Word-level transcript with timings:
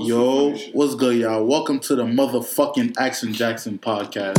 Yo, 0.00 0.56
what's 0.74 0.94
good, 0.94 1.16
y'all? 1.16 1.44
Welcome 1.44 1.80
to 1.80 1.96
the 1.96 2.04
motherfucking 2.04 2.94
Action 2.98 3.32
Jackson 3.32 3.80
podcast. 3.80 4.38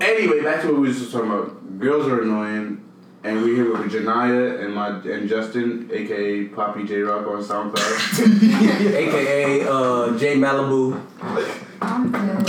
Anyway, 0.00 0.42
back 0.42 0.62
to 0.62 0.72
what 0.72 0.80
we 0.80 0.88
were 0.88 0.92
just 0.92 1.12
talking 1.12 1.30
about. 1.30 1.78
Girls 1.78 2.08
are 2.08 2.22
annoying, 2.22 2.82
and 3.22 3.42
we're 3.42 3.54
here 3.54 3.70
with 3.70 3.92
Janaya 3.92 4.64
and 4.64 4.74
my 4.74 4.88
and 4.88 5.28
Justin, 5.28 5.88
aka 5.92 6.46
Poppy 6.48 6.82
J 6.82 7.02
Rock 7.02 7.28
on 7.28 7.44
SoundCloud. 7.44 8.94
AKA 8.96 9.68
uh, 9.68 10.18
J 10.18 10.34
Malibu 10.34 11.11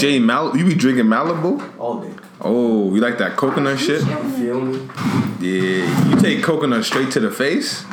Jay 0.04 0.20
Mal, 0.20 0.58
you 0.58 0.66
be 0.66 0.76
drinking 0.76 1.06
Malibu? 1.06 1.64
all 1.80 2.02
day. 2.02 2.12
Oh, 2.42 2.94
you 2.94 3.00
like 3.00 3.18
that 3.20 3.38
coconut 3.38 3.80
shit? 3.80 4.02
You 4.06 4.30
feel 4.32 4.60
me? 4.60 4.90
Yeah, 5.40 6.10
you 6.10 6.18
take 6.20 6.44
coconut 6.44 6.84
straight 6.84 7.10
to 7.12 7.22
the 7.22 7.32
face. 7.32 7.86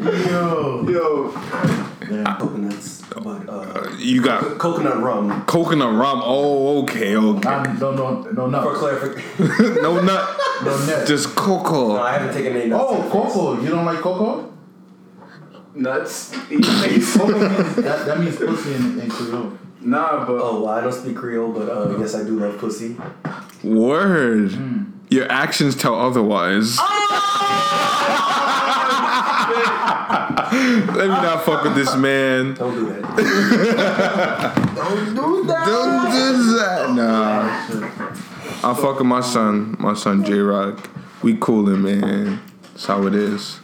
Yo. 0.00 0.84
Yo, 0.88 1.30
Coconuts. 2.38 3.02
But, 3.22 3.48
uh, 3.48 3.90
You 3.98 4.22
got 4.22 4.58
coconut 4.58 5.00
rum. 5.00 5.44
coconut 5.46 5.94
rum. 5.94 6.20
Oh, 6.24 6.82
okay, 6.82 7.16
okay. 7.16 7.48
I 7.48 7.72
no, 7.78 7.92
no, 7.92 8.46
no, 8.46 8.62
For 8.62 8.74
clarification. 8.74 9.74
no 9.82 10.00
nut, 10.00 10.40
No 10.64 10.86
net. 10.86 11.06
just 11.06 11.34
cocoa. 11.36 11.88
no. 11.96 12.02
I 12.02 12.12
haven't 12.14 12.34
taken 12.34 12.56
any 12.56 12.68
nuts. 12.70 12.84
Oh, 12.86 13.08
cocoa. 13.10 13.60
You 13.62 13.68
don't 13.68 13.84
like 13.84 14.00
cocoa? 14.00 14.51
Nuts. 15.74 16.32
Eat 16.50 16.64
face. 16.82 17.14
That, 17.14 18.04
that 18.06 18.20
means 18.20 18.36
pussy 18.36 18.74
in, 18.74 19.00
in 19.00 19.10
Creole. 19.10 19.52
nah, 19.80 20.24
but 20.26 20.40
Oh, 20.40 20.60
well, 20.62 20.68
I 20.70 20.80
don't 20.80 20.92
speak 20.92 21.16
Creole, 21.16 21.52
but 21.52 21.68
uh, 21.68 21.96
yes, 21.98 22.14
I 22.14 22.24
do 22.24 22.38
love 22.40 22.58
pussy. 22.58 22.96
Word. 23.62 24.52
Your 25.10 25.30
actions 25.30 25.76
tell 25.76 25.94
otherwise. 25.94 26.78
Let 30.52 30.96
me 30.96 31.06
not 31.08 31.44
fuck 31.44 31.64
with 31.64 31.74
this 31.74 31.94
man. 31.96 32.54
Don't 32.54 32.74
do 32.74 32.86
that. 32.92 33.02
Don't 34.76 35.14
do 35.14 35.44
that. 35.46 35.66
Don't 35.66 36.10
do 36.10 36.56
that. 36.56 36.94
Nah. 36.94 38.68
I'm 38.68 38.76
fucking 38.76 39.06
my 39.06 39.20
son, 39.20 39.76
my 39.78 39.94
son 39.94 40.24
J 40.24 40.38
Rock. 40.38 40.88
We 41.22 41.36
coolin', 41.36 41.82
man. 41.82 42.40
That's 42.72 42.86
how 42.86 43.06
it 43.06 43.14
is. 43.14 43.60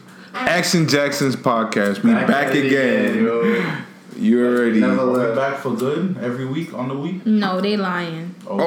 Action 0.47 0.87
Jackson's 0.87 1.35
podcast. 1.35 2.01
We 2.03 2.11
back, 2.13 2.47
at 2.47 2.55
it 2.55 2.65
again. 2.67 3.85
You 4.17 4.45
already. 4.45 4.79
Never 4.79 5.05
We're 5.05 5.33
left. 5.33 5.35
back 5.35 5.57
for 5.61 5.75
good 5.75 6.17
every 6.21 6.45
week 6.45 6.73
on 6.73 6.87
the 6.89 6.95
week. 6.97 7.25
No, 7.25 7.61
they 7.61 7.77
lying. 7.77 8.35
Oh, 8.47 8.57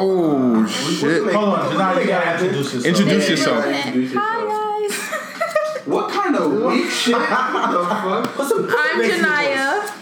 oh 0.65 0.67
shit. 0.67 1.23
Hold 1.35 1.49
on, 1.59 1.73
Janai, 1.73 2.01
you 2.03 2.07
gotta 2.09 2.33
introduce 2.45 2.75
yourself. 2.75 2.87
Introduce 2.87 3.29
yourself. 3.31 3.67
Introduce 3.67 4.13
yourself. 4.13 4.25
Hi 4.27 4.87
guys. 4.89 5.87
What 5.87 6.11
kind 6.13 6.37
of 6.37 6.53
weak 6.53 6.91
shit? 6.91 7.15
What 7.15 7.71
the 7.73 8.29
fuck? 8.35 8.77
I'm 8.79 8.99
next 9.01 9.17
Janaya, 9.19 10.02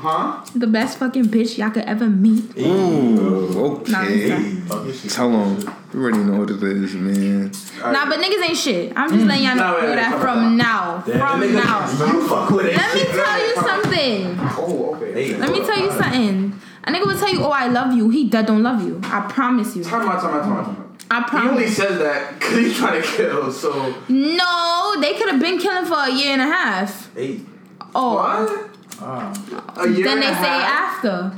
Huh? 0.00 0.42
the 0.54 0.66
best 0.66 0.96
fucking 0.98 1.26
bitch 1.26 1.58
y'all 1.58 1.70
could 1.70 1.84
ever 1.84 2.08
meet. 2.08 2.56
Ooh, 2.58 3.82
Nah, 3.86 4.02
okay. 4.02 4.32
I'm 4.32 4.62
Fuck. 4.62 4.86
Tell 5.10 5.30
him. 5.30 5.60
You 5.92 6.00
already 6.00 6.18
know 6.24 6.38
what 6.40 6.50
it 6.50 6.62
is, 6.62 6.94
man. 6.94 7.50
Nah, 7.82 8.08
but 8.08 8.18
niggas 8.18 8.42
ain't 8.48 8.56
shit. 8.56 8.92
I'm 8.96 9.10
just 9.10 9.24
mm. 9.24 9.28
letting 9.28 9.44
y'all 9.44 9.56
know 9.56 9.62
Nah, 9.62 9.74
wait, 9.74 9.88
wait, 9.90 9.94
that 9.96 10.10
come 10.12 10.20
from 10.22 10.38
on. 10.38 10.56
now. 10.56 11.00
From 11.02 11.40
Nigga, 11.42 11.54
now. 11.54 12.12
You 12.12 12.28
fuck 12.28 12.50
with 12.50 12.66
it. 12.66 12.76
Let 12.76 12.94
me 12.94 13.04
tell 13.04 13.38
you 13.46 13.54
something. 13.56 14.36
Oh, 14.56 14.94
okay. 14.94 15.12
Hey, 15.12 15.36
Let 15.36 15.50
me 15.52 15.58
tell 15.66 15.78
you 15.78 15.90
something. 15.92 16.60
A 16.84 16.90
nigga 16.92 17.06
will 17.06 17.18
tell 17.18 17.28
you, 17.34 17.44
oh, 17.44 17.50
I 17.50 17.66
love 17.66 17.92
you. 17.92 18.08
He 18.08 18.28
dead 18.30 18.46
don't 18.46 18.62
love 18.62 18.82
you. 18.82 19.00
I 19.04 19.20
promise 19.30 19.76
you. 19.76 19.84
Time 19.84 20.08
out, 20.08 20.22
time 20.22 20.34
out, 20.34 20.42
time 20.44 20.52
out, 20.52 20.64
time 20.64 20.76
out. 20.76 20.86
I 21.10 21.28
promise. 21.28 21.42
He 21.50 21.56
only 21.58 21.68
says 21.68 21.98
that 21.98 22.38
because 22.38 22.56
he's 22.56 22.76
trying 22.78 23.02
to 23.02 23.06
kill, 23.06 23.52
so. 23.52 23.94
No, 24.08 24.94
they 25.00 25.12
could 25.14 25.28
have 25.28 25.40
been 25.40 25.58
killing 25.58 25.84
for 25.84 25.98
a 25.98 26.10
year 26.10 26.32
and 26.32 26.40
a 26.40 26.46
half. 26.46 27.12
Hey, 27.14 27.40
Oh. 27.94 28.14
What? 28.14 28.69
Ah, 29.02 29.32
A 29.76 29.88
year 29.88 30.04
Then 30.04 30.14
and 30.18 30.22
they 30.22 30.26
a 30.28 30.34
say 30.34 30.48
half? 30.48 31.04
after. 31.04 31.32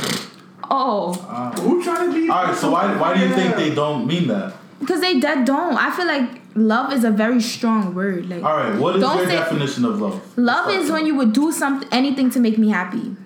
Oh. 0.71 1.13
Uh, 1.29 1.51
who 1.61 1.83
trying 1.83 2.11
to 2.11 2.15
be? 2.15 2.29
All 2.29 2.45
right, 2.45 2.57
so 2.57 2.71
why 2.71 2.95
why 2.97 3.15
do 3.15 3.21
you 3.27 3.35
think 3.35 3.57
they 3.57 3.75
don't 3.75 4.07
mean 4.07 4.29
that? 4.29 4.55
Because 4.81 5.01
they 5.01 5.21
dead 5.21 5.45
don't. 5.45 5.77
I 5.77 5.91
feel 5.95 6.07
like 6.07 6.41
love 6.55 6.93
is 6.93 7.05
a 7.05 7.11
very 7.11 7.41
strong 7.41 7.95
word. 7.95 8.29
Like 8.29 8.43
All 8.43 8.57
right, 8.57 8.77
what 8.79 8.97
is 8.97 9.03
Don't 9.03 9.19
your 9.19 9.27
say- 9.27 9.37
definition 9.37 9.85
of 9.85 10.01
love? 10.01 10.21
love 10.37 10.71
is 10.71 10.91
when 10.91 11.07
you 11.07 11.15
would 11.17 11.33
do 11.33 11.53
something 11.53 11.89
anything 11.93 12.31
to 12.31 12.41
make 12.41 12.59
me 12.59 12.71
happy. 12.71 13.17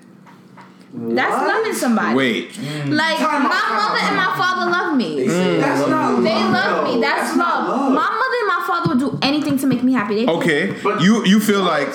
That's 0.98 1.32
loving 1.46 1.74
somebody. 1.74 2.14
Wait. 2.16 2.52
Mm. 2.52 2.94
Like 2.96 3.18
Time 3.18 3.42
my 3.42 3.50
time 3.50 3.76
mother 3.76 3.98
out, 4.00 4.08
and 4.08 4.16
my 4.16 4.32
father 4.36 4.70
love 4.70 4.98
they 4.98 5.16
me. 5.16 5.28
say 5.28 5.56
mm. 5.56 5.60
That's 5.60 5.80
love 5.80 5.90
not. 5.90 6.22
They 6.22 6.34
love. 6.34 6.52
love 6.52 6.94
me. 6.94 7.00
That's, 7.00 7.20
that's 7.28 7.36
love. 7.36 7.68
love. 7.68 7.92
My 7.92 8.08
mother 8.20 8.38
and 8.42 8.48
my 8.48 8.64
father 8.66 8.88
would 8.90 8.98
do 9.00 9.18
anything 9.20 9.58
to 9.58 9.66
make 9.66 9.82
me 9.82 9.92
happy. 9.92 10.24
They 10.24 10.32
Okay. 10.32 10.74
But- 10.82 11.02
you 11.02 11.24
you 11.26 11.38
feel 11.40 11.60
like 11.62 11.88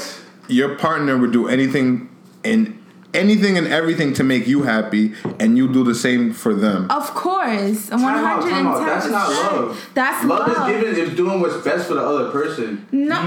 your 0.47 0.75
partner 0.75 1.17
would 1.17 1.31
do 1.31 1.47
anything 1.47 2.09
and 2.43 2.77
anything 3.13 3.57
and 3.57 3.67
everything 3.67 4.13
to 4.13 4.23
make 4.23 4.47
you 4.47 4.63
happy, 4.63 5.13
and 5.37 5.57
you 5.57 5.67
do 5.71 5.83
the 5.83 5.93
same 5.93 6.31
for 6.33 6.53
them. 6.53 6.89
Of 6.89 7.13
course, 7.13 7.89
one 7.89 7.99
Time 7.99 8.03
out, 8.25 8.41
hundred 8.43 8.49
time 8.51 8.67
and 8.67 8.75
out. 8.75 8.85
That's 8.85 9.09
not 9.09 9.29
love. 9.29 9.89
That's 9.93 10.25
Love, 10.25 10.47
love. 10.47 10.69
is 10.69 10.81
giving 10.95 11.03
is 11.09 11.15
doing 11.17 11.41
what's 11.41 11.57
best 11.57 11.87
for 11.89 11.95
the 11.95 12.01
other 12.01 12.29
person. 12.31 12.87
No, 12.93 13.19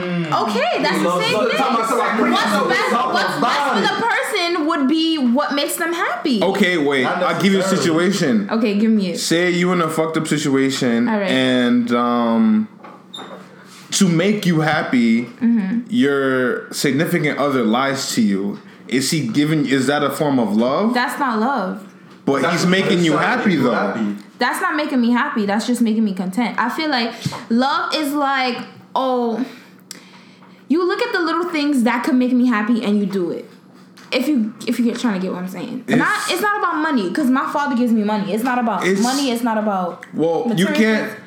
okay, 0.48 0.82
that's 0.82 0.98
the 0.98 1.04
Love- 1.08 1.22
same 1.22 1.34
love- 1.34 1.48
thing. 1.50 1.58
Time 1.58 1.76
out, 1.76 1.88
time 1.88 2.00
out. 2.00 2.20
What's 2.30 2.52
No, 2.52 2.69
best? 2.69 2.92
What's 3.12 3.41
best 3.41 3.75
for 3.75 3.80
the 3.80 4.06
person 4.08 4.66
would 4.66 4.88
be 4.88 5.19
what 5.19 5.54
makes 5.54 5.76
them 5.76 5.92
happy. 5.92 6.42
Okay, 6.42 6.78
wait. 6.78 7.04
I'll 7.04 7.41
give 7.42 7.52
you 7.52 7.60
a 7.60 7.62
situation. 7.62 8.48
Okay, 8.50 8.78
give 8.78 8.91
me 8.91 9.10
it. 9.10 9.19
Say 9.19 9.50
you 9.50 9.70
in 9.72 9.82
a 9.82 9.88
fucked 9.91 10.16
up 10.16 10.26
situation, 10.26 11.08
All 11.10 11.19
right. 11.19 11.31
and 11.31 11.92
um, 11.92 12.69
to 13.92 14.08
make 14.08 14.46
you 14.46 14.60
happy, 14.60 15.25
Mm-hmm. 15.26 15.81
your 15.88 16.72
significant 16.72 17.38
other 17.38 17.62
lies 17.64 18.14
to 18.14 18.22
you. 18.22 18.58
Is 18.88 19.10
he 19.10 19.26
giving? 19.28 19.66
Is 19.66 19.86
that 19.86 20.02
a 20.02 20.10
form 20.10 20.38
of 20.38 20.56
love? 20.56 20.94
That's 20.94 21.18
not 21.18 21.38
love. 21.38 21.86
but 22.24 22.42
That's 22.42 22.62
he's 22.62 22.66
making 22.70 23.04
you 23.04 23.16
happy 23.16 23.56
though. 23.56 23.72
happy. 23.72 24.16
That's 24.38 24.60
not 24.60 24.76
making 24.76 25.00
me 25.00 25.10
happy. 25.10 25.46
That's 25.46 25.66
just 25.66 25.80
making 25.80 26.04
me 26.04 26.14
content. 26.14 26.58
I 26.58 26.68
feel 26.68 26.90
like 26.90 27.12
love 27.50 27.94
is 27.94 28.12
like, 28.12 28.58
oh, 28.94 29.44
you 30.68 30.86
look 30.86 31.00
at 31.02 31.12
the 31.12 31.20
little 31.20 31.48
things 31.50 31.82
that 31.84 32.04
could 32.04 32.14
make 32.14 32.32
me 32.32 32.46
happy 32.46 32.82
and 32.84 32.98
you 32.98 33.06
do 33.06 33.30
it. 33.30 33.48
If 34.12 34.28
you 34.28 34.54
if 34.66 34.78
you 34.78 34.84
get 34.84 34.98
trying 34.98 35.14
to 35.14 35.20
get 35.20 35.32
what 35.32 35.42
I'm 35.42 35.48
saying, 35.48 35.80
It's- 35.88 35.98
not 35.98 36.30
it's 36.30 36.40
not 36.42 36.58
about 36.58 36.76
money 36.76 37.08
because 37.08 37.30
my 37.30 37.50
father 37.52 37.76
gives 37.76 37.92
me 37.92 38.04
money. 38.04 38.32
It's 38.32 38.44
not 38.44 38.58
about 38.58 38.86
It's- 38.86 39.02
money. 39.02 39.30
It's 39.30 39.42
not 39.42 39.58
about 39.58 40.04
Well, 40.14 40.52
you 40.56 40.66
can't. 40.66 41.18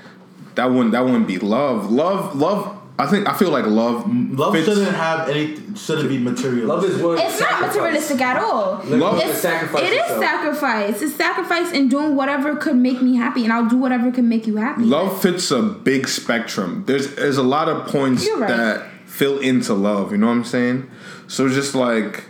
That 0.56 0.72
wouldn't. 0.72 0.92
That 0.92 1.04
wouldn't 1.06 1.28
be 1.28 1.38
love. 1.38 1.92
Love. 1.92 2.36
Love. 2.36 2.77
I 3.00 3.06
think. 3.06 3.28
I 3.28 3.34
feel 3.34 3.52
like 3.52 3.66
love. 3.66 4.12
Love 4.32 4.54
fits- 4.54 4.68
shouldn't 4.68 4.96
have 4.96 5.30
any 5.30 5.58
shouldn't 5.76 6.10
be 6.10 6.18
material. 6.18 6.68
Love 6.68 6.84
is 6.84 7.02
willing 7.02 7.20
to 7.20 7.26
It's 7.26 7.40
not 7.40 7.62
materialistic 7.62 8.22
at 8.22 8.42
all. 8.42 8.82
Love- 8.86 9.20
It's, 9.22 9.40
sacrifice 9.40 9.84
it 9.84 9.94
is 9.94 10.20
sacrifice. 10.20 11.02
It's 11.02 11.16
sacrifice 11.16 11.72
in 11.72 11.90
doing 11.90 12.16
whatever 12.16 12.56
could 12.56 12.76
make 12.76 13.02
me 13.02 13.16
happy, 13.16 13.44
and 13.44 13.54
I'll 13.54 13.70
do 13.70 13.78
whatever 13.78 14.12
could 14.12 14.24
make 14.24 14.48
you 14.48 14.58
happy. 14.58 14.84
Love 14.84 15.22
fits 15.22 15.52
a 15.52 15.62
big 15.62 16.08
spectrum. 16.08 16.84
There's 16.88 17.14
there's 17.16 17.38
a 17.38 17.44
lot 17.44 17.70
of 17.70 17.88
points 17.88 18.28
right. 18.36 18.48
that 18.48 18.88
fill 19.06 19.40
into 19.40 19.74
love. 19.74 20.12
You 20.12 20.18
know 20.18 20.28
what 20.28 20.34
I'm 20.34 20.44
saying? 20.44 20.90
So 21.28 21.50
just 21.50 21.76
like 21.76 22.24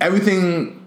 everything 0.00 0.74
to 0.74 0.77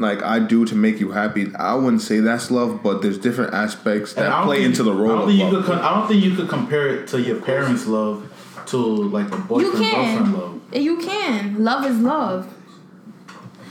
like 0.00 0.22
I 0.22 0.38
do 0.38 0.64
to 0.66 0.74
make 0.74 1.00
you 1.00 1.10
happy, 1.12 1.52
I 1.56 1.74
wouldn't 1.74 2.02
say 2.02 2.20
that's 2.20 2.50
love, 2.50 2.82
but 2.82 3.02
there's 3.02 3.18
different 3.18 3.54
aspects 3.54 4.14
And 4.14 4.26
I 4.26 4.30
that 4.40 4.44
play 4.44 4.56
think- 4.58 4.68
into 4.70 4.82
the 4.84 4.92
I 4.92 4.96
role 4.96 5.08
don't 5.08 5.18
of 5.22 5.26
think 5.28 5.38
you 5.40 5.50
love. 5.50 5.64
could. 5.64 5.78
I 5.78 5.94
don't 5.98 6.08
think 6.08 6.24
you 6.24 6.34
could 6.34 6.48
compare 6.48 6.88
it 6.88 7.06
to 7.08 7.20
your 7.20 7.36
parents' 7.40 7.86
love 7.86 8.26
to 8.66 8.76
like 8.76 9.28
a 9.32 9.36
You 9.36 9.42
boyfriend 9.44 9.74
girlfriend 9.78 10.18
can. 10.18 10.32
love. 10.34 10.60
You 10.72 10.96
can. 10.98 11.64
Love 11.64 11.86
is 11.86 11.98
love. 11.98 12.46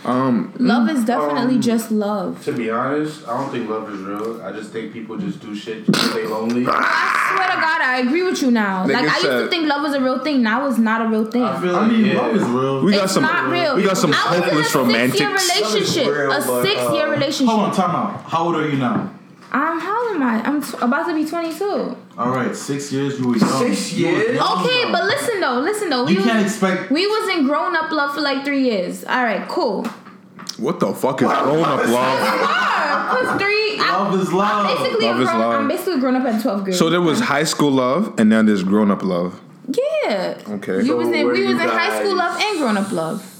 Um, 0.06 0.54
Love 0.60 0.90
is 0.90 1.04
definitely 1.06 1.56
Um, 1.56 1.62
just 1.62 1.92
love. 1.92 2.44
To 2.46 2.52
be 2.54 2.70
honest, 2.70 3.28
I 3.28 3.38
don't 3.40 3.52
think 3.52 3.70
love 3.70 3.90
is 3.92 4.00
real. 4.00 4.42
I 4.42 4.52
just 4.52 4.72
think 4.72 4.94
people 4.94 5.18
just 5.18 5.40
do 5.42 5.56
shit 5.56 5.86
because 5.86 6.14
they 6.14 6.26
lonely. 6.26 6.66
I 6.68 7.34
swear 7.36 7.48
to 7.56 7.62
God, 7.62 7.82
I 7.82 8.00
agree 8.06 8.24
with 8.24 8.42
you 8.42 8.52
now. 8.52 8.86
Nigga 8.86 8.94
like 8.94 9.10
I 9.10 9.16
used 9.18 9.24
to 9.24 9.48
think 9.50 9.68
love 9.68 9.82
was 9.84 9.94
a 9.94 10.02
real 10.02 10.20
thing. 10.24 10.42
Now 10.44 10.68
it's 10.68 10.78
not 10.78 11.02
a 11.06 11.10
real 11.10 11.26
thing. 11.26 11.44
I 11.44 11.60
feel 11.62 11.76
I 11.76 11.82
like 11.82 11.92
mean, 11.92 12.06
yeah. 12.06 12.22
love 12.22 12.36
is 12.36 12.44
real. 12.44 12.84
we 12.84 12.92
got 12.94 13.04
it's 13.06 13.14
some. 13.14 13.24
not 13.24 13.50
real. 13.52 13.76
We 13.76 13.84
got 13.84 13.98
some 13.98 14.14
hopeless 14.14 14.74
romantic 14.76 15.20
a. 15.22 15.38
Six-year 15.40 15.66
relationship. 15.66 16.08
real, 16.08 16.32
a 16.32 16.42
six-year 16.64 17.08
uh, 17.08 17.12
relationship. 17.12 17.54
Hold 17.54 17.70
on, 17.70 17.76
time 17.76 17.96
out. 17.96 18.24
How 18.24 18.46
old 18.46 18.56
are 18.56 18.70
you 18.70 18.78
now? 18.78 19.12
I'm 19.58 19.80
how 19.80 20.08
old 20.08 20.16
am 20.18 20.24
I? 20.24 20.42
I'm 20.48 20.62
t- 20.62 20.78
about 20.82 21.08
to 21.08 21.14
be 21.16 21.26
22. 21.26 21.98
All 22.18 22.30
right, 22.30 22.56
six 22.56 22.92
years. 22.92 23.20
You 23.20 23.30
were 23.30 23.38
young. 23.38 23.60
Six 23.60 23.94
You 23.94 24.08
years? 24.08 24.36
young, 24.36 24.60
Okay, 24.66 24.84
though. 24.86 24.92
but 24.92 25.04
listen 25.06 25.40
though, 25.40 25.60
listen 25.60 25.90
though. 25.90 26.06
We 26.06 26.14
you 26.14 26.24
can't 26.24 26.44
was, 26.44 26.52
expect. 26.54 26.92
we 26.92 27.06
was 27.08 27.36
in 27.38 27.46
grown-up 27.48 27.92
love 27.92 28.14
for 28.14 28.22
like 28.22 28.44
three 28.46 28.64
years. 28.64 29.04
All 29.06 29.24
right, 29.24 29.48
cool. 29.48 29.86
What 30.58 30.80
the 30.80 30.94
fuck 30.94 31.22
is 31.22 31.28
grown 31.28 31.64
up 31.64 31.86
love? 31.88 32.20
Cause 33.12 33.40
three. 33.42 33.80
I- 33.80 33.98
Love 34.04 34.20
is 34.22 34.32
love. 34.34 34.66
I'm 34.66 34.78
basically 34.78 35.06
Love 35.08 35.20
a 35.20 35.22
is 35.24 35.30
grown, 35.30 35.40
love. 35.42 35.62
I'm 35.62 35.68
basically 35.68 36.00
grown 36.00 36.16
up 36.16 36.26
at 36.26 36.42
12th 36.42 36.64
grade. 36.64 36.76
So 36.76 36.90
there 36.90 37.02
was 37.02 37.20
high 37.20 37.44
school 37.44 37.72
love, 37.72 38.14
and 38.20 38.30
now 38.30 38.42
there's 38.44 38.64
grown 38.64 38.90
up 38.92 39.02
love. 39.04 39.40
yeah. 39.68 40.38
Okay. 40.50 40.78
You 40.78 40.86
So 40.88 40.98
was 40.98 41.08
in, 41.10 41.28
we 41.28 41.40
you 41.42 41.48
was 41.54 41.62
in 41.62 41.70
high 41.70 42.00
school 42.00 42.16
love 42.16 42.40
and 42.42 42.60
grown 42.60 42.78
up 42.78 42.92
love. 42.92 43.34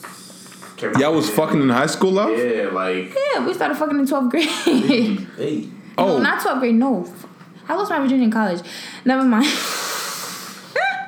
Y'all 1.00 1.14
was 1.14 1.28
fucking 1.30 1.60
in 1.62 1.70
high 1.70 1.88
school, 1.88 2.12
love. 2.12 2.38
Yeah, 2.38 2.70
like 2.72 3.16
Yeah, 3.34 3.46
we 3.46 3.54
started 3.54 3.76
fucking 3.78 3.98
in 4.00 4.06
12th 4.06 4.30
grade. 4.30 5.28
Hey. 5.38 5.68
No, 5.77 5.77
Oh, 5.98 6.20
not 6.20 6.40
12th 6.42 6.60
grade, 6.60 6.76
no. 6.76 7.06
I 7.68 7.76
lost 7.76 7.90
my 7.90 8.00
virginity 8.00 8.26
in 8.26 8.32
college. 8.32 8.62
Never 9.06 9.24
mind. 9.24 9.46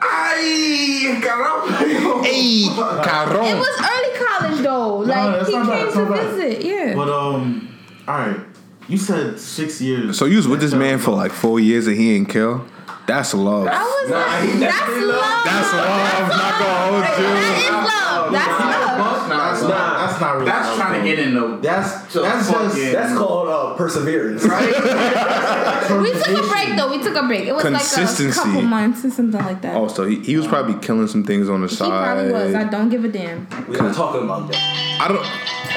Ay, 0.02 1.20
caramba. 1.22 2.24
hey, 2.24 2.64
It 2.66 3.58
was 3.58 3.76
early 3.80 4.26
college 4.26 4.62
though. 4.64 4.98
Like 5.00 5.48
he 5.48 5.54
not 5.54 5.68
bad, 5.68 5.84
came 5.86 5.94
to 5.94 6.00
not 6.00 6.10
bad. 6.16 6.36
visit. 6.36 6.66
Yeah. 6.66 6.96
But 6.96 7.10
um, 7.10 7.78
all 8.08 8.18
right. 8.18 8.40
You 8.88 8.98
said 8.98 9.40
six 9.40 9.80
years. 9.82 10.18
So 10.18 10.26
you 10.26 10.38
was 10.38 10.48
with 10.48 10.62
this 10.62 10.74
man 10.74 10.98
for 11.00 11.12
like 11.12 11.32
four 11.32 11.60
years 11.60 11.86
and 11.88 11.96
he 11.96 12.16
ain't 12.16 12.30
kill. 12.30 12.66
That's 13.10 13.34
love. 13.34 13.66
I 13.68 13.82
was 13.82 14.10
Nah, 14.12 14.18
like, 14.20 14.44
he 14.50 14.60
that's 14.60 14.78
definitely 14.78 15.06
love. 15.08 15.44
That's 15.44 15.74
love. 15.74 16.30
Not 16.30 16.54
gonna 16.62 16.78
hold 16.86 17.06
you. 17.18 17.26
is 17.26 17.70
love. 17.74 18.32
That's 18.32 18.60
love. 18.62 19.30
That's 19.30 19.62
not. 19.64 19.98
That's 20.00 20.22
not 20.22 20.34
really. 20.36 20.46
That's 20.46 20.76
trying 20.78 21.02
to 21.02 21.08
get 21.10 21.20
in 21.20 21.34
the. 21.34 21.58
That's 21.58 22.14
to 22.14 22.20
that's 22.22 22.52
fucking- 22.52 22.70
just 22.78 22.92
That's 22.94 23.18
called 23.18 23.48
uh, 23.50 23.74
perseverance. 23.74 24.44
Right? 24.46 24.68
we 26.02 26.12
took 26.14 26.46
a 26.46 26.48
break 26.48 26.76
though. 26.78 26.92
We 26.92 27.02
took 27.02 27.16
a 27.16 27.26
break. 27.26 27.48
It 27.48 27.56
was 27.56 27.64
like 27.64 27.82
a 27.82 28.32
couple 28.32 28.62
months 28.62 29.04
or 29.06 29.10
something 29.10 29.42
like 29.42 29.62
that. 29.64 29.76
Oh, 29.76 29.88
so 29.88 30.06
he, 30.06 30.20
he 30.20 30.38
was 30.38 30.46
probably 30.48 30.76
killing 30.86 31.08
some 31.08 31.24
things 31.24 31.50
on 31.50 31.62
the 31.62 31.68
he 31.68 31.76
side. 31.76 31.86
He 31.86 31.92
probably 31.92 32.32
was. 32.32 32.54
I 32.56 32.64
don't 32.66 32.90
give 32.90 33.04
a 33.06 33.08
damn. 33.08 33.48
We're 33.68 33.82
not 33.82 33.96
talking 33.96 34.24
about 34.24 34.52
that. 34.52 35.00
I 35.02 35.08
don't. 35.08 35.26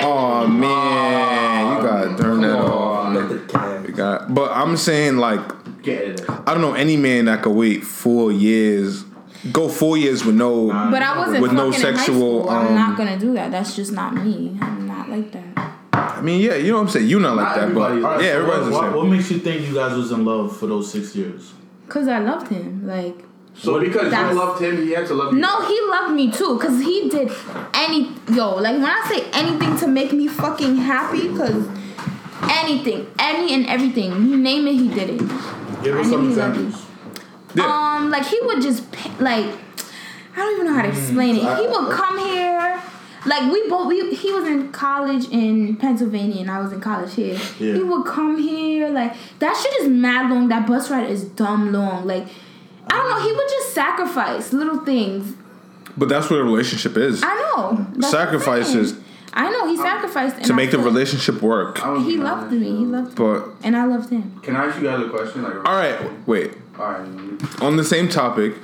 Oh 0.04 0.46
man, 0.48 1.76
you 1.76 1.82
gotta 1.88 2.22
turn 2.22 2.40
that 2.42 2.58
off. 2.58 3.14
Let 3.14 3.28
the 3.30 3.38
cat. 3.52 3.88
You 3.88 3.94
got. 3.94 4.34
But 4.34 4.50
I'm 4.52 4.76
saying 4.76 5.16
like 5.16 5.40
Get 5.82 6.02
it. 6.20 6.30
I 6.30 6.52
don't 6.54 6.60
know 6.60 6.74
any 6.74 6.96
man 6.96 7.24
that 7.26 7.42
could 7.42 7.54
wait 7.54 7.82
four 7.84 8.30
years, 8.32 9.04
go 9.50 9.68
four 9.68 9.96
years 9.96 10.24
with 10.24 10.36
no. 10.36 10.68
But 10.68 11.02
I 11.02 11.18
wasn't 11.18 11.42
With 11.42 11.50
fucking 11.50 11.56
no 11.56 11.66
in 11.66 11.72
high 11.72 11.78
sexual, 11.78 12.42
school. 12.44 12.50
I'm 12.50 12.68
um, 12.68 12.74
not 12.74 12.96
gonna 12.96 13.18
do 13.18 13.32
that. 13.34 13.50
That's 13.50 13.74
just 13.74 13.92
not 13.92 14.14
me. 14.14 14.56
I'm 14.60 14.86
not 14.86 15.08
like 15.08 15.32
that. 15.32 15.70
I 15.92 16.20
mean, 16.20 16.40
yeah, 16.40 16.54
you 16.54 16.68
know 16.68 16.76
what 16.76 16.82
I'm 16.84 16.88
saying. 16.88 17.08
You're 17.08 17.20
not 17.20 17.36
like 17.36 17.56
Not 17.56 17.66
that, 17.66 17.74
but 17.74 17.90
everybody- 17.90 18.04
All 18.04 18.10
right, 18.12 18.24
yeah, 18.24 18.32
so 18.32 18.38
everybody's 18.38 18.72
what, 18.72 18.80
the 18.82 18.86
same. 18.88 18.96
what 18.96 19.06
makes 19.06 19.30
you 19.30 19.38
think 19.40 19.68
you 19.68 19.74
guys 19.74 19.96
was 19.96 20.12
in 20.12 20.24
love 20.24 20.56
for 20.56 20.66
those 20.66 20.90
six 20.92 21.14
years? 21.16 21.52
Cause 21.88 22.06
I 22.08 22.18
loved 22.20 22.48
him. 22.48 22.86
Like 22.86 23.16
So 23.54 23.80
because 23.80 24.10
That's- 24.10 24.32
you 24.32 24.38
loved 24.38 24.62
him, 24.62 24.86
he 24.86 24.92
had 24.92 25.06
to 25.08 25.14
love 25.14 25.32
you. 25.34 25.40
no, 25.40 25.66
he 25.66 25.78
loved 25.90 26.14
me 26.14 26.30
too. 26.30 26.58
Cause 26.60 26.78
he 26.80 27.08
did 27.08 27.30
any 27.74 28.12
yo. 28.30 28.54
Like 28.56 28.74
when 28.76 28.86
I 28.86 29.04
say 29.08 29.28
anything 29.32 29.76
to 29.78 29.86
make 29.88 30.12
me 30.12 30.28
fucking 30.28 30.76
happy, 30.76 31.34
cause 31.36 31.66
anything, 32.48 33.06
any 33.18 33.52
and 33.54 33.66
everything, 33.66 34.10
you 34.28 34.36
name 34.36 34.66
it, 34.68 34.74
he 34.74 34.88
did 34.88 35.20
it. 35.20 35.22
Give 35.82 35.96
I 35.96 36.00
us 36.00 36.06
knew 36.06 36.12
some 36.12 36.28
he 36.30 36.34
loved 36.36 36.56
you. 36.56 36.66
examples. 36.66 36.86
Yeah. 37.54 37.64
Um, 37.66 38.10
like 38.10 38.24
he 38.26 38.38
would 38.42 38.62
just 38.62 38.84
like 39.20 39.46
I 40.34 40.36
don't 40.36 40.54
even 40.54 40.66
know 40.66 40.74
how 40.74 40.82
to 40.82 40.88
explain 40.88 41.36
it. 41.36 41.40
He 41.42 41.66
would 41.66 41.92
come 41.92 42.18
here. 42.18 42.82
Like 43.24 43.52
we 43.52 43.68
both, 43.68 43.86
we, 43.86 44.14
he 44.16 44.32
was 44.32 44.48
in 44.48 44.72
college 44.72 45.28
in 45.28 45.76
Pennsylvania 45.76 46.40
and 46.40 46.50
I 46.50 46.60
was 46.60 46.72
in 46.72 46.80
college 46.80 47.14
here. 47.14 47.34
Yeah. 47.60 47.74
He 47.74 47.82
would 47.82 48.04
come 48.04 48.36
here, 48.38 48.88
like 48.88 49.14
that 49.38 49.56
shit 49.56 49.82
is 49.82 49.88
mad 49.88 50.28
long. 50.30 50.48
That 50.48 50.66
bus 50.66 50.90
ride 50.90 51.08
is 51.08 51.24
dumb 51.24 51.72
long. 51.72 52.04
Like 52.06 52.26
I 52.88 52.96
don't 52.96 53.10
know. 53.10 53.20
He 53.20 53.32
would 53.32 53.48
just 53.48 53.74
sacrifice 53.74 54.52
little 54.52 54.84
things. 54.84 55.36
But 55.96 56.08
that's 56.08 56.30
what 56.30 56.40
a 56.40 56.44
relationship 56.44 56.96
is. 56.96 57.22
I 57.22 57.34
know. 57.34 57.76
That's 57.76 57.88
what 57.88 57.94
I'm 57.96 58.02
Sacrifices. 58.02 58.98
Saying. 59.34 59.46
I 59.46 59.50
know 59.50 59.68
he 59.68 59.76
sacrificed 59.76 60.36
and 60.36 60.44
to 60.46 60.54
make 60.54 60.70
the 60.70 60.76
feel- 60.78 60.84
relationship 60.86 61.42
work. 61.42 61.78
He 61.78 62.16
loved 62.16 62.52
me. 62.52 62.58
He 62.78 62.84
though. 62.84 62.90
loved, 62.98 63.16
But 63.16 63.48
and 63.62 63.76
I 63.76 63.84
loved 63.86 64.10
him. 64.10 64.40
Can 64.42 64.56
I 64.56 64.66
ask 64.66 64.78
you 64.80 64.84
guys 64.84 65.04
a 65.04 65.08
question? 65.08 65.42
Like, 65.42 65.56
all 65.68 65.76
right, 65.76 65.98
wait. 66.26 66.52
all 66.78 66.92
right. 66.92 67.62
On 67.62 67.76
the 67.76 67.84
same 67.84 68.08
topic, 68.08 68.54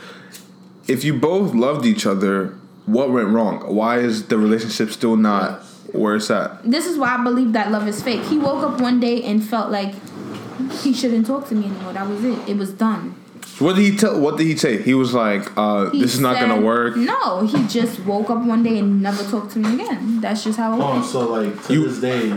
if 0.87 1.05
you 1.05 1.15
both 1.15 1.55
loved 1.55 1.85
each 1.87 2.06
other, 2.06 2.55
what 2.87 3.11
went 3.11 3.29
wrong? 3.29 3.61
Why 3.75 3.99
is 3.99 4.26
the 4.29 4.38
relationship 4.38 4.91
still 4.91 5.17
not 5.17 5.62
where 5.93 6.17
it's 6.17 6.31
at? 6.31 6.62
This 6.71 6.87
is 6.87 6.97
why 6.99 7.17
I 7.17 7.23
believe 7.23 7.53
that 7.53 7.71
love 7.71 7.87
is 7.88 8.03
fake. 8.03 8.23
He 8.23 8.38
woke 8.38 8.62
up 8.62 8.81
one 8.81 8.99
day 9.00 9.23
and 9.23 9.44
felt 9.44 9.71
like 9.71 9.94
he 10.81 10.93
shouldn't 10.93 11.26
talk 11.26 11.49
to 11.49 11.55
me 11.55 11.67
anymore. 11.67 11.93
That 11.93 12.09
was 12.09 12.25
it. 12.25 12.49
It 12.49 12.56
was 12.56 12.73
done. 12.73 13.14
What 13.59 13.75
did 13.77 13.83
he 13.83 13.97
tell? 13.97 14.19
What 14.21 14.37
did 14.37 14.47
he 14.47 14.56
say? 14.56 14.81
He 14.81 14.95
was 14.95 15.15
like, 15.15 15.50
uh, 15.56 15.91
He 15.91 16.00
"This 16.00 16.15
is 16.15 16.21
not 16.21 16.39
gonna 16.39 16.61
work." 16.61 16.97
No, 16.97 17.45
he 17.47 17.67
just 17.67 18.00
woke 18.06 18.31
up 18.31 18.45
one 18.45 18.62
day 18.62 18.79
and 18.79 19.03
never 19.03 19.25
talked 19.25 19.50
to 19.53 19.59
me 19.59 19.75
again. 19.75 20.21
That's 20.21 20.45
just 20.45 20.59
how 20.59 20.75
it 20.75 20.83
Oh, 20.83 20.93
went. 20.93 21.05
so 21.05 21.29
like 21.33 21.67
to 21.67 21.73
You- 21.75 21.89
this 21.89 21.99
day, 21.99 22.33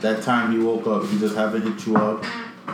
that 0.00 0.22
time 0.22 0.52
he 0.52 0.58
woke 0.58 0.86
up, 0.86 1.04
he 1.06 1.18
just 1.18 1.34
haven't 1.36 1.62
hit 1.62 1.86
you 1.86 1.96
up. 1.96 2.24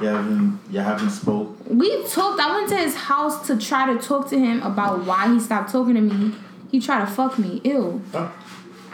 You 0.00 0.06
haven't. 0.08 0.58
You 0.70 0.80
haven't 0.80 1.10
spoke. 1.10 1.56
We 1.68 1.88
talked. 2.06 2.38
I 2.40 2.54
went 2.54 2.68
to 2.68 2.76
his 2.76 2.94
house 2.94 3.44
to 3.48 3.56
try 3.56 3.92
to 3.92 3.98
talk 3.98 4.28
to 4.30 4.38
him 4.38 4.62
about 4.62 5.04
why 5.04 5.32
he 5.32 5.40
stopped 5.40 5.72
talking 5.72 5.94
to 5.94 6.00
me. 6.00 6.34
He 6.70 6.78
tried 6.78 7.00
to 7.00 7.06
fuck 7.06 7.36
me. 7.38 7.60
Ew. 7.64 8.00
Huh? 8.12 8.28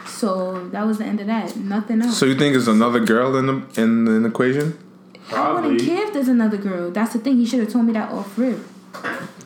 So 0.06 0.68
that 0.72 0.86
was 0.86 0.98
the 0.98 1.04
end 1.04 1.20
of 1.20 1.26
that. 1.26 1.56
Nothing 1.56 2.00
else. 2.00 2.16
So 2.16 2.24
you 2.24 2.36
think 2.36 2.54
there's 2.54 2.68
another 2.68 3.00
girl 3.00 3.36
in 3.36 3.46
the 3.46 3.62
in 3.82 4.04
the 4.06 4.24
equation? 4.28 4.78
I 5.32 5.52
wouldn't 5.52 5.80
care 5.82 6.06
if 6.06 6.12
there's 6.14 6.28
another 6.28 6.56
girl. 6.56 6.90
That's 6.90 7.12
the 7.12 7.18
thing. 7.18 7.36
He 7.36 7.44
should 7.46 7.60
have 7.60 7.70
told 7.70 7.84
me 7.86 7.92
that 7.94 8.10
off 8.10 8.38
rip. 8.38 8.58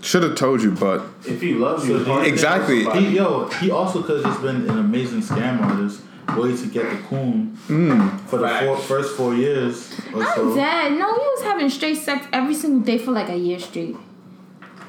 Should 0.00 0.22
have 0.22 0.34
told 0.36 0.62
you, 0.62 0.70
but 0.72 1.02
If 1.26 1.40
he 1.40 1.54
loves 1.54 1.86
you, 1.86 1.94
So 1.94 1.98
it's 2.00 2.06
hard 2.08 2.24
to 2.24 2.30
Exactly. 2.30 2.84
He 3.00 3.16
yo, 3.16 3.48
he 3.60 3.70
also 3.70 4.02
could 4.02 4.16
have 4.24 4.32
just 4.32 4.42
been 4.42 4.68
an 4.68 4.78
amazing 4.78 5.20
scam 5.22 5.60
artist. 5.60 6.02
Way 6.36 6.54
to 6.54 6.66
get 6.66 6.88
the 6.90 6.96
coon 7.08 7.56
hmm. 7.68 8.08
for 8.28 8.36
the 8.36 8.48
four, 8.48 8.76
Facts. 8.76 8.86
first 8.86 9.16
four 9.16 9.34
years 9.34 9.98
or 10.12 10.22
I'm 10.22 10.34
so. 10.36 10.54
dead. 10.54 10.92
No, 10.92 11.14
he 11.14 11.20
was 11.20 11.42
having 11.42 11.70
straight 11.70 11.96
sex 11.96 12.26
every 12.34 12.54
single 12.54 12.80
day 12.80 12.98
for 12.98 13.12
like 13.12 13.30
a 13.30 13.36
year 13.36 13.58
straight. 13.58 13.96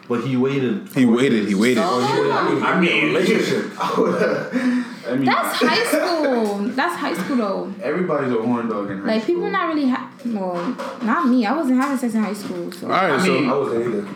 But 0.09 0.25
he 0.25 0.35
waited. 0.35 0.89
he 0.89 1.05
four 1.05 1.15
waited. 1.15 1.33
years. 1.33 1.45
Oh, 1.45 1.47
he 1.47 1.55
waited. 1.55 1.77
Oh, 1.79 2.61
I 2.65 2.79
mean, 2.81 3.05
relationship. 3.13 3.71
I 3.79 5.15
mean, 5.15 5.25
That's 5.25 5.57
high 5.61 5.83
school. 5.85 6.57
That's 6.69 6.95
high 6.95 7.13
school 7.13 7.37
though. 7.37 7.73
everybody's 7.81 8.33
a 8.33 8.41
horn 8.41 8.67
dog 8.67 8.91
in 8.91 8.99
high 8.99 9.05
Like 9.13 9.23
school. 9.23 9.35
people 9.35 9.49
not 9.49 9.73
really 9.73 9.87
ha- 9.89 10.11
well, 10.25 10.55
not 11.03 11.27
me. 11.27 11.45
I 11.45 11.55
wasn't 11.55 11.77
having 11.81 11.97
sex 11.97 12.13
in 12.15 12.21
high 12.23 12.33
school. 12.33 12.69
So 12.71 12.87
All 12.87 12.91
right, 12.93 13.11
I 13.11 13.27
mean, 13.27 13.49
I 13.49 13.53
wasn't 13.57 13.85
either. 13.87 14.07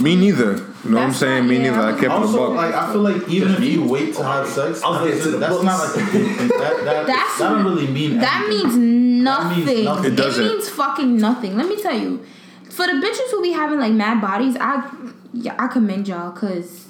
Me 0.00 0.16
neither. 0.16 0.52
You 0.52 0.92
know 0.92 0.98
what 0.98 1.02
I'm 1.02 1.08
That's 1.08 1.18
saying? 1.18 1.42
not- 1.44 1.50
Me 1.50 1.58
neither. 1.58 1.80
I 1.80 1.88
I 1.88 1.92
kept 1.92 2.02
it 2.04 2.10
a 2.10 2.12
Also, 2.14 2.46
buck. 2.48 2.56
like 2.56 2.74
I 2.74 2.92
feel 2.92 3.00
like 3.02 3.28
even 3.28 3.52
if 3.54 3.60
you 3.60 3.84
wait 3.84 4.14
to 4.14 4.22
have 4.22 4.46
sex, 4.48 4.82
I 4.84 4.88
was 4.90 5.00
getting 5.08 5.22
to 5.24 5.30
the 5.32 5.38
that's 5.38 5.52
books. 5.52 5.64
not 5.64 5.78
like 5.80 5.96
a 5.96 6.06
thing. 6.06 6.48
That, 6.48 6.58
that, 6.84 7.06
That's- 7.06 7.38
that 7.38 7.48
don't 7.48 7.64
really 7.64 7.86
mean 7.88 8.18
that 8.18 8.44
anything. 8.46 8.78
means 8.78 9.22
nothing. 9.24 9.64
means 9.66 9.84
nothing. 9.84 10.12
It 10.12 10.16
doesn't. 10.16 10.44
means 10.46 10.68
fucking 10.68 11.16
nothing. 11.16 11.56
Let 11.56 11.68
me 11.68 11.80
tell 11.82 11.98
you. 11.98 12.24
For 12.70 12.86
the 12.86 12.92
bitches 12.92 13.30
who 13.30 13.40
be 13.42 13.52
having 13.52 13.80
like 13.80 13.92
mad 13.92 14.20
bodies, 14.20 14.56
I 14.60 14.88
yeah, 15.32 15.54
I 15.58 15.66
commend 15.68 16.06
y'all 16.08 16.30
because 16.30 16.84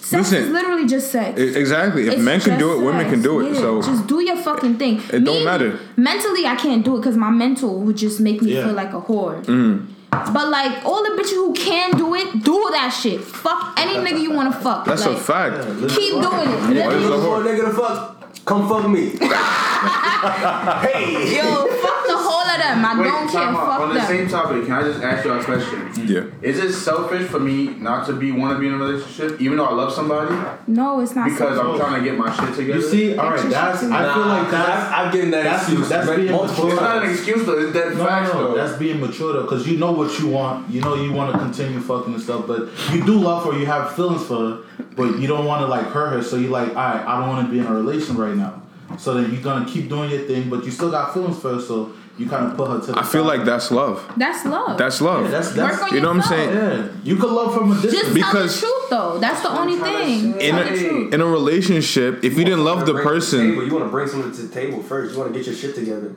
sex 0.00 0.12
Listen, 0.32 0.42
is 0.44 0.50
literally 0.50 0.86
just 0.86 1.10
sex. 1.10 1.38
E- 1.40 1.56
Exactly. 1.56 2.06
If 2.08 2.14
It's 2.14 2.22
men 2.22 2.40
can 2.40 2.58
do 2.58 2.68
just 2.68 2.80
it, 2.80 2.84
women 2.84 3.00
sex. 3.02 3.10
can 3.14 3.22
do 3.22 3.40
it. 3.40 3.52
Yeah, 3.54 3.60
So 3.60 3.82
just 3.82 4.06
do 4.06 4.20
your 4.20 4.36
fucking 4.36 4.76
thing. 4.76 5.00
It 5.12 5.24
don't 5.24 5.44
matter. 5.44 5.78
Mentally, 5.96 6.44
I 6.46 6.56
can't 6.56 6.84
do 6.84 6.96
it 6.96 7.00
because 7.00 7.16
my 7.16 7.30
mental 7.30 7.80
would 7.80 7.96
just 7.96 8.20
make 8.20 8.42
me 8.42 8.54
Yeah. 8.54 8.64
feel 8.66 8.74
like 8.74 8.92
a 8.92 9.00
whore. 9.00 9.42
Mm-hmm. 9.44 9.92
But 10.32 10.48
like 10.48 10.84
all 10.84 11.02
the 11.02 11.10
bitches 11.10 11.30
who 11.30 11.52
can 11.54 11.96
do 11.96 12.14
it, 12.14 12.42
do 12.42 12.68
that 12.72 12.90
shit. 12.90 13.20
Fuck 13.22 13.78
any 13.78 13.94
nigga 13.94 14.20
you 14.20 14.32
wanna 14.32 14.52
fuck. 14.52 14.84
that's 14.84 15.06
like, 15.06 15.16
a 15.16 15.20
fact. 15.20 15.56
Yeah, 15.56 15.88
Keep 15.88 16.12
doing 16.12 16.24
it. 16.24 16.26
Why 16.26 16.94
is 16.94 17.04
Literally. 17.04 17.04
it 17.04 17.22
You 17.22 17.30
want 17.30 17.46
nigga 17.46 17.64
to 17.70 17.72
fuck? 17.76 18.44
Come 18.44 18.68
fuck 18.68 18.88
me. 18.88 19.18
hey. 19.84 21.36
Yo, 21.36 21.66
fuck 21.66 22.06
the 22.06 22.16
whole 22.16 22.40
of 22.40 22.58
them. 22.58 22.84
I 22.84 22.98
Wait, 22.98 23.04
don't 23.08 23.28
care. 23.30 23.52
Fuck 23.52 23.80
On 23.80 23.88
the 23.88 23.94
them. 23.94 24.06
same 24.06 24.28
topic, 24.28 24.64
can 24.64 24.72
I 24.72 24.82
just 24.82 25.02
ask 25.02 25.24
you 25.24 25.32
a 25.32 25.44
question? 25.44 25.90
Yeah. 26.06 26.24
Is 26.42 26.58
it 26.58 26.72
selfish 26.72 27.26
for 27.28 27.38
me 27.40 27.68
not 27.68 28.06
to 28.06 28.12
be 28.14 28.32
want 28.32 28.54
to 28.54 28.58
be 28.60 28.66
in 28.68 28.74
a 28.74 28.78
relationship, 28.78 29.40
even 29.40 29.58
though 29.58 29.66
I 29.66 29.72
love 29.72 29.92
somebody, 29.92 30.34
No, 30.66 31.00
it's 31.00 31.14
not. 31.14 31.28
because 31.28 31.58
I'm 31.58 31.76
trying 31.76 32.02
to 32.02 32.08
get 32.10 32.18
my 32.18 32.34
shit 32.34 32.54
together? 32.54 32.80
You 32.80 32.82
see, 32.88 33.16
all 33.16 33.30
right, 33.30 33.50
that's 33.50 33.82
I 33.84 34.14
feel 34.14 34.26
like 34.26 34.50
that's 34.50 34.92
I've 34.92 35.12
given 35.12 35.30
that 35.30 35.44
that's- 35.44 35.62
excuse 35.64 35.88
that's 35.88 36.10
being 36.10 36.32
multiple 36.32 36.70
it's 36.70 36.80
not 36.80 37.04
an 37.04 37.10
excuse 37.10 37.44
though. 37.46 37.58
It's 37.58 37.72
dead 37.72 37.96
No, 37.96 38.06
facts 38.06 38.32
no, 38.34 38.48
though. 38.48 38.54
that's 38.56 38.78
being 38.78 39.00
mature 39.00 39.32
though, 39.32 39.42
because 39.42 39.66
you 39.68 39.76
know 39.78 39.92
what 39.92 40.18
you 40.18 40.28
want. 40.28 40.70
You 40.70 40.80
know 40.80 40.94
you 40.94 41.12
want 41.12 41.32
to 41.32 41.38
continue 41.38 41.80
fucking 41.80 42.14
and 42.14 42.22
stuff, 42.22 42.46
but 42.46 42.68
you 42.92 43.04
do 43.04 43.18
love 43.18 43.44
her. 43.44 43.58
You 43.58 43.66
have 43.66 43.94
feelings 43.94 44.24
for 44.26 44.36
her, 44.36 44.58
but 44.96 45.18
you 45.18 45.26
don't 45.26 45.44
want 45.46 45.60
to 45.62 45.66
like 45.66 45.86
hurt 45.86 46.10
her. 46.10 46.22
So 46.22 46.36
you're 46.36 46.50
like, 46.50 46.68
all 46.70 46.74
right, 46.74 47.04
I 47.06 47.20
don't 47.20 47.28
want 47.28 47.46
to 47.46 47.52
be 47.52 47.58
in 47.60 47.66
a 47.66 47.72
relation 47.74 48.16
right 48.16 48.34
now. 48.36 48.60
So 48.98 49.14
then 49.14 49.32
you're 49.32 49.42
gonna 49.42 49.66
keep 49.66 49.88
doing 49.88 50.10
your 50.10 50.22
thing, 50.22 50.48
but 50.50 50.64
you 50.64 50.70
still 50.70 50.90
got 50.90 51.12
feelings 51.14 51.38
for 51.38 51.54
her. 51.54 51.60
So 51.60 51.92
you 52.16 52.28
kind 52.28 52.46
of 52.50 52.56
put 52.56 52.68
her 52.70 52.80
to. 52.80 52.92
the 52.92 52.98
I 52.98 53.02
feel 53.02 53.22
side. 53.24 53.38
like 53.38 53.44
that's 53.44 53.70
love. 53.72 54.04
That's 54.16 54.44
love. 54.44 54.78
That's 54.78 55.00
love. 55.00 55.24
yeah, 55.24 55.30
that's 55.30 55.48
Work 55.48 55.56
that's 55.56 55.82
on 55.82 55.94
you 55.94 56.00
know 56.00 56.08
what 56.14 56.16
I'm 56.18 56.22
saying? 56.22 56.50
yeah. 56.54 56.88
You 57.02 57.16
could 57.16 57.30
love 57.30 57.54
from 57.54 57.72
a 57.72 57.74
distance. 57.74 57.94
Just 58.02 58.14
Because- 58.14 58.60
tell 58.60 58.70
the 58.70 58.76
truth 58.78 58.90
though. 58.90 59.18
That's 59.18 59.40
the 59.42 59.50
only 59.50 59.76
thing. 59.76 60.40
in 60.40 60.54
Tell 60.54 60.60
a 60.66 60.70
the 60.70 60.78
truth. 60.88 61.14
in 61.14 61.20
a 61.20 61.26
relationship, 61.26 62.22
if 62.24 62.38
you 62.38 62.44
didn't 62.44 62.64
love 62.64 62.86
the 62.86 62.94
person, 62.94 63.50
table. 63.50 63.64
You 63.66 63.72
want 63.72 63.84
to 63.86 63.90
bring 63.90 64.06
something 64.08 64.30
to 64.32 64.42
the 64.42 64.54
table 64.54 64.82
first. 64.82 65.12
You 65.14 65.18
want 65.20 65.32
to 65.32 65.38
get 65.38 65.46
your 65.46 65.56
shit 65.56 65.74
together. 65.74 66.14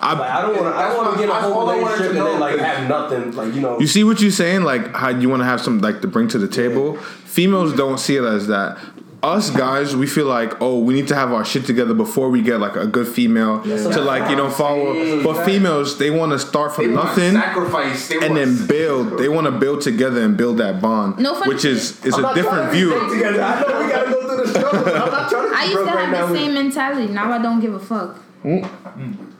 Like 0.00 0.18
I, 0.18 0.38
I 0.38 0.42
don't 0.42 0.56
want 0.62 0.74
to. 0.74 0.80
I 0.80 0.88
don't 0.88 0.96
want 1.04 1.12
to 1.14 1.18
get 1.18 1.28
a 1.28 1.34
whole 1.34 1.52
all 1.54 1.70
I 1.70 1.76
wanted 1.80 1.84
relationship 2.00 2.08
and 2.10 2.16
then 2.18 2.24
know, 2.24 2.38
like 2.40 2.56
'cause- 2.56 2.66
have 2.66 2.88
nothing. 2.88 3.36
Like 3.36 3.54
you 3.54 3.60
know. 3.60 3.78
you 3.80 3.86
see 3.86 4.02
what 4.04 4.20
you're 4.20 4.30
saying? 4.32 4.62
Like 4.64 4.94
how 4.94 5.08
you 5.10 5.28
want 5.28 5.40
to 5.40 5.44
have 5.44 5.60
something 5.60 5.82
like 5.82 6.02
to 6.02 6.08
bring 6.08 6.26
to 6.28 6.38
the 6.38 6.48
table. 6.48 6.96
Females 7.24 7.72
don't 7.74 7.98
see 7.98 8.16
it 8.16 8.24
as 8.24 8.46
that. 8.48 8.78
Us 9.22 9.50
guys, 9.50 9.94
we 9.94 10.08
feel 10.08 10.26
like, 10.26 10.60
oh, 10.60 10.80
we 10.80 10.94
need 10.94 11.06
to 11.06 11.14
have 11.14 11.32
our 11.32 11.44
shit 11.44 11.64
together 11.64 11.94
before 11.94 12.28
we 12.28 12.42
get 12.42 12.58
like 12.58 12.74
a 12.74 12.86
good 12.88 13.06
female 13.06 13.62
to 13.62 14.00
like 14.00 14.28
you 14.28 14.34
know 14.34 14.50
follow. 14.50 15.22
But 15.22 15.44
females, 15.44 15.96
they 15.98 16.10
want 16.10 16.32
to 16.32 16.40
start 16.40 16.74
from 16.74 16.92
want 16.92 17.06
nothing 17.06 17.34
sacrifice, 17.34 18.08
they 18.08 18.16
and 18.26 18.36
then 18.36 18.66
build. 18.66 19.18
They 19.20 19.28
want 19.28 19.46
to 19.46 19.52
build 19.52 19.80
together 19.82 20.20
and 20.22 20.36
build 20.36 20.58
that 20.58 20.82
bond, 20.82 21.18
No 21.18 21.34
funny 21.36 21.54
which 21.54 21.64
is 21.64 22.04
is 22.04 22.14
I'm 22.14 22.24
a 22.24 22.34
different 22.34 22.72
view. 22.72 22.94
I 22.96 22.98
know 22.98 23.10
we 23.12 23.20
gotta 23.92 24.10
go 24.10 24.26
through 24.26 24.44
the 24.44 24.48
struggle. 24.48 24.88
I 25.54 25.64
used 25.66 25.74
broke 25.74 25.88
to 25.88 25.94
right 25.94 26.04
have 26.06 26.10
now 26.12 26.26
the 26.26 26.32
with- 26.32 26.40
same 26.40 26.54
mentality. 26.54 27.12
Now 27.12 27.30
I 27.30 27.38
don't 27.40 27.60
give 27.60 27.74
a 27.74 27.78
fuck. 27.78 28.18
Mm. 28.42 28.68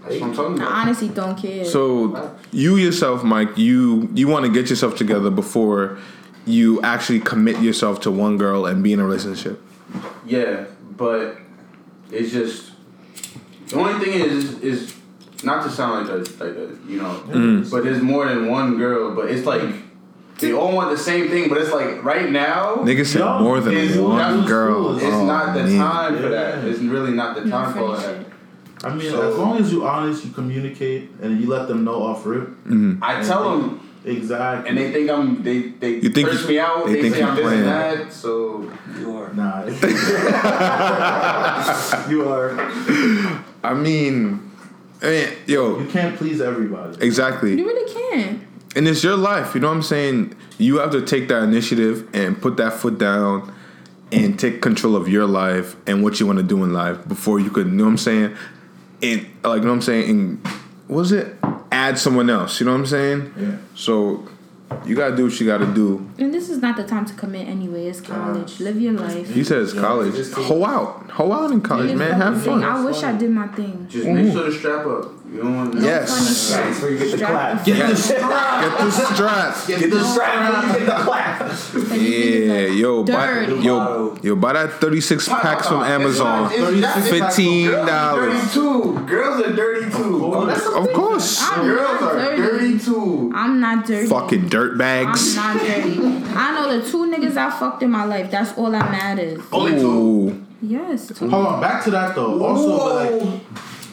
That's 0.05 0.21
what 0.21 0.23
I'm 0.23 0.35
talking 0.37 0.61
I 0.61 0.83
honestly 0.83 1.09
don't 1.09 1.37
care. 1.37 1.65
So 1.65 2.37
you 2.53 2.77
yourself, 2.77 3.25
Mike, 3.25 3.59
you 3.59 4.09
you 4.15 4.29
want 4.29 4.47
to 4.47 4.53
get 4.53 4.71
yourself 4.71 4.95
together 4.95 5.29
before 5.31 5.99
you 6.47 6.81
actually 6.83 7.19
commit 7.19 7.61
yourself 7.61 8.01
to 8.03 8.13
one 8.13 8.37
girl 8.39 8.65
and 8.65 8.85
be 8.85 8.93
in 8.93 9.01
a 9.01 9.05
relationship. 9.05 9.61
Yeah, 10.27 10.65
but 10.97 11.39
it's 12.11 12.33
just 12.33 12.73
the 13.69 13.77
only 13.77 14.05
thing 14.05 14.21
is 14.21 14.59
is 14.61 14.95
not 15.45 15.65
to 15.65 15.71
sound 15.71 16.07
like 16.09 16.15
a 16.17 16.19
like 16.45 16.57
a 16.57 16.77
you 16.89 17.01
know, 17.01 17.23
mm. 17.27 17.33
Mm. 17.65 17.71
but 17.71 17.85
there's 17.85 18.03
more 18.03 18.27
than 18.29 18.49
one 18.51 18.77
girl. 18.79 19.15
But 19.15 19.31
it's 19.31 19.47
like 19.47 19.63
they 20.39 20.53
all 20.53 20.73
want 20.73 20.91
the 20.91 20.99
same 21.03 21.29
thing. 21.29 21.49
But 21.49 21.59
it's 21.59 21.73
like 21.73 22.03
right 22.05 22.31
now, 22.31 22.77
Niggas 22.77 23.07
said 23.07 23.21
Yo, 23.21 23.39
more 23.41 23.61
than 23.61 23.75
it's- 23.77 23.97
one 23.99 24.45
girl. 24.47 24.75
cool. 24.75 24.97
it's 24.97 25.05
Oh, 25.07 25.27
not 25.27 25.55
the 25.55 25.65
man. 25.65 25.79
time 25.79 26.17
for 26.17 26.29
that. 26.29 26.65
It's 26.65 26.81
really 26.81 27.13
not 27.13 27.35
the 27.37 27.45
No 27.45 27.51
time 27.51 27.73
for 27.75 27.97
that. 27.97 28.27
I 28.85 28.95
mean, 28.95 29.11
So- 29.11 29.31
as 29.31 29.37
long 29.39 29.59
as 29.59 29.73
you 29.73 29.87
honest, 29.87 30.25
you 30.25 30.33
communicate, 30.33 31.11
and 31.23 31.41
you 31.41 31.47
let 31.49 31.69
them 31.69 31.85
know 31.85 32.03
off 32.03 32.27
rip. 32.27 32.49
Mm-hmm. 32.67 32.99
I 33.03 33.23
tell 33.23 33.51
them, 33.59 33.81
Exactly. 34.05 34.69
and 34.69 34.79
they 34.79 34.93
think 34.93 35.11
I'm 35.11 35.43
they 35.43 35.61
they 35.69 35.95
You 36.01 36.11
think 36.11 36.29
curse 36.29 36.43
you- 36.43 36.49
me 36.49 36.59
out. 36.59 36.87
they 36.87 36.95
They, 36.95 37.03
think 37.03 37.15
say 37.17 37.23
I'm 37.23 37.37
this 37.37 37.53
and 37.53 37.65
that. 37.67 38.13
So 38.13 38.71
You 38.99 39.17
are. 39.17 39.33
Nah. 39.33 39.65
You 42.11 42.29
are. 42.29 42.51
I 43.65 43.75
mean, 43.75 44.51
I 45.03 45.07
mean, 45.07 45.29
yo, 45.47 45.81
you 45.81 45.87
can't 45.89 46.17
please 46.17 46.41
everybody. 46.41 47.05
exactly. 47.05 47.57
You 47.59 47.67
really 47.67 47.93
can't. 47.93 48.43
And 48.75 48.89
it's 48.89 49.05
your 49.05 49.17
life. 49.17 49.55
You 49.55 49.61
know 49.61 49.69
what 49.69 49.77
I'm 49.77 49.83
saying? 49.83 50.35
You 50.59 50.79
have 50.79 50.91
to 50.93 51.03
take 51.03 51.29
that 51.29 51.43
initiative 51.43 52.09
and 52.15 52.41
put 52.41 52.57
that 52.57 52.73
foot 52.73 52.99
down 52.99 53.53
and 54.11 54.39
take 54.39 54.63
control 54.63 54.97
of 54.97 55.09
your 55.09 55.27
life 55.27 55.77
and 55.87 56.03
what 56.03 56.21
you 56.21 56.27
want 56.27 56.39
to 56.39 56.43
do 56.45 56.65
in 56.65 56.73
life 56.73 57.07
before 57.09 57.39
you 57.41 57.51
could, 57.51 57.67
you 57.67 57.73
know 57.73 57.85
what 57.85 57.91
I'm 57.91 57.99
saying? 57.99 58.37
And 59.03 59.21
like, 59.45 59.59
you 59.61 59.65
know 59.65 59.71
what 59.71 59.77
I'm 59.77 59.83
saying? 59.83 60.11
And 60.11 60.47
what 60.47 60.55
was 60.93 61.13
it? 61.13 61.37
Add 61.71 61.99
someone 61.99 62.29
else. 62.31 62.61
You 62.61 62.67
know 62.67 62.73
what 62.73 62.79
I'm 62.81 62.87
saying? 62.87 63.35
Yeah. 63.39 63.57
So 63.75 64.27
you 64.87 64.95
gotta 64.97 65.17
do 65.17 65.25
what 65.25 65.39
you 65.41 65.47
gotta 65.47 65.67
do. 65.67 66.09
And 66.19 66.33
this 66.33 66.49
is 66.51 66.59
not 66.59 66.77
the 66.77 66.85
time 66.85 67.05
to 67.07 67.15
commit 67.15 67.47
anyway. 67.49 67.87
It's 67.87 68.01
college. 68.01 68.61
Live 68.61 68.81
your 68.81 68.93
life. 68.95 69.29
He 69.33 69.45
says 69.45 69.73
college. 69.75 70.15
just 70.15 70.35
take- 70.35 70.45
Hoe 70.47 70.65
out. 70.65 71.11
Hoe 71.11 71.33
out 71.33 71.51
in 71.51 71.61
college, 71.61 71.95
man. 71.95 72.13
Have 72.21 72.43
fun. 72.43 72.63
I 72.65 72.85
wish 72.85 73.03
I 73.03 73.13
did 73.17 73.31
my 73.31 73.49
thing. 73.49 73.87
just 73.89 74.07
make 74.07 74.33
sure 74.33 74.45
to 74.47 74.53
strap 74.53 74.87
up. 74.87 75.13
You 75.33 75.39
don't 75.39 75.57
want 75.57 75.75
Yes. 75.81 76.11
Funny 76.51 76.65
That's 76.67 76.77
shit. 76.77 76.83
where 76.83 76.93
you 76.93 76.99
get 76.99 77.11
the 77.11 77.17
Strap 77.17 77.31
clap. 77.31 77.65
Get 77.65 77.89
the 77.89 77.97
strap. 77.97 78.61
Get 78.61 78.79
the 78.79 78.91
straps. 78.91 79.67
Get 79.67 79.91
the 79.91 80.05
strap 80.05 80.73
get 80.77 80.87
the 80.87 80.93
clap. 80.93 81.99
Yeah, 81.99 82.67
yo, 82.67 83.03
buy, 83.05 83.47
yo, 83.47 84.19
yo, 84.23 84.37
buy 84.37 84.53
that 84.53 84.73
36 84.75 85.29
packs 85.29 85.69
from 85.69 85.83
Amazon. 85.85 86.51
Fifteen 86.51 87.71
dollars. 87.71 88.35
Dirty 88.35 88.53
too. 88.53 89.07
Girls 89.07 89.41
are 89.47 89.53
dirty 89.57 89.91
too. 89.91 90.35
Of 90.35 90.47
That's 90.49 90.67
Of 90.67 90.93
course. 90.93 91.39
I'm 91.43 91.67
Girls 91.67 92.03
are 92.03 92.15
dirty. 92.15 92.43
dirty 92.43 92.79
too. 92.79 93.33
I'm 93.35 93.59
not 93.61 93.87
dirty. 93.87 94.07
Fucking 94.09 94.49
dirt 94.49 94.73
I'm 94.73 94.79
bags. 94.79 95.35
not 95.37 95.59
dirty. 95.59 95.99
I 96.35 96.53
know 96.55 96.79
the 96.79 96.87
two 96.91 97.07
niggas 97.11 97.37
I 97.39 97.51
fucked 97.59 97.83
in 97.83 97.91
my 97.91 98.05
life. 98.05 98.31
That's 98.31 98.53
all 98.59 98.71
that 98.71 98.91
matters. 98.91 99.43
Only 99.51 99.73
two. 99.81 100.45
Yes. 100.61 101.09
Two. 101.09 101.29
Hold 101.31 101.47
on, 101.47 101.61
back 101.61 101.83
to 101.85 101.91
that 101.91 102.15
though. 102.15 102.45
Also, 102.45 102.79
but, 102.79 103.13
like 103.23 103.43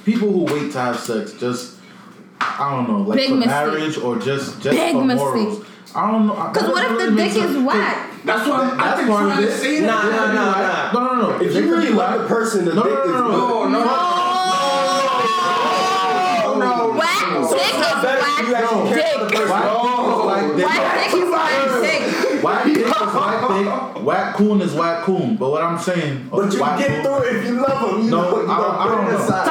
people 0.05 0.31
who 0.31 0.43
wait 0.53 0.71
to 0.73 0.79
have 0.79 0.99
sex, 0.99 1.33
just 1.33 1.75
I 2.41 2.71
don't 2.75 2.87
know, 2.89 2.99
like 3.01 3.17
Big 3.17 3.29
for 3.29 3.35
mistake. 3.35 3.51
marriage 3.51 3.97
or 3.97 4.17
just 4.17 4.61
just 4.61 4.77
Big 4.77 4.93
for 4.93 5.03
mistake. 5.03 5.17
morals. 5.25 5.65
I 5.95 6.11
don't 6.11 6.27
know. 6.27 6.33
Cause 6.35 6.63
what 6.69 6.81
doesn't 6.83 6.91
if 6.93 6.97
the 6.99 7.03
really 7.05 7.15
make 7.15 7.33
dick 7.33 7.41
sense. 7.43 7.55
is 7.55 7.63
whack? 7.63 8.05
That's 8.25 8.47
what 8.47 8.59
I'm, 8.59 8.77
That's 8.77 8.81
I've 8.81 8.97
been 8.99 9.07
part 9.07 9.23
of 9.25 9.31
trying 9.31 9.41
to 9.45 9.47
it. 9.51 9.57
say. 9.57 9.79
Nah, 9.81 10.03
nah, 10.03 10.33
nah, 10.33 10.61
nah. 10.61 10.91
No, 10.93 10.99
no, 11.15 11.37
no. 11.37 11.45
If 11.45 11.55
you 11.55 11.71
really 11.71 11.89
love 11.89 12.21
the 12.21 12.27
person, 12.27 12.65
the 12.65 12.73
No, 12.75 12.83
dick 12.83 12.91
no, 12.93 12.97
no, 12.97 13.03
is 13.05 13.11
no. 13.11 13.27
good. 13.29 13.71
No, 13.71 13.79
no, 13.79 13.85
Oh, 16.45 16.55
no. 16.59 16.97
Whack 16.97 17.19
So 17.49 17.55
dick 17.55 17.65
it's 17.65 17.73
is 17.75 17.81
not 17.81 18.03
better 18.03 18.19
if 18.19 18.47
you 18.47 18.53
whack 18.53 18.63
actually 18.63 18.89
care 18.89 19.13
for 19.13 19.19
the 19.25 19.29
dick. 19.29 19.39
person. 19.39 19.49
Whack, 19.49 19.65
Whack 20.59 20.83
dick 20.99 21.13
is 21.13 21.29
whack 21.29 21.51
dick. 21.81 22.43
whack 22.43 22.63
dick 22.65 22.77
is 22.77 22.91
whack 22.91 23.41
dick. 23.95 24.03
Whack 24.05 24.35
coon 24.35 24.61
is 24.61 24.73
whack 24.73 25.03
coon. 25.03 25.35
But 25.37 25.49
what 25.51 25.61
I'm 25.63 25.77
saying, 25.79 26.27
But 26.31 26.53
you 26.53 26.61
whack 26.61 26.77
get 26.79 26.87
coon- 26.89 27.03
through 27.03 27.23
it 27.29 27.35
if 27.37 27.45
you 27.47 27.53
love 27.61 27.91
them. 27.91 28.03
You 28.05 28.11
No, 28.11 28.21
know, 28.21 28.41
you 28.41 28.51
I 28.51 28.57
don't- 28.57 28.75
I 28.75 28.83
gonna 28.85 28.95
don't 28.95 29.05
put 29.05 29.13
it 29.13 29.29
know. 29.29 29.43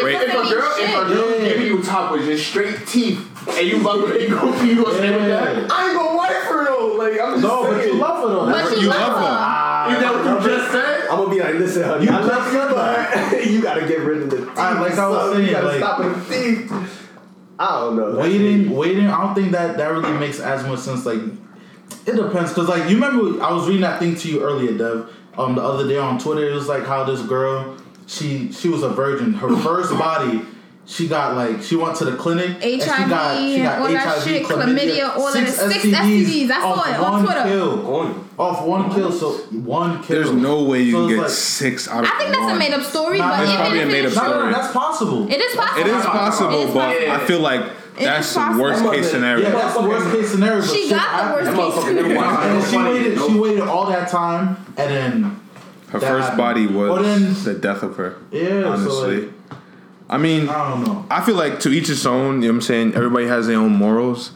Aside. 0.00 0.06
Me 0.06 0.12
having 0.12 0.28
two 0.30 0.36
bodies 0.36 0.50
Wait. 0.50 0.50
If 0.50 0.50
a 0.50 0.50
doesn't 0.50 0.50
mean 0.50 0.58
girl, 0.60 0.72
if 0.76 0.90
a 0.90 1.14
girl 1.14 1.30
Yeah. 1.42 1.48
giving 1.48 1.66
you 1.66 1.82
top 1.82 2.12
with 2.12 2.24
just 2.26 2.46
straight 2.48 2.86
teeth, 2.86 3.26
and 3.48 3.66
you 3.66 3.78
love 3.78 4.08
her, 4.08 4.18
you 4.18 4.28
gonna 4.28 4.64
you 4.66 4.84
gonna 4.84 4.96
stay 4.96 5.10
with 5.16 5.26
that? 5.28 5.72
I 5.72 5.88
ain't 5.88 5.96
gonna 5.98 6.16
wife 6.16 6.32
her 6.44 6.64
though. 6.64 6.94
Like 6.98 7.20
I'm 7.20 7.32
just 7.32 7.42
No, 7.42 7.62
but 7.64 7.84
you 7.86 7.94
love 7.94 8.22
her 8.22 8.28
though. 8.34 8.46
But 8.46 8.52
That's- 8.52 8.72
you 8.76 8.82
You 8.82 8.88
love 8.88 9.00
love 9.00 9.18
her. 9.18 9.26
Ah, 9.28 9.90
You 9.94 10.00
know 10.00 10.12
what 10.34 10.44
you 10.44 10.48
just 10.50 10.72
said? 10.72 11.00
I'm 11.10 11.16
gonna 11.18 11.30
be 11.30 11.40
like, 11.40 11.54
listen, 11.54 11.82
honey, 11.84 12.04
You 12.06 12.10
I 12.12 12.20
love 12.20 12.28
just 12.28 12.52
you, 12.52 12.58
said 12.58 12.70
but 13.32 13.46
you 13.50 13.62
gotta 13.62 13.86
get 13.88 14.00
rid 14.00 14.22
of 14.22 14.30
the 14.30 14.36
teeth. 14.36 14.48
Alright, 14.58 14.80
like 14.90 14.98
I 14.98 15.08
was 15.08 15.18
son. 15.22 15.32
saying, 15.34 15.46
you 15.48 15.52
gotta 15.54 15.66
like- 15.66 15.78
stop 15.78 15.98
with 16.00 16.28
the 16.28 16.34
teeth. 16.34 16.72
I 17.58 17.80
don't 17.80 17.96
know. 17.96 18.12
That's 18.14 18.26
waiting, 18.28 18.70
waiting. 18.74 19.06
I 19.08 19.20
don't 19.22 19.34
think 19.34 19.52
that 19.52 19.76
that 19.76 19.90
really 19.92 20.12
makes 20.14 20.40
as 20.40 20.64
much 20.64 20.78
sense. 20.78 21.04
Like, 21.04 21.20
it 22.06 22.16
depends, 22.16 22.52
cause 22.54 22.68
like 22.68 22.88
you 22.88 22.94
remember, 22.96 23.42
I 23.42 23.52
was 23.52 23.66
reading 23.66 23.82
that 23.82 23.98
thing 23.98 24.16
to 24.16 24.28
you 24.28 24.42
earlier, 24.42 24.76
Dev. 24.78 25.10
Um, 25.36 25.54
the 25.56 25.62
other 25.62 25.86
day 25.86 25.98
on 25.98 26.18
Twitter, 26.18 26.48
it 26.48 26.54
was 26.54 26.68
like 26.68 26.86
how 26.86 27.04
this 27.04 27.20
girl, 27.22 27.76
she 28.10 28.50
she 28.52 28.68
was 28.68 28.82
a 28.82 28.88
virgin. 28.88 29.34
Her 29.34 29.54
first 29.56 29.90
body, 29.96 30.42
she 30.84 31.06
got 31.06 31.36
like 31.36 31.62
she 31.62 31.76
went 31.76 31.94
to 31.96 32.04
the 32.04 32.16
clinic. 32.16 32.48
and 32.62 32.62
she 32.62 32.80
HIV 32.80 33.08
got, 33.08 33.36
she 33.38 33.58
got 33.62 33.74
and 33.76 33.82
all 33.84 33.88
that 33.92 34.22
shit, 34.24 34.42
chlamydia, 34.44 35.16
all 35.16 35.28
of 35.28 35.32
six 35.32 35.56
the- 35.58 35.70
six 35.70 35.84
STDs. 35.84 36.50
I 36.50 36.60
saw 36.60 36.72
off 36.72 36.88
it 36.88 36.94
on 36.96 37.12
one 37.12 37.24
Twitter. 37.24 37.42
Kill, 37.44 37.94
On. 37.96 38.28
off 38.38 38.64
one 38.66 38.92
kill, 38.92 39.12
so 39.12 39.30
one 39.52 40.02
kill. 40.02 40.16
There's 40.16 40.32
no 40.32 40.64
way 40.64 40.82
you 40.82 40.92
So 40.92 40.98
can 41.06 41.08
get 41.16 41.18
like- 41.22 41.30
six 41.30 41.88
out 41.88 42.02
of 42.04 42.10
I 42.12 42.18
think 42.18 42.30
that's 42.30 42.40
one. 42.42 42.56
a 42.56 42.58
made 42.58 42.72
up 42.74 42.82
story, 42.82 43.18
Nah, 43.18 43.30
but 43.30 43.40
it's 43.42 43.50
even 43.52 43.60
probably 43.62 43.80
a 43.82 43.86
made 43.86 44.06
up 44.06 44.14
No, 44.16 44.22
no, 44.22 44.28
story. 44.30 44.46
no, 44.46 44.52
that's 44.58 44.72
possible. 44.72 45.30
It 45.30 45.40
is 45.40 45.56
possible. 45.56 45.80
It 45.80 45.86
is 45.86 46.04
possible, 46.06 46.50
It 46.50 46.68
is 46.68 46.74
but 46.74 46.80
possible. 46.80 47.12
I 47.12 47.18
feel 47.26 47.40
like 47.40 47.60
It 47.60 48.04
that's 48.04 48.34
the 48.34 48.56
worst 48.58 48.84
case 48.90 49.10
scenario. 49.10 49.44
Yeah, 49.46 49.52
that's 49.52 49.74
the 49.76 49.82
worst 49.82 50.10
case 50.10 50.30
scenario. 50.30 50.62
She 50.62 50.90
got 50.90 51.28
the 51.28 51.34
worst 51.34 51.56
case 51.56 51.84
scenario. 51.84 52.20
And 52.20 52.64
she 52.68 52.76
waited. 52.76 53.18
She 53.20 53.38
waited 53.38 53.60
all 53.62 53.86
that 53.86 54.08
time, 54.08 54.56
and 54.76 54.90
then 54.90 55.39
Her 55.90 55.98
that 55.98 56.08
first 56.08 56.28
happened. 56.30 56.38
body 56.38 56.66
was 56.66 57.02
then- 57.44 57.54
the 57.54 57.60
death 57.60 57.82
of 57.82 57.96
her. 57.96 58.16
yeah. 58.30 58.48
So 58.62 58.72
Honestly, 58.72 59.20
like, 59.22 59.30
I 60.08 60.18
mean, 60.18 60.48
I 60.48 60.70
don't 60.70 60.84
know. 60.84 61.06
I 61.10 61.20
feel 61.20 61.36
like 61.36 61.60
to 61.60 61.68
each 61.70 61.88
his 61.88 62.06
own. 62.06 62.42
You 62.42 62.48
know 62.48 62.54
what 62.54 62.54
I'm 62.56 62.60
saying? 62.62 62.94
Everybody 62.94 63.26
has 63.26 63.46
their 63.46 63.58
own 63.58 63.72
morals, 63.72 64.32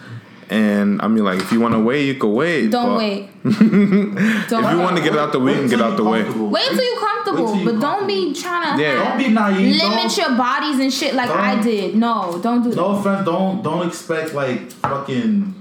and 0.51 1.01
I 1.03 1.09
mean, 1.09 1.25
like, 1.25 1.41
if 1.41 1.51
you 1.53 1.59
want 1.61 1.75
to 1.75 1.81
wait, 1.81 2.07
you 2.07 2.15
can 2.15 2.33
wait. 2.33 2.71
Don't 2.71 2.91
but 2.91 2.99
wait. 2.99 3.31
Don't 3.45 4.65
If 4.65 4.71
you 4.73 4.79
want 4.79 4.97
to 4.97 5.03
get 5.03 5.17
out 5.17 5.33
the 5.33 5.41
way, 5.41 5.53
you 5.55 5.59
can 5.61 5.69
get 5.71 5.81
out 5.81 5.97
the 5.97 6.05
way. 6.05 6.23
Wait 6.23 6.69
until 6.71 6.85
you're 6.85 7.01
comfortable, 7.01 7.45
Wait 7.45 7.53
till 7.53 7.57
you 7.61 7.73
but 7.73 7.81
don't 7.81 8.07
be 8.07 8.33
trying 8.35 8.77
to 8.77 8.83
Yeah. 8.83 9.05
Don't 9.05 9.19
be 9.19 9.29
naive. 9.29 9.77
limit 9.83 9.99
Don't, 9.99 10.17
your 10.17 10.37
bodies 10.37 10.79
and 10.79 10.93
shit 10.93 11.15
like 11.15 11.31
I 11.31 11.61
did. 11.61 11.95
No, 11.97 12.39
don't 12.43 12.63
do 12.63 12.71
that. 12.71 12.77
no 12.77 12.87
offense. 12.97 13.25
Don't 13.25 13.63
don't 13.63 13.87
expect 13.87 14.33
like 14.35 14.71
fucking 14.71 15.55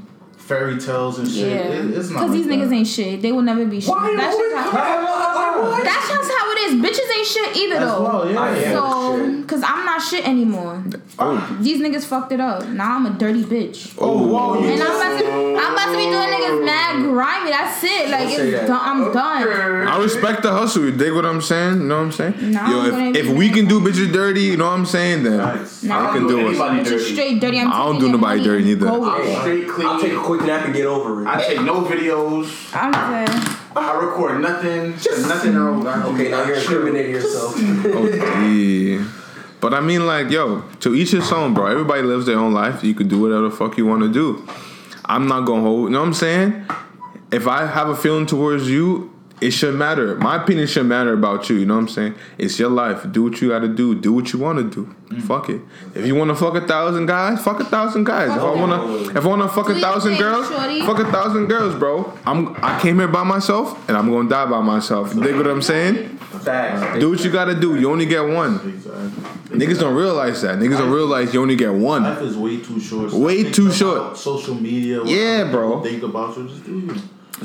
fairy 0.53 0.77
tales 0.79 1.19
and 1.19 1.27
shit. 1.27 1.47
Yeah, 1.47 1.55
It, 1.79 1.91
it's 1.97 2.09
not. 2.09 2.19
because 2.19 2.31
these 2.31 2.45
like 2.47 2.59
niggas 2.59 2.73
ain't 2.73 2.87
shit. 2.87 3.21
They 3.21 3.31
will 3.31 3.41
never 3.41 3.65
be 3.65 3.79
shit. 3.81 3.89
Why 3.89 4.13
That's 4.15 4.37
you 4.37 4.49
just, 4.51 4.75
always 4.75 5.77
how, 5.77 5.83
that's 5.83 6.09
just 6.09 6.31
how 6.31 6.51
it 6.51 6.57
is. 6.65 6.73
Bitches 6.83 7.17
ain't 7.17 7.27
shit 7.27 7.57
either 7.57 7.75
As 7.75 7.81
though. 7.81 8.03
well, 8.03 8.31
yeah. 8.31 8.71
So, 8.73 9.43
cause 9.47 9.63
I'm 9.65 9.85
not 9.85 10.01
shit 10.01 10.27
anymore. 10.27 10.83
Oh, 11.19 11.57
These 11.61 11.81
niggas 11.81 12.05
fucked 12.05 12.31
it 12.31 12.39
up. 12.39 12.67
Now 12.69 12.95
I'm 12.95 13.05
a 13.05 13.11
dirty 13.11 13.43
bitch. 13.43 13.95
Oh, 13.99 14.27
whoa, 14.27 14.63
And 14.63 14.81
I'm 14.81 14.95
about 14.95 15.19
to, 15.19 15.27
I'm 15.27 15.73
about 15.73 15.91
to 15.91 15.97
be 15.97 16.03
doing 16.05 16.29
niggas 16.29 16.65
mad 16.65 17.03
grimy. 17.03 17.51
That's 17.51 17.83
it. 17.83 18.09
Like 18.09 18.27
it's 18.29 18.37
that. 18.37 18.67
done. 18.67 18.79
I'm 18.81 19.13
done. 19.13 19.87
I 19.87 19.97
respect 20.01 20.41
the 20.43 20.51
hustle. 20.51 20.85
You 20.85 20.91
dig 20.91 21.13
what 21.13 21.25
I'm 21.25 21.41
saying? 21.41 21.81
You 21.81 21.87
know 21.87 21.97
what 21.99 22.05
I'm 22.05 22.11
saying? 22.11 22.51
Nah, 22.51 22.59
I'm 22.63 23.15
if, 23.15 23.25
if 23.27 23.37
we 23.37 23.49
can 23.49 23.67
do 23.67 23.79
bitches 23.79 24.11
dirty, 24.11 24.41
you 24.41 24.57
know 24.57 24.65
what 24.65 24.79
I'm 24.79 24.85
saying? 24.85 25.23
Then 25.23 25.37
Nice. 25.37 25.83
Nah, 25.83 26.09
I 26.09 26.13
can 26.13 26.27
do 26.27 26.39
it. 26.39 26.45
Anybody 26.49 26.79
Bitches 26.79 26.85
dirty. 26.89 27.13
straight 27.13 27.39
dirty. 27.41 27.59
I'm 27.59 27.71
I 27.71 27.77
don't 27.85 27.99
do 27.99 28.11
nobody 28.11 28.43
dirty 28.43 28.71
and 28.71 28.81
neither. 28.81 28.85
go 28.91 28.99
with 28.99 29.09
I'm 29.09 29.21
it. 29.21 29.39
straight 29.39 29.67
clean. 29.69 29.87
I'll 29.87 29.99
take 30.01 30.13
a 30.13 30.19
quick 30.21 30.41
nap 30.45 30.65
and 30.65 30.73
get 30.73 30.85
over 30.85 31.23
it. 31.23 31.27
I 31.27 31.43
take 31.43 31.61
no 31.61 31.83
videos. 31.83 32.69
I'm 32.73 32.93
saying. 32.93 33.57
I 33.75 33.99
record 33.99 34.41
nothing. 34.41 34.93
Just 34.97 35.27
nothing. 35.27 35.55
Okay, 35.57 36.29
now 36.29 36.45
you're 36.45 36.57
incriminating 36.57 37.11
yourself. 37.11 37.57
Yeah. 38.43 39.07
But 39.61 39.73
I 39.73 39.79
mean, 39.79 40.05
like, 40.05 40.29
yo, 40.29 40.61
to 40.81 40.93
each 40.93 41.11
his 41.11 41.31
own, 41.31 41.53
bro. 41.53 41.67
Everybody 41.67 42.01
lives 42.01 42.25
their 42.25 42.37
own 42.37 42.53
life. 42.53 42.83
You 42.83 42.93
can 42.93 43.07
do 43.07 43.21
whatever 43.21 43.43
the 43.43 43.55
fuck 43.55 43.77
you 43.77 43.85
want 43.85 44.01
to 44.01 44.11
do. 44.11 44.45
I'm 45.05 45.27
not 45.27 45.45
gonna 45.45 45.61
hold. 45.61 45.83
You 45.85 45.91
know 45.91 46.01
what 46.01 46.07
I'm 46.07 46.13
saying? 46.13 46.65
If 47.31 47.47
I 47.47 47.65
have 47.65 47.87
a 47.87 47.95
feeling 47.95 48.25
towards 48.25 48.69
you, 48.69 49.12
it 49.43 49.51
shouldn't 49.51 49.77
matter. 49.77 50.15
My 50.15 50.41
opinion 50.41 50.67
shouldn't 50.67 50.89
matter 50.89 51.13
about 51.13 51.49
you. 51.49 51.57
You 51.57 51.65
know 51.65 51.75
what 51.75 51.81
I'm 51.81 51.87
saying? 51.89 52.15
It's 52.37 52.57
your 52.59 52.69
life. 52.69 53.05
Do 53.11 53.23
what 53.23 53.41
you 53.41 53.49
got 53.49 53.59
to 53.59 53.67
do. 53.67 53.93
Do 53.95 54.13
what 54.13 54.31
you 54.33 54.39
want 54.39 54.59
to 54.59 54.69
do. 54.69 54.95
Mm. 55.09 55.21
Fuck 55.23 55.49
it. 55.49 55.61
If 55.95 56.05
you 56.05 56.15
want 56.15 56.29
to 56.29 56.35
fuck 56.35 56.55
a 56.55 56.65
thousand 56.65 57.05
guys, 57.05 57.43
fuck 57.43 57.59
a 57.59 57.65
thousand 57.65 58.05
guys. 58.05 58.31
If 58.31 58.41
I 58.41 58.55
wanna, 58.55 59.09
if 59.09 59.23
I 59.23 59.27
wanna 59.27 59.47
fuck 59.49 59.67
Do 59.67 59.73
a 59.73 59.79
thousand 59.79 60.13
thing, 60.13 60.21
girls, 60.21 60.47
shorty. 60.49 60.81
fuck 60.81 60.99
a 60.99 61.11
thousand 61.11 61.47
girls, 61.47 61.75
bro. 61.75 62.17
I'm. 62.25 62.55
I 62.63 62.79
came 62.79 62.97
here 62.97 63.07
by 63.07 63.23
myself, 63.23 63.87
and 63.87 63.95
I'm 63.97 64.09
gonna 64.09 64.29
die 64.29 64.45
by 64.45 64.61
myself. 64.61 65.13
You 65.13 65.21
Dig 65.21 65.35
what 65.35 65.47
I'm 65.47 65.61
saying? 65.61 66.17
Facts. 66.17 66.99
Do 66.99 67.11
what 67.11 67.23
you 67.23 67.31
gotta 67.31 67.53
do. 67.59 67.79
You 67.79 67.91
only 67.91 68.05
get 68.05 68.21
one. 68.25 68.55
Exactly. 68.55 69.33
Niggas 69.59 69.79
don't 69.79 69.93
realize 69.95 70.41
that. 70.41 70.57
Niggas 70.57 70.79
don't 70.79 70.91
realize 70.91 71.31
you 71.33 71.41
only 71.41 71.55
get 71.55 71.71
one. 71.71 72.03
Life 72.03 72.21
is 72.21 72.35
way 72.35 72.57
too 72.59 72.79
short. 72.79 73.13
Way 73.13 73.51
too 73.51 73.71
short. 73.71 74.17
Social 74.17 74.55
media. 74.55 75.03
Yeah, 75.05 75.51
bro. 75.51 75.81
Think 75.83 76.01
about 76.01 76.35
you. 76.37 76.47
Just 76.47 76.65
do 76.65 76.79
you. 76.79 76.95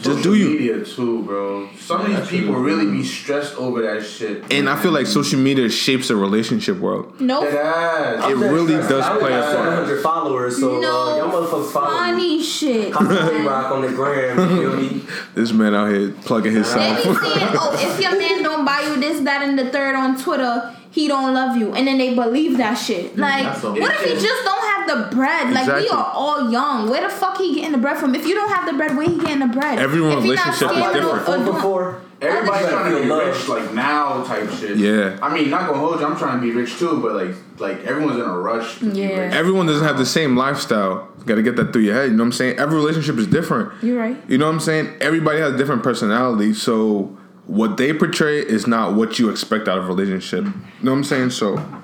Just 0.02 0.23
do 0.23 0.35
you. 0.35 0.50
Media 0.50 0.85
too, 0.85 1.23
bro. 1.25 1.69
Some 1.78 2.00
of 2.02 2.07
these 2.09 2.28
people 2.28 2.55
true. 2.55 2.62
really 2.64 2.90
be 2.90 3.05
stressed 3.05 3.55
over 3.57 3.83
that 3.83 4.05
shit. 4.05 4.50
And 4.52 4.69
I 4.69 4.76
feel 4.81 4.93
like 4.93 5.07
social 5.07 5.38
media 5.38 5.69
shapes 5.69 6.09
the 6.09 6.17
relationship 6.17 6.76
world. 6.78 7.21
No, 7.21 7.43
Dead 7.43 7.55
ass. 7.57 8.31
It 8.31 8.35
really 8.37 8.75
does 8.75 9.05
I 9.05 9.19
play 9.19 9.33
a 9.33 9.40
got 9.40 9.57
part. 9.57 9.69
700 9.76 10.02
followers, 10.02 10.59
so 10.59 10.76
uh, 10.76 10.81
no 10.81 11.17
y'all 11.17 11.31
motherfuckers 11.31 11.73
follow 11.73 11.90
me. 11.90 11.99
funny 12.12 12.43
shit. 12.43 12.93
Constantly 12.93 13.40
rock 13.47 13.73
on 13.73 13.83
the 13.83 13.88
gram, 13.88 14.38
you 14.50 14.57
feel 14.61 14.76
me? 14.76 15.02
This 15.35 15.52
man 15.52 15.75
out 15.75 15.90
here 15.90 16.11
plugging 16.25 16.52
his 16.52 16.73
They 16.75 16.78
be 16.78 17.02
sound. 17.02 17.02
saying, 17.23 17.49
oh, 17.55 17.76
if 17.78 18.00
your 18.00 18.19
man 18.19 18.43
don't 18.43 18.64
buy 18.64 18.81
you 18.83 19.00
this, 19.00 19.21
that, 19.21 19.43
and 19.43 19.59
the 19.59 19.71
third 19.71 19.95
on 19.95 20.19
Twitter, 20.21 20.75
he 20.90 21.07
don't 21.09 21.35
love 21.35 21.57
you, 21.57 21.73
and 21.75 21.87
then 21.87 21.99
they 21.99 22.14
believe 22.14 22.57
that 22.59 22.75
shit. 22.75 23.14
Mm, 23.14 23.18
like, 23.18 23.62
what 23.62 23.92
if 23.95 24.04
he 24.04 24.12
just 24.14 24.45
don't 24.45 24.62
have 24.62 25.11
the 25.11 25.16
bread? 25.16 25.52
Like, 25.52 25.66
we 25.66 25.88
are 25.88 26.11
all 26.14 26.50
young. 26.50 26.88
Where 26.88 27.02
the 27.02 27.09
fuck 27.09 27.37
he 27.38 27.54
getting 27.54 27.73
the 27.73 27.78
bread 27.78 27.99
from? 27.99 28.14
If 28.14 28.26
you 28.26 28.35
don't 28.35 28.50
have 28.50 28.66
the 28.66 28.73
bread, 28.73 28.97
where 28.97 29.09
he 29.09 29.18
getting 29.18 29.40
the 29.40 29.47
bread? 29.49 29.78
Everyone's 29.78 30.25
If 30.25 30.30
he 30.30 30.35
not 30.35 30.47
relationship 30.47 30.71
is 30.71 30.76
scamming 30.76 30.88
or- 30.88 30.92
different. 30.95 31.18
or 31.18 31.25
Four 31.25 31.37
doing- 31.37 31.52
for 31.54 31.61
four. 31.61 32.00
Everybody's 32.21 32.66
Everybody 32.66 32.73
trying 32.75 32.90
to 32.90 32.99
be 33.00 33.07
feel 33.07 33.26
rich 33.28 33.49
like 33.49 33.75
now 33.75 34.25
type 34.25 34.50
shit. 34.50 34.76
Yeah. 34.76 35.16
I 35.23 35.33
mean, 35.33 35.50
not 35.50 35.68
gonna 35.68 35.78
hold 35.78 36.00
you. 36.00 36.07
I'm 36.07 36.16
trying 36.16 36.40
to 36.40 36.45
be 36.45 36.50
rich 36.52 36.76
too, 36.76 36.99
but 37.00 37.14
like, 37.14 37.33
like 37.61 37.85
everyone's 37.87 38.16
in 38.16 38.23
a 38.28 38.37
rush. 38.37 38.80
To 38.80 38.90
Be 38.90 39.02
Yeah. 39.02 39.21
rich. 39.26 39.35
Everyone 39.35 39.66
doesn't 39.66 39.87
have 39.87 39.99
the 39.99 40.04
same 40.07 40.37
lifestyle. 40.37 41.07
You 41.21 41.25
gotta 41.26 41.42
get 41.42 41.54
that 41.57 41.73
through 41.73 41.83
your 41.83 41.95
head. 41.95 42.11
You 42.11 42.16
know 42.16 42.25
what 42.25 42.28
I'm 42.28 42.33
saying? 42.33 42.59
Every 42.59 42.75
relationship 42.76 43.18
is 43.18 43.28
different. 43.28 43.71
You're 43.83 43.99
right. 44.00 44.16
You 44.26 44.37
know 44.37 44.47
what 44.47 44.52
I'm 44.54 44.59
saying? 44.59 44.88
Everybody 45.00 45.38
has 45.38 45.54
different 45.57 45.85
personality. 45.85 46.54
So 46.54 47.09
what 47.49 47.78
they 47.78 47.93
portray 47.95 48.38
is 48.38 48.67
not 48.67 48.95
what 48.95 49.19
you 49.19 49.31
expect 49.31 49.67
out 49.69 49.78
of 49.78 49.85
a 49.85 49.88
relationship. 49.88 50.45
Mm. 50.45 50.55
You 50.55 50.85
know 50.85 50.93
what 50.93 50.99
I'm 50.99 51.05
saying? 51.05 51.31
So 51.31 51.81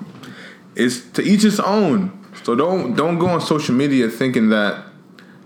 it's 0.75 1.01
to 1.11 1.23
each 1.23 1.41
his 1.41 1.59
own. 1.59 2.17
So 2.43 2.55
don't 2.55 2.95
don't 2.95 3.17
go 3.17 3.27
on 3.27 3.41
social 3.41 3.75
media 3.75 4.09
thinking 4.09 4.49
that 4.49 4.84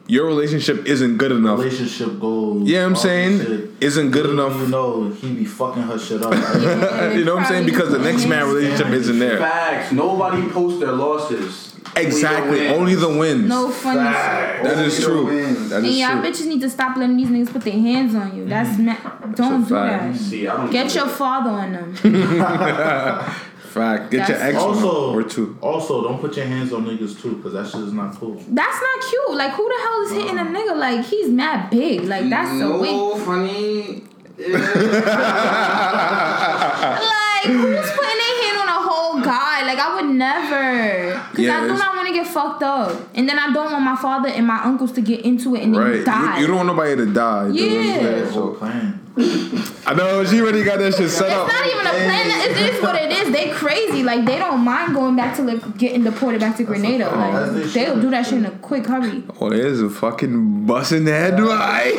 your 0.10 0.26
relationship 0.26 0.88
isn't 0.88 1.18
good 1.18 1.32
enough. 1.32 1.60
Relationship 1.60 2.20
goals. 2.20 2.68
Yeah, 2.68 2.84
I'm 2.84 2.96
saying 2.96 3.78
isn't 3.80 4.10
good 4.10 4.28
enough. 4.28 4.56
You 4.60 4.68
know, 4.68 5.10
he 5.12 5.34
be 5.36 5.46
fucking 5.46 5.84
her 5.84 6.00
shit 6.00 6.24
up. 6.24 6.34
You 7.16 7.26
know 7.26 7.36
what 7.36 7.44
I'm 7.44 7.48
saying? 7.48 7.66
Because 7.66 7.92
the 7.92 8.00
next 8.00 8.26
man 8.26 8.48
relationship 8.48 8.88
isn't 8.88 9.20
there. 9.20 9.38
Facts. 9.38 9.92
Nobody 9.92 10.48
posts 10.50 10.80
their 10.80 10.94
losses. 10.94 11.76
Exactly. 11.96 12.68
Only 12.70 12.96
the 12.96 13.08
wins. 13.08 13.12
Only 13.12 13.16
the 13.16 13.20
wins. 13.20 13.50
No 13.50 13.72
funny 13.72 14.00
shit. 14.00 14.14
Facts. 14.14 14.64
That 14.64 14.72
is 14.72 14.78
Only 14.78 14.96
the 14.96 15.02
true. 15.02 15.26
wins. 15.26 15.70
That 15.70 15.84
And 15.84 15.88
y'all 15.94 16.22
true. 16.22 16.32
bitches 16.32 16.46
need 16.48 16.62
to 16.62 16.70
stop 16.70 16.98
letting 16.98 17.18
these 17.18 17.30
niggas 17.30 17.52
put 17.52 17.62
their 17.64 17.74
hands 17.74 18.16
on 18.16 18.36
you. 18.36 18.46
That's 18.46 18.78
mm. 18.78 18.86
ma- 18.86 19.26
don't 19.36 19.64
do 19.64 19.76
fact. 19.76 20.14
that. 20.14 20.20
See, 20.20 20.48
I 20.48 20.58
don't 20.58 20.72
Get 20.72 20.94
your 20.96 21.06
that. 21.06 21.18
father 21.18 21.50
on 21.52 21.74
them. 21.74 21.96
Fact. 23.70 24.12
Get 24.12 24.28
your 24.30 24.38
That's- 24.38 24.56
ex 24.56 24.64
also, 24.64 25.14
or 25.14 25.24
two. 25.24 25.58
also, 25.62 26.04
don't 26.04 26.20
put 26.20 26.36
your 26.36 26.46
hands 26.48 26.74
on 26.74 26.86
niggas 26.86 27.22
too, 27.22 27.36
because 27.36 27.54
that 27.54 27.68
shit 27.68 27.82
is 27.88 27.94
not 27.94 28.16
cool. 28.16 28.36
That's 28.50 28.82
not 28.82 29.10
cute. 29.10 29.38
Like 29.38 29.52
who 29.52 29.68
the 29.68 29.80
hell 29.84 30.02
is 30.06 30.12
hitting 30.12 30.40
a 30.40 30.44
nigga? 30.46 30.76
Like 30.78 31.06
he's 31.06 31.30
mad 31.30 31.70
big. 31.70 32.04
Like 32.06 32.30
that's 32.30 32.52
a 32.52 32.56
no 32.56 32.80
wink. 32.80 33.24
funny. 33.26 34.04
Like 36.10 37.46
who's 37.46 37.90
putting 37.92 38.20
their 38.20 38.36
hand 38.44 38.58
on 38.60 38.68
a 38.68 38.82
whole 38.90 39.22
guy? 39.22 39.64
Like 39.66 39.80
I 39.80 39.96
would 39.96 40.10
never. 40.16 41.14
Cause 41.30 41.40
Yeah, 41.40 41.60
I 41.62 41.68
do 41.68 41.74
not 41.78 41.96
want 41.96 42.08
to 42.08 42.14
get 42.14 42.28
fucked 42.28 42.64
up. 42.64 43.10
And 43.16 43.28
then 43.30 43.40
I 43.40 43.54
don't 43.54 43.72
want 43.72 43.84
my 43.84 43.96
father 43.96 44.28
and 44.30 44.46
my 44.46 44.62
uncles 44.64 44.92
to 44.94 45.02
get 45.02 45.22
into 45.22 45.56
it 45.56 45.64
and 45.64 45.74
then 45.76 46.04
die. 46.04 46.36
You, 46.36 46.42
you 46.42 46.48
don't 46.48 46.56
want 46.58 46.68
nobody 46.68 46.96
to 46.98 47.06
die. 47.06 47.48
you 47.50 47.70
know 47.70 47.76
what 47.78 47.86
I'm 47.86 47.86
Yeah. 47.86 48.04
That's 48.12 48.28
the 48.34 48.34
whole 48.42 48.56
plan. 48.56 48.99
I 49.18 49.94
know 49.96 50.24
she 50.24 50.40
already 50.42 50.64
got 50.64 50.80
that 50.80 50.94
shit 50.96 51.10
set 51.10 51.28
It's 51.28 51.36
up. 51.36 51.48
not 51.48 51.66
even 51.66 51.86
a 51.86 51.90
plan. 51.90 52.50
It 52.52 52.74
is 52.76 52.82
what 52.82 52.96
it 52.96 53.12
is. 53.12 53.32
They 53.32 53.50
crazy. 53.50 54.04
Like 54.04 54.26
they 54.26 54.38
don't 54.38 54.62
mind 54.64 54.94
going 54.94 55.16
back 55.16 55.36
to 55.38 55.42
live, 55.42 55.78
getting 55.78 56.04
deported 56.04 56.40
back 56.42 56.58
to 56.58 56.64
Grenada. 56.64 57.10
Like 57.10 57.54
they 57.54 57.64
they'll 57.86 58.00
do 58.00 58.10
that 58.12 58.26
shit 58.26 58.36
in 58.36 58.46
a 58.46 58.52
quick 58.60 58.86
hurry. 58.86 59.24
Oh, 59.40 59.50
there's 59.50 59.82
a 59.82 59.90
fucking 59.90 60.66
busting 60.66 61.06
head 61.08 61.40
right. 61.40 61.96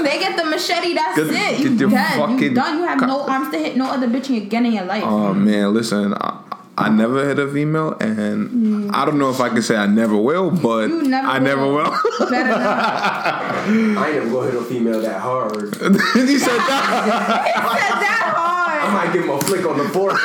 They 0.02 0.18
get 0.18 0.36
the 0.36 0.44
machete. 0.44 0.94
That's 0.94 1.16
Get- 1.18 1.30
it. 1.54 1.60
You 1.60 1.70
your 1.70 1.90
dead. 1.90 2.16
You 2.18 2.26
fucking 2.26 2.54
done. 2.54 2.78
You 2.78 2.84
have 2.84 2.98
co- 3.00 3.06
no 3.06 3.26
arms 3.26 3.50
to 3.50 3.58
hit 3.58 3.76
no 3.76 3.90
other 3.90 4.08
bitch 4.08 4.34
again 4.36 4.66
in 4.66 4.72
your 4.72 4.84
life. 4.84 5.04
Oh 5.04 5.34
man, 5.34 5.72
listen, 5.74 6.14
I, 6.14 6.40
I 6.80 6.88
never 6.88 7.26
hit 7.26 7.38
a 7.38 7.46
female, 7.52 7.92
and 8.00 8.48
mm. 8.48 8.94
I 8.94 9.04
don't 9.04 9.18
know 9.18 9.28
if 9.30 9.38
I 9.38 9.50
can 9.50 9.60
say 9.60 9.76
I 9.76 9.86
never 9.86 10.16
will, 10.16 10.50
but 10.50 10.86
never 10.88 11.28
I 11.28 11.38
never 11.38 11.66
will. 11.66 11.90
will. 11.90 12.30
Better 12.30 12.48
not. 12.48 12.58
I 12.64 13.66
ain't 13.68 13.96
never 13.96 14.30
gonna 14.30 14.50
hit 14.50 14.60
a 14.60 14.64
female 14.64 15.00
that 15.02 15.20
hard. 15.20 15.52
he 15.74 16.38
said 16.38 16.56
that. 16.56 17.66
Said 17.80 18.00
that 18.00 18.40
I 18.82 18.92
might 18.94 19.12
give 19.12 19.26
them 19.26 19.36
a 19.36 19.40
flick 19.42 19.66
on 19.66 19.76
the 19.76 19.88
forehead 19.90 20.18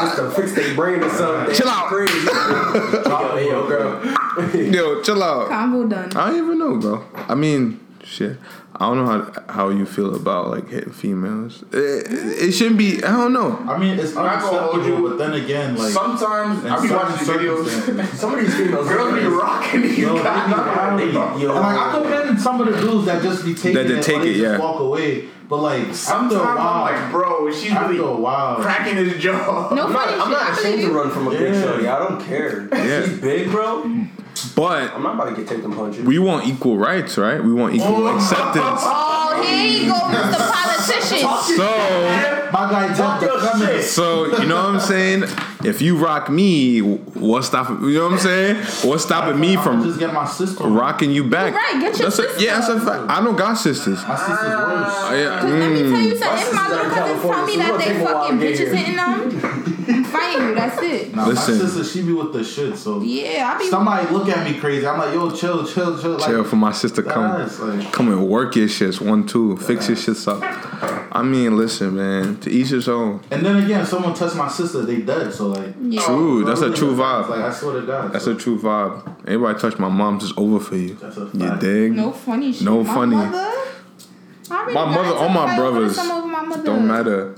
just 0.00 0.16
to 0.16 0.30
fix 0.30 0.54
their 0.54 0.74
brain 0.74 1.02
or 1.02 1.10
something. 1.10 1.54
Chill 1.54 1.68
out. 1.68 1.86
Crazy. 1.86 2.26
yo, 2.26 3.36
yo, 3.38 3.68
girl. 3.68 4.72
Yo, 4.72 5.02
chill 5.02 5.22
out. 5.22 5.48
Combo 5.48 5.86
done. 5.86 6.16
I 6.16 6.30
don't 6.30 6.44
even 6.44 6.58
know, 6.58 6.78
bro. 6.78 7.04
I 7.14 7.34
mean, 7.34 7.80
shit. 8.02 8.36
I 8.82 8.86
don't 8.86 8.96
know 8.96 9.06
how 9.06 9.42
how 9.52 9.68
you 9.68 9.84
feel 9.84 10.14
about 10.16 10.48
like 10.48 10.66
hitting 10.70 10.90
females. 10.92 11.62
It, 11.70 12.06
it 12.48 12.52
shouldn't 12.52 12.78
be. 12.78 13.04
I 13.04 13.10
don't 13.12 13.34
know. 13.34 13.58
I 13.68 13.76
mean, 13.76 13.98
it's 13.98 14.14
not 14.14 14.40
gonna 14.40 14.56
hold 14.58 14.74
unacceptable, 14.74 15.02
you. 15.02 15.08
but 15.10 15.18
then 15.18 15.34
again, 15.34 15.76
like 15.76 15.92
Sometimes 15.92 16.64
I 16.64 16.80
be 16.80 16.88
certain 16.88 16.96
watching 16.96 17.18
these 17.18 17.28
videos. 17.28 17.68
circumstances. 17.68 18.20
Some 18.20 18.34
of 18.34 18.40
these 18.40 18.54
females 18.56 18.88
Girls 18.88 19.14
be 19.20 19.26
rocking 19.26 19.82
these 19.82 19.98
Yo, 19.98 20.14
they 20.14 20.18
be 20.18 20.24
guys. 20.24 20.50
rowdy. 20.76 21.04
Yo. 21.04 21.50
And 21.50 21.60
like 21.60 21.76
I 21.78 22.00
commend 22.02 22.40
some 22.40 22.58
of 22.62 22.66
the 22.72 22.80
dudes 22.80 23.04
that 23.04 23.22
just 23.22 23.44
be 23.44 23.54
taking 23.54 23.74
That 23.74 23.86
they 23.88 23.98
it, 23.98 24.02
take 24.02 24.16
or 24.16 24.22
it, 24.22 24.26
just 24.32 24.38
yeah. 24.40 24.58
walk 24.58 24.80
away. 24.80 25.28
But 25.46 25.56
like 25.58 25.82
after 25.82 25.94
Sometimes 25.94 26.32
a 26.32 26.38
while, 26.38 26.58
I'm 26.58 27.02
like, 27.02 27.10
bro, 27.12 27.50
she's 27.52 27.72
after 27.72 28.02
a 28.02 28.16
while, 28.16 28.56
cracking 28.62 28.96
his 28.96 29.22
jaw. 29.22 29.68
No 29.74 29.88
I'm 29.88 29.92
not, 29.92 30.08
I'm 30.08 30.30
not 30.30 30.58
ashamed 30.58 30.82
to 30.82 30.92
run 30.92 31.10
from 31.10 31.26
a 31.26 31.30
big 31.32 31.40
show, 31.40 31.52
Yeah. 31.52 31.62
shorty. 31.72 31.86
I 31.88 31.98
don't 31.98 32.20
care. 32.24 32.68
Yeah. 32.72 33.04
She's 33.04 33.18
big, 33.20 33.50
bro. 33.50 34.06
But 34.54 34.92
I'm 34.92 35.02
not 35.02 35.14
about 35.14 35.30
to 35.30 35.36
get 35.36 35.48
taken 35.48 35.72
punches. 35.72 36.04
we 36.04 36.18
want 36.18 36.46
equal 36.46 36.78
rights, 36.78 37.18
right? 37.18 37.42
We 37.42 37.52
want 37.52 37.74
equal 37.74 38.08
acceptance. 38.08 38.80
Oh, 38.82 39.42
here 39.42 39.82
you 39.82 39.90
go, 39.90 39.98
Mr. 39.98 40.50
Politician. 40.52 41.56
So. 41.56 42.40
my 42.52 42.70
guy 42.70 42.94
jumped 42.94 43.22
the 43.22 43.28
your. 43.28 43.82
So 43.82 44.38
you 44.38 44.46
know 44.46 44.56
what 44.56 44.74
I'm 44.74 44.80
saying? 44.80 45.24
If 45.64 45.82
you 45.82 45.96
rock 45.98 46.30
me, 46.30 46.80
what's 46.80 47.48
stopping? 47.48 47.82
You 47.82 47.98
know 47.98 48.04
what 48.04 48.12
I'm 48.14 48.18
saying? 48.18 48.56
What's 48.88 49.04
stopping 49.04 49.38
me 49.38 49.56
from 49.56 49.82
just 49.82 49.98
get 49.98 50.12
my 50.12 50.26
sister. 50.26 50.64
rocking 50.64 51.10
you 51.10 51.24
back? 51.24 51.54
Right, 51.54 51.80
get 51.80 51.98
your 51.98 52.08
that's 52.08 52.18
a, 52.18 52.22
sister. 52.22 52.44
Yeah, 52.44 52.60
that's 52.60 52.68
a 52.68 52.80
fact. 52.80 53.10
I 53.10 53.22
don't 53.22 53.36
got 53.36 53.54
sisters. 53.54 54.02
My 54.06 54.16
sister's 54.16 54.38
worse. 54.38 54.94
Uh, 54.94 55.14
yeah, 55.14 55.40
Cause 55.40 55.50
let 55.50 55.70
me 55.70 55.82
tell 55.82 56.00
you 56.00 56.14
mm. 56.14 56.18
something. 56.18 56.46
If 56.46 56.54
my 56.54 56.68
sister's 56.68 56.70
little 56.70 56.76
out 56.76 56.84
in 56.84 56.90
cousins 56.90 57.22
tell 57.22 57.46
me 57.46 57.56
that 57.56 57.78
they 57.78 57.84
gonna 57.84 57.84
take 57.84 57.96
a 57.96 58.04
while 58.04 58.22
fucking 58.22 58.38
bitches 58.38 58.56
here. 58.58 58.74
hitting 58.74 58.96
them, 58.96 59.44
I'm 59.44 59.49
fighting 60.10 60.48
you. 60.48 60.54
That's 60.54 60.82
it. 60.82 61.14
Nah, 61.14 61.26
Listen. 61.26 61.58
my 61.58 61.64
sister, 61.64 61.84
she 61.84 62.02
be 62.06 62.12
with 62.12 62.32
the 62.32 62.44
shit. 62.44 62.76
So 62.76 63.00
Yeah, 63.02 63.52
I 63.54 63.58
be. 63.58 63.68
somebody 63.68 64.12
look 64.12 64.28
at 64.28 64.44
me 64.44 64.58
crazy. 64.58 64.86
I'm 64.86 64.98
like, 64.98 65.14
yo, 65.14 65.30
chill, 65.30 65.66
chill, 65.66 65.98
chill. 66.00 66.12
Like, 66.12 66.26
Chill 66.28 66.44
for 66.44 66.56
my 66.56 66.72
sister 66.72 67.02
come 67.02 67.48
like, 67.78 67.92
come 67.92 68.08
and 68.12 68.28
work 68.28 68.56
your 68.56 68.68
shits 68.68 69.00
one 69.00 69.26
two 69.26 69.56
fix 69.56 69.88
your 69.88 69.96
shits 69.96 70.28
up. 70.28 70.42
I 71.12 71.22
mean, 71.22 71.56
listen, 71.56 71.96
man. 71.96 72.36
To 72.40 72.50
each 72.50 72.68
his 72.68 72.88
own. 72.88 73.20
and 73.30 73.44
then 73.44 73.56
again, 73.64 73.84
someone 73.86 74.14
touched 74.14 74.36
my 74.36 74.48
sister, 74.48 74.82
they 74.82 75.00
dead. 75.02 75.32
So 75.32 75.48
like, 75.48 75.74
Yeah. 75.80 76.02
True, 76.02 76.44
that's 76.44 76.60
a 76.60 76.72
true 76.72 76.94
Like 76.94 77.26
vibe. 77.26 77.42
I 77.44 77.52
swear 77.52 77.80
to 77.80 77.86
God, 77.86 78.12
That's 78.12 78.24
so 78.24 78.32
a 78.32 78.34
true 78.36 78.58
vibe. 78.58 79.16
Anybody 79.26 79.58
touch 79.58 79.78
my 79.78 79.88
mom's 79.88 80.24
is 80.24 80.32
over 80.36 80.60
for 80.60 80.76
you. 80.76 80.94
That's 80.94 81.16
a 81.16 81.28
You 81.32 81.48
fact. 81.48 81.60
dig? 81.60 81.92
No 81.92 82.12
funny 82.12 82.52
shit. 82.52 82.62
No 82.62 82.82
my 82.84 82.94
funny. 82.94 83.16
Mother, 83.16 83.50
I 84.52 84.62
really 84.62 84.74
My 84.74 84.84
mother, 84.86 85.00
into 85.10 85.14
all 85.14 85.28
my 85.28 85.56
brothers. 85.56 85.94
some 85.96 86.10
of 86.10 86.30
my 86.30 86.42
mother. 86.42 86.62
Don't 86.64 86.86
matter. 86.88 87.34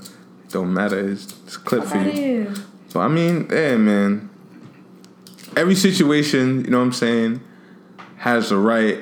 Don't 0.53 0.71
matter. 0.73 1.09
It's, 1.09 1.25
it's 1.45 1.55
a 1.55 1.59
clip 1.59 1.83
for 1.83 1.97
That 1.97 2.13
you. 2.15 2.47
is. 2.47 2.63
So 2.89 3.01
I 3.01 3.07
mean, 3.07 3.47
yeah, 3.51 3.75
man. 3.75 4.29
Every 5.57 5.75
situation, 5.75 6.63
you 6.63 6.69
know 6.71 6.77
what 6.79 6.85
I'm 6.85 6.93
saying, 6.93 7.41
has 8.17 8.49
the 8.49 8.57
right 8.57 8.99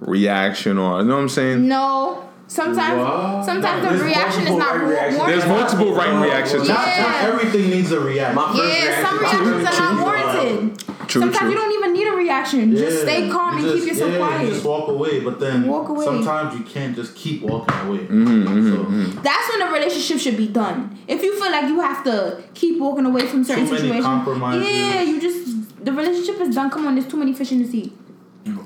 reaction 0.00 0.78
or 0.78 1.00
you 1.00 1.06
know 1.08 1.14
what 1.16 1.22
I'm 1.22 1.28
saying? 1.30 1.66
No. 1.66 2.22
Sometimes, 2.48 3.00
What? 3.02 3.44
sometimes 3.44 3.82
There's 3.82 3.98
the 3.98 4.04
reaction 4.06 4.42
is 4.44 4.50
not 4.50 4.76
right 4.76 4.82
wa- 4.84 4.88
reactions. 4.88 5.18
warranted. 5.18 5.40
There's 5.42 5.48
multiple 5.48 5.94
right 5.94 6.22
reactions. 6.24 6.68
Not, 6.68 6.86
Yeah. 6.86 7.02
not 7.02 7.24
everything 7.34 7.70
needs 7.70 7.90
a 7.90 7.98
reaction. 8.00 8.34
My 8.36 8.46
first 8.52 8.84
Yeah, 8.84 9.02
some 9.08 9.18
reaction- 9.18 9.40
reactions 9.40 9.66
are 9.66 9.72
True, 9.72 9.96
not 9.96 10.04
warranted. 10.04 10.78
True, 11.08 11.20
Sometimes 11.22 11.38
true. 11.38 11.48
you 11.50 11.54
don't 11.56 11.72
even 11.72 11.92
need 12.26 12.32
a 12.32 12.34
reaction. 12.34 12.76
Just 12.76 13.02
stay 13.02 13.28
calm 13.30 13.58
you 13.58 13.64
and 13.64 13.72
just- 13.72 13.84
keep 13.84 13.92
yourself 13.92 14.12
yeah, 14.12 14.18
quiet. 14.18 14.42
You 14.42 14.52
just 14.54 14.64
walk 14.64 14.88
away, 14.88 15.20
but 15.20 15.40
then 15.40 15.66
Walk 15.66 15.88
away. 15.88 16.04
sometimes 16.04 16.58
you 16.58 16.64
can't 16.64 16.94
just 16.96 17.14
keep 17.14 17.42
walking 17.42 17.74
away. 17.88 17.98
Mm-hmm, 17.98 19.14
so, 19.14 19.20
That's 19.22 19.48
when 19.50 19.60
the 19.60 19.66
relationship 19.72 20.18
should 20.18 20.36
be 20.36 20.48
done. 20.48 20.98
If 21.08 21.22
you 21.22 21.38
feel 21.40 21.50
like 21.50 21.68
you 21.68 21.80
have 21.80 22.04
to 22.04 22.42
keep 22.54 22.78
walking 22.80 23.06
away 23.06 23.26
from 23.26 23.44
certain 23.44 23.64
Too 23.66 23.72
many 23.72 23.88
situations, 23.88 24.64
yeah, 24.66 25.02
you 25.02 25.20
just 25.20 25.84
the 25.84 25.92
relationship 25.92 26.40
is 26.40 26.54
done. 26.54 26.70
Come 26.70 26.86
on, 26.86 26.94
there's 26.96 27.06
too 27.08 27.16
many 27.16 27.32
fish 27.32 27.52
in 27.52 27.62
the 27.62 27.68
sea. 27.68 27.92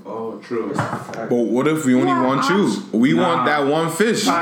Oh, 0.05 0.39
true. 0.43 0.73
But 0.75 1.31
what 1.33 1.67
if 1.67 1.85
we 1.87 1.95
only 1.95 2.07
Yeah, 2.09 2.27
want 2.27 2.49
you? 2.51 2.99
We 2.99 3.13
Nah. 3.15 3.23
want 3.23 3.47
that 3.47 3.67
one 3.67 3.91
fish. 3.91 4.27
No, 4.27 4.33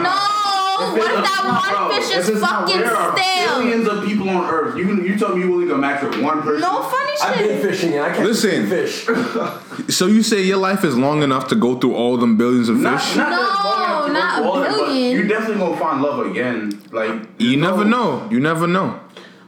what 0.79 1.11
if 1.11 1.25
that 1.25 1.43
one 1.45 1.89
Bro, 1.89 1.97
fish 2.01 2.11
if 2.13 2.19
is 2.21 2.29
it's 2.31 2.41
not- 2.41 2.67
fucking 2.69 2.81
There 2.81 2.95
are 2.95 3.17
stale? 3.19 3.59
billions 3.59 3.89
of 3.89 4.05
people 4.05 4.29
on 4.29 4.49
Earth. 4.51 4.77
You 4.77 4.85
can, 4.87 5.05
you 5.05 5.17
tell 5.19 5.35
me 5.37 5.43
you 5.45 5.51
willing 5.51 5.69
to 5.69 5.77
match 5.77 6.03
with 6.03 6.21
one 6.23 6.43
person? 6.43 6.61
No 6.61 6.83
funny 6.83 7.13
shit. 7.13 7.23
I've 7.25 7.39
been 7.49 7.61
fishing 7.63 7.95
and 7.95 8.03
I 8.05 8.13
can't 8.15 8.25
Listen. 8.27 8.67
fish. 8.69 9.07
So 9.89 10.07
you 10.07 10.23
say 10.23 10.43
your 10.43 10.59
life 10.59 10.83
is 10.85 10.97
long 10.99 11.23
enough 11.23 11.49
to 11.49 11.55
go 11.55 11.79
through 11.79 11.95
all 11.95 12.17
them 12.19 12.37
billions 12.37 12.69
of 12.69 12.77
Not, 12.79 13.01
fish? 13.01 13.17
not 13.17 13.31
No, 13.31 13.37
that 13.37 13.55
it's 13.55 13.65
long 13.65 13.81
enough 13.81 14.07
to 14.07 14.13
not 14.13 14.43
go 14.43 14.53
a 14.55 14.61
that, 14.61 14.71
but 14.71 14.87
billion. 14.87 15.17
You 15.17 15.29
definitely 15.29 15.59
gonna 15.65 15.77
find 15.77 16.03
love 16.03 16.27
again. 16.27 16.83
Like 16.93 17.13
You 17.39 17.57
never 17.57 17.85
know. 17.85 18.27
You 18.31 18.41
never 18.41 18.67
know. 18.67 18.99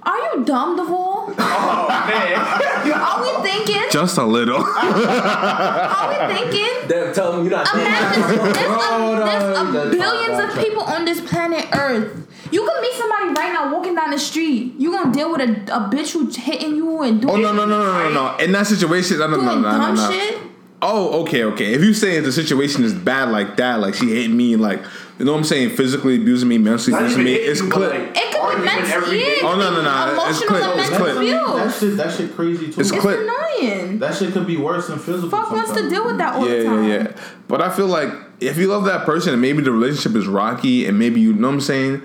Are 0.05 0.17
you 0.19 0.45
dumb, 0.45 0.79
Deval? 0.79 1.10
Oh 1.39 1.89
man. 1.89 2.41
Are 3.01 3.23
we 3.23 3.49
thinking? 3.49 3.83
Just 3.91 4.19
a 4.19 4.25
little. 4.25 4.57
Are 4.67 6.29
we 6.29 6.35
thinking? 6.35 6.89
Damn, 6.89 7.15
tell 7.15 7.33
them 7.33 7.43
you're 7.45 7.51
not 7.51 7.73
Imagine 7.75 8.23
there's, 8.23 8.57
a, 8.57 8.99
no, 8.99 9.25
there's 9.25 9.95
a 9.95 9.97
billions 9.97 10.39
of 10.39 10.65
people 10.65 10.83
on 10.83 11.05
this 11.05 11.21
planet 11.21 11.67
Earth. 11.73 12.27
You 12.51 12.67
can 12.67 12.83
meet 12.83 12.95
somebody 12.95 13.29
right 13.29 13.53
now 13.53 13.73
walking 13.73 13.95
down 13.95 14.11
the 14.11 14.19
street. 14.19 14.75
You 14.77 14.91
gonna 14.91 15.13
deal 15.13 15.31
with 15.31 15.41
a, 15.41 15.53
a 15.75 15.89
bitch 15.89 16.13
who's 16.13 16.37
hitting 16.37 16.77
you 16.77 17.03
and 17.03 17.25
oh, 17.25 17.37
doing 17.37 17.45
Oh 17.45 17.53
no 17.53 17.67
no 17.67 17.67
no 17.67 17.85
no 17.85 18.11
no 18.11 18.33
no! 18.33 18.37
In 18.39 18.53
that 18.53 18.67
situation, 18.67 19.19
no 19.19 19.27
no 19.29 19.37
no 19.37 19.43
doing 19.43 19.63
no 19.63 19.71
no 19.71 19.79
dumb 19.79 19.95
no. 19.95 20.11
shit. 20.11 20.50
Oh 20.83 21.23
okay 21.23 21.45
okay. 21.45 21.75
If 21.75 21.83
you 21.83 21.93
saying 21.93 22.23
the 22.23 22.33
situation 22.33 22.85
is 22.85 22.95
bad 22.95 23.29
like 23.31 23.57
that, 23.57 23.81
like 23.81 23.95
she 23.95 24.09
hit 24.23 24.31
me, 24.31 24.57
like 24.57 24.81
you 25.19 25.27
know 25.27 25.33
what 25.33 25.39
I'm 25.39 25.45
saying, 25.45 25.77
physically 25.77 26.17
abusing 26.17 26.49
me, 26.49 26.57
mentally 26.57 26.93
Not 26.93 27.03
abusing 27.03 27.25
me, 27.25 27.35
it's 27.35 27.61
clip. 27.61 27.91
like, 27.91 28.17
It 28.17 28.33
could 28.33 28.33
be 28.33 28.39
argument 28.39 28.89
mental. 28.89 29.15
Yeah, 29.15 29.35
Oh, 29.43 29.57
no, 29.59 29.71
no, 29.71 29.83
no, 29.83 30.25
it's 30.31 30.43
clip, 30.47 30.63
it's 30.79 30.89
clip. 30.97 31.15
That 31.17 31.77
shit, 31.79 31.97
that 31.99 32.17
shit 32.17 32.35
crazy 32.35 32.73
too. 32.73 32.81
It's 32.81 32.91
It's 32.91 33.01
clip. 33.01 33.21
annoying. 33.21 33.99
That 33.99 34.15
shit 34.15 34.33
could 34.33 34.47
be 34.47 34.57
worse 34.57 34.87
than 34.89 34.99
physical. 34.99 35.29
Fuck 35.29 35.51
wants 35.51 35.73
to 35.73 35.91
deal 35.91 36.07
with 36.07 36.17
that 36.17 36.35
all 36.37 36.49
yeah, 36.49 36.57
the 36.57 36.65
time. 36.65 36.89
yeah, 36.89 36.95
yeah. 37.03 37.13
But 37.49 37.61
I 37.61 37.69
feel 37.69 37.87
like 37.89 38.09
if 38.41 38.57
you 38.57 38.69
love 38.69 38.87
that 38.87 39.05
person 39.05 39.35
and 39.35 39.43
maybe 39.43 39.63
the 39.63 39.73
relationship 39.73 40.17
is 40.17 40.27
rocky 40.27 40.87
and 40.87 40.99
maybe 40.99 41.21
you 41.21 41.35
know 41.35 41.49
what 41.49 41.55
I'm 41.55 41.61
saying, 41.61 42.01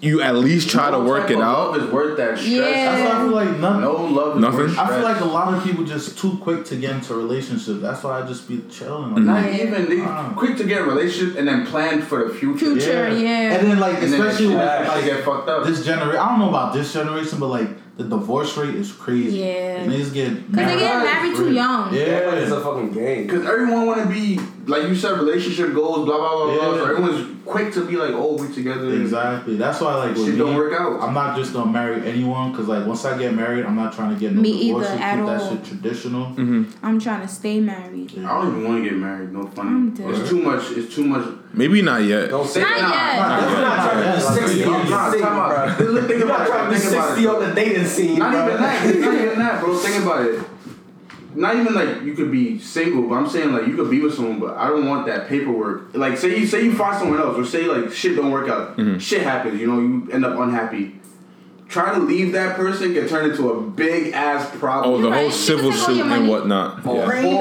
you 0.00 0.22
at 0.22 0.34
least 0.36 0.70
try 0.70 0.90
to 0.90 0.98
work 0.98 1.22
type 1.24 1.30
it 1.32 1.36
of 1.36 1.42
out. 1.42 1.72
Love 1.72 1.82
is 1.82 1.92
worth 1.92 2.16
that 2.16 2.38
stress. 2.38 2.48
Yeah. 2.48 2.60
That's 2.62 3.02
why 3.12 3.18
I 3.20 3.22
feel 3.24 3.34
like 3.34 3.58
none. 3.58 3.80
No 3.82 3.92
love 4.04 4.36
is 4.36 4.40
Nothing? 4.40 4.58
worth 4.60 4.78
I 4.78 4.88
feel 4.88 5.02
like 5.02 5.20
a 5.20 5.24
lot 5.26 5.52
of 5.52 5.62
people 5.62 5.84
just 5.84 6.18
too 6.18 6.38
quick 6.38 6.64
to 6.66 6.76
get 6.76 6.94
into 6.96 7.14
relationships. 7.14 7.80
That's 7.82 8.02
why 8.02 8.20
I 8.22 8.26
just 8.26 8.48
be 8.48 8.62
chilling. 8.70 9.14
Like, 9.14 9.22
mm-hmm. 9.22 9.26
Not 9.26 9.60
even 9.60 9.88
they 9.90 10.00
Wow. 10.00 10.32
quick 10.36 10.56
to 10.56 10.64
get 10.64 10.80
a 10.80 10.84
relationship 10.84 11.36
and 11.38 11.46
then 11.46 11.66
plan 11.66 12.00
for 12.02 12.26
the 12.28 12.34
future. 12.34 12.58
Future. 12.72 13.08
yeah. 13.10 13.54
And 13.58 13.66
then 13.66 13.78
like 13.78 14.02
And 14.02 14.12
then 14.12 14.20
especially 14.20 14.46
shit 14.48 14.56
with 14.58 14.88
like 14.88 15.04
get 15.04 15.24
fucked 15.24 15.48
up. 15.48 15.66
this 15.66 15.84
generation. 15.84 16.18
I 16.18 16.28
don't 16.30 16.38
know 16.38 16.48
about 16.48 16.72
this 16.72 16.92
generation, 16.92 17.38
but 17.38 17.48
like 17.48 17.68
the 18.00 18.08
divorce 18.16 18.56
rate 18.56 18.74
is 18.74 18.90
crazy. 18.92 19.38
Yeah. 19.40 19.84
Niggas 19.86 20.12
get 20.14 20.28
Cause 20.30 20.56
they 20.56 20.78
get 20.78 20.94
Right. 20.94 21.04
married 21.04 21.36
too 21.36 21.52
young. 21.52 21.92
Yeah. 21.94 22.00
Yeah, 22.00 22.34
it's 22.36 22.50
a 22.50 22.60
fucking 22.60 22.92
game. 22.92 23.26
Because 23.26 23.44
everyone 23.46 23.86
want 23.86 24.02
to 24.02 24.08
be 24.08 24.38
like 24.66 24.84
you 24.84 24.94
said, 24.94 25.18
relationship 25.18 25.74
goals, 25.74 26.06
blah 26.06 26.16
blah 26.16 26.36
blah 26.36 26.44
blah. 26.46 26.54
Yeah. 26.54 26.78
So 26.78 26.84
everyone's 26.96 27.36
quick 27.44 27.72
to 27.74 27.84
be 27.84 27.96
like, 27.96 28.10
oh, 28.12 28.36
we 28.36 28.52
together. 28.54 28.88
Exactly. 29.00 29.56
That's 29.56 29.80
why 29.80 29.94
like 29.96 30.16
Shit 30.16 30.28
me, 30.28 30.38
don't 30.38 30.54
work 30.54 30.72
out. 30.72 31.00
I'm 31.02 31.12
not 31.12 31.36
just 31.36 31.52
gonna 31.52 31.70
marry 31.70 32.06
anyone 32.08 32.52
because 32.52 32.68
like 32.68 32.86
once 32.86 33.04
I 33.04 33.18
get 33.18 33.34
married, 33.34 33.64
I'm 33.66 33.76
not 33.76 33.92
trying 33.92 34.14
to 34.14 34.20
get 34.20 34.32
no 34.32 34.40
Me 34.40 34.66
divorce. 34.68 34.86
either, 34.86 34.94
Keep 34.96 35.04
at 35.04 35.26
that 35.26 35.50
shit 35.50 35.64
traditional. 35.64 36.26
Mm-hmm. 36.26 36.62
I'm 36.86 36.98
trying 37.00 37.20
to 37.22 37.28
stay 37.28 37.60
married. 37.60 38.12
I 38.18 38.22
don't 38.22 38.48
even 38.48 38.64
want 38.64 38.82
to 38.84 38.88
get 38.90 38.98
married. 38.98 39.32
No 39.32 39.40
I'm 39.40 39.50
funny. 39.50 39.90
dead. 39.90 40.10
It's 40.20 40.30
too 40.30 40.40
much. 40.42 40.70
It's 40.72 40.94
too 40.94 41.04
much. 41.04 41.26
Maybe 41.52 41.82
not 41.82 42.02
yet. 42.04 42.30
Don't 42.30 42.46
say 42.46 42.60
Not 42.60 42.80
Not 42.80 42.80
yet. 42.80 43.16
nah, 43.16 43.50
You're 43.50 43.60
not 43.60 43.76
trying 43.90 43.96
to 43.96 44.02
be 44.02 44.06
Yeah, 44.06 44.18
60 44.18 44.64
on 44.64 44.90
the 44.90 45.10
scene, 45.10 45.20
bro. 45.20 46.00
Think 46.06 46.10
You're 46.10 46.24
about 46.24 46.38
not 46.38 46.46
trying 46.46 46.64
to 46.66 46.70
be 46.70 46.76
60 46.80 47.22
it. 47.22 47.26
on 47.28 47.48
the 47.48 47.54
dating 47.54 47.84
scene, 47.86 48.18
Not 48.18 48.30
bro. 48.32 48.46
even 48.48 48.62
that. 48.62 48.84
Not 48.84 49.14
even 49.14 49.38
that, 49.40 49.60
bro. 49.60 49.76
Think 49.78 50.04
about 50.04 50.24
it. 50.26 50.44
Not 51.34 51.54
even 51.56 51.74
like 51.74 52.02
you 52.02 52.14
could 52.14 52.30
be 52.32 52.58
single, 52.58 53.02
but 53.08 53.14
I'm 53.14 53.28
saying 53.28 53.52
like 53.52 53.66
you 53.66 53.76
could 53.76 53.88
be 53.90 54.00
with 54.00 54.14
someone, 54.14 54.40
but 54.40 54.56
I 54.56 54.68
don't 54.68 54.86
want 54.86 55.06
that 55.06 55.28
paperwork. 55.28 55.94
Like 55.94 56.18
say 56.18 56.36
you 56.38 56.46
say 56.46 56.64
you 56.64 56.74
find 56.74 56.98
someone 56.98 57.20
else, 57.20 57.36
or 57.38 57.44
say 57.44 57.66
like 57.66 57.92
shit 57.92 58.16
don't 58.16 58.32
work 58.32 58.48
out, 58.48 58.76
shit 59.00 59.22
happens. 59.22 59.60
You 59.60 59.68
know, 59.68 59.80
you 59.80 60.08
end 60.12 60.24
up 60.24 60.38
unhappy. 60.38 60.99
Try 61.70 61.94
to 61.94 62.00
leave 62.00 62.32
that 62.32 62.56
person 62.56 62.92
can 62.94 63.06
turn 63.08 63.30
into 63.30 63.48
a 63.50 63.60
big 63.60 64.12
ass 64.12 64.50
problem. 64.58 64.92
Oh, 64.92 65.00
the 65.00 65.08
Right, 65.08 65.20
whole 65.22 65.30
civil 65.30 65.72
suit 65.72 66.04
and 66.04 66.28
whatnot. 66.28 66.80
Oh, 66.84 66.96
Yeah. 66.96 67.06
Prenup. 67.06 67.38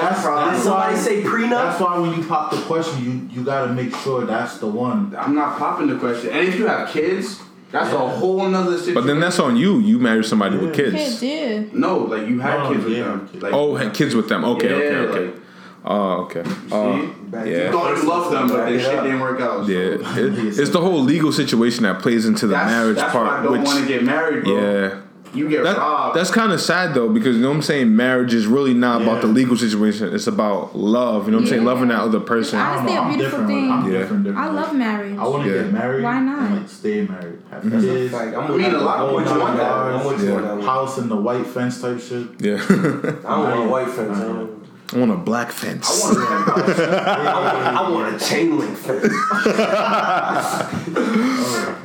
That's, 0.00 0.22
that's 0.24 0.56
Did 0.56 0.62
somebody 0.62 0.94
why, 0.94 1.00
say 1.00 1.22
prenup? 1.24 1.50
That's 1.50 1.80
why 1.80 1.98
when 1.98 2.16
you 2.16 2.24
pop 2.24 2.52
the 2.52 2.58
question, 2.62 3.04
you 3.04 3.28
you 3.40 3.44
gotta 3.44 3.72
make 3.72 3.92
sure 3.96 4.24
that's 4.24 4.58
the 4.58 4.68
one. 4.68 5.12
I'm 5.18 5.34
not 5.34 5.58
popping 5.58 5.88
the 5.88 5.98
question. 5.98 6.30
And 6.30 6.46
if 6.46 6.56
you 6.60 6.68
have 6.68 6.90
kids, 6.90 7.40
that's 7.72 7.92
a 7.92 7.98
whole 7.98 8.46
nother 8.48 8.72
situation. 8.78 8.94
But 8.94 9.06
then 9.06 9.18
that's 9.18 9.40
on 9.40 9.56
you. 9.56 9.80
You 9.80 9.98
marry 9.98 10.22
somebody 10.22 10.58
with 10.58 10.74
kids. 10.76 10.94
Kids, 10.94 11.22
yeah. 11.22 11.64
no, 11.72 11.98
like 11.98 12.28
you 12.28 12.38
have 12.38 12.60
No, 12.60 12.72
kids 12.74 12.84
with 12.84 12.96
them. 12.96 13.28
Like, 13.40 13.52
Oh, 13.52 13.74
had 13.74 13.92
kids 13.94 14.14
with 14.14 14.28
them. 14.28 14.44
Okay, 14.44 14.68
Yeah, 14.68 14.74
okay, 14.76 14.96
okay. 15.08 15.24
like- 15.26 15.41
Oh, 15.84 16.22
okay. 16.24 16.44
see? 16.44 16.50
Uh, 16.72 17.06
Back 17.32 17.46
Yeah. 17.46 17.52
to 17.58 17.64
you 17.64 17.70
thought 17.72 17.96
you 17.96 18.08
loved 18.08 18.32
them, 18.34 18.48
but 18.48 18.56
back 18.58 18.68
this 18.68 18.82
shit 18.84 19.02
didn't 19.02 19.20
work 19.20 19.40
out. 19.40 19.64
so- 19.66 19.70
yeah, 19.72 19.78
it, 20.18 20.58
it's 20.58 20.70
the 20.70 20.80
whole 20.80 21.00
legal 21.00 21.32
situation 21.32 21.82
that 21.84 22.00
plays 22.00 22.24
into 22.26 22.46
the 22.46 22.54
That's, 22.54 22.70
marriage 22.70 22.96
that's 22.96 23.12
part, 23.12 23.26
why 23.26 23.38
I 23.38 23.42
don't 23.42 23.52
which 23.52 23.62
want 23.66 23.80
to 23.80 23.86
get 23.88 24.04
married, 24.04 24.44
bro. 24.44 24.54
yeah. 24.60 24.94
You 25.34 25.48
get 25.48 25.64
That, 25.64 25.78
robbed. 25.78 26.14
that's 26.14 26.30
kind 26.30 26.52
of 26.52 26.60
sad 26.60 26.92
though 26.92 27.08
because 27.08 27.36
you 27.36 27.40
know 27.42 27.48
what 27.48 27.54
I'm 27.56 27.62
saying. 27.62 27.96
Marriage 27.96 28.34
is 28.34 28.46
really 28.46 28.74
not 28.74 29.00
about 29.00 29.22
the 29.22 29.28
legal 29.28 29.56
situation. 29.56 30.14
It's 30.14 30.26
about 30.26 30.76
love. 30.76 31.24
You 31.24 31.30
know 31.32 31.38
what 31.38 31.44
I'm 31.44 31.48
saying. 31.48 31.62
Yeah. 31.62 31.68
Loving 31.68 31.88
that 31.88 32.00
other 32.00 32.20
person. 32.20 32.58
I 32.58 32.62
I 32.62 32.74
don't 32.74 32.78
Honestly, 32.80 32.94
know, 32.94 33.00
a 33.00 33.04
I'm 33.04 33.14
beautiful 33.16 33.38
different. 33.38 33.62
thing. 33.62 33.70
I'm 33.72 33.90
Yeah. 33.92 33.98
different, 34.00 34.24
different. 34.24 34.46
I 34.46 34.52
love 34.52 34.74
marriage. 34.76 35.18
I 35.18 35.26
want 35.26 35.44
to 35.44 35.50
Yeah. 35.50 35.62
get 35.62 35.72
married. 35.72 36.04
Why 36.04 36.20
not? 36.20 36.38
And, 36.38 36.56
like 36.58 36.68
stay 36.68 37.06
married, 37.06 37.38
have 37.50 37.70
That's 37.70 37.82
a 37.82 37.86
kids, 37.86 38.12
fact. 38.12 38.36
I'm 38.36 38.52
I 38.52 38.56
mean, 38.58 38.74
a 38.74 38.78
lot 38.78 38.98
of 39.00 39.14
with 39.14 39.24
people 39.24 39.38
you 39.38 39.40
want 39.42 39.50
on 39.52 39.56
that. 39.56 39.72
I'm 39.72 40.06
with 40.06 40.22
you 40.22 40.28
Yeah. 40.28 40.34
on 40.36 40.42
that 40.42 40.56
one. 40.58 40.66
house 40.66 40.98
in 40.98 41.08
the 41.08 41.16
white 41.16 41.46
fence 41.46 41.80
type 41.80 41.98
shit. 41.98 42.26
Yeah, 42.38 42.58
I 42.68 42.70
don't 42.70 43.24
want 43.24 43.58
a 43.64 43.68
white 43.70 43.88
friends. 43.88 44.61
I, 44.94 44.98
want 44.98 45.10
a 45.10 45.16
black 45.16 45.48
I 45.48 45.50
fence. 45.52 46.02
want 46.02 46.16
to 46.16 46.22
I 46.24 47.40
want, 47.40 47.76
I 47.76 47.90
want 47.90 48.14
a 48.14 48.18
chain 48.24 48.58
link 48.58 48.76
fence. 48.76 49.08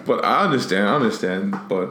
But 0.06 0.24
I 0.24 0.46
understand. 0.46 0.88
I 0.90 0.96
understand. 0.96 1.56
But 1.68 1.90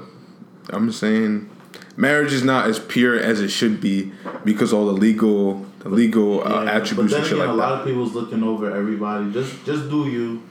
I'm 0.70 0.90
saying 0.92 1.48
marriage 1.96 2.32
is 2.32 2.42
not 2.44 2.66
as 2.68 2.78
pure 2.78 3.18
as 3.18 3.40
it 3.40 3.48
should 3.48 3.80
be 3.80 4.12
because 4.44 4.72
all 4.72 4.86
the 4.86 4.92
legal, 4.92 5.64
the 5.80 5.88
legal 5.90 6.46
uh, 6.46 6.64
Yeah, 6.64 6.70
attributes 6.72 7.12
but 7.12 7.18
and 7.20 7.26
shit 7.26 7.36
again, 7.38 7.46
like 7.48 7.48
a 7.48 7.52
lot 7.58 7.70
that. 7.70 7.80
of 7.80 7.86
people's 7.86 8.12
looking 8.14 8.42
over 8.42 8.70
everybody. 8.74 9.32
Just 9.32 9.64
just 9.64 9.88
do 9.90 10.08
you. 10.08 10.42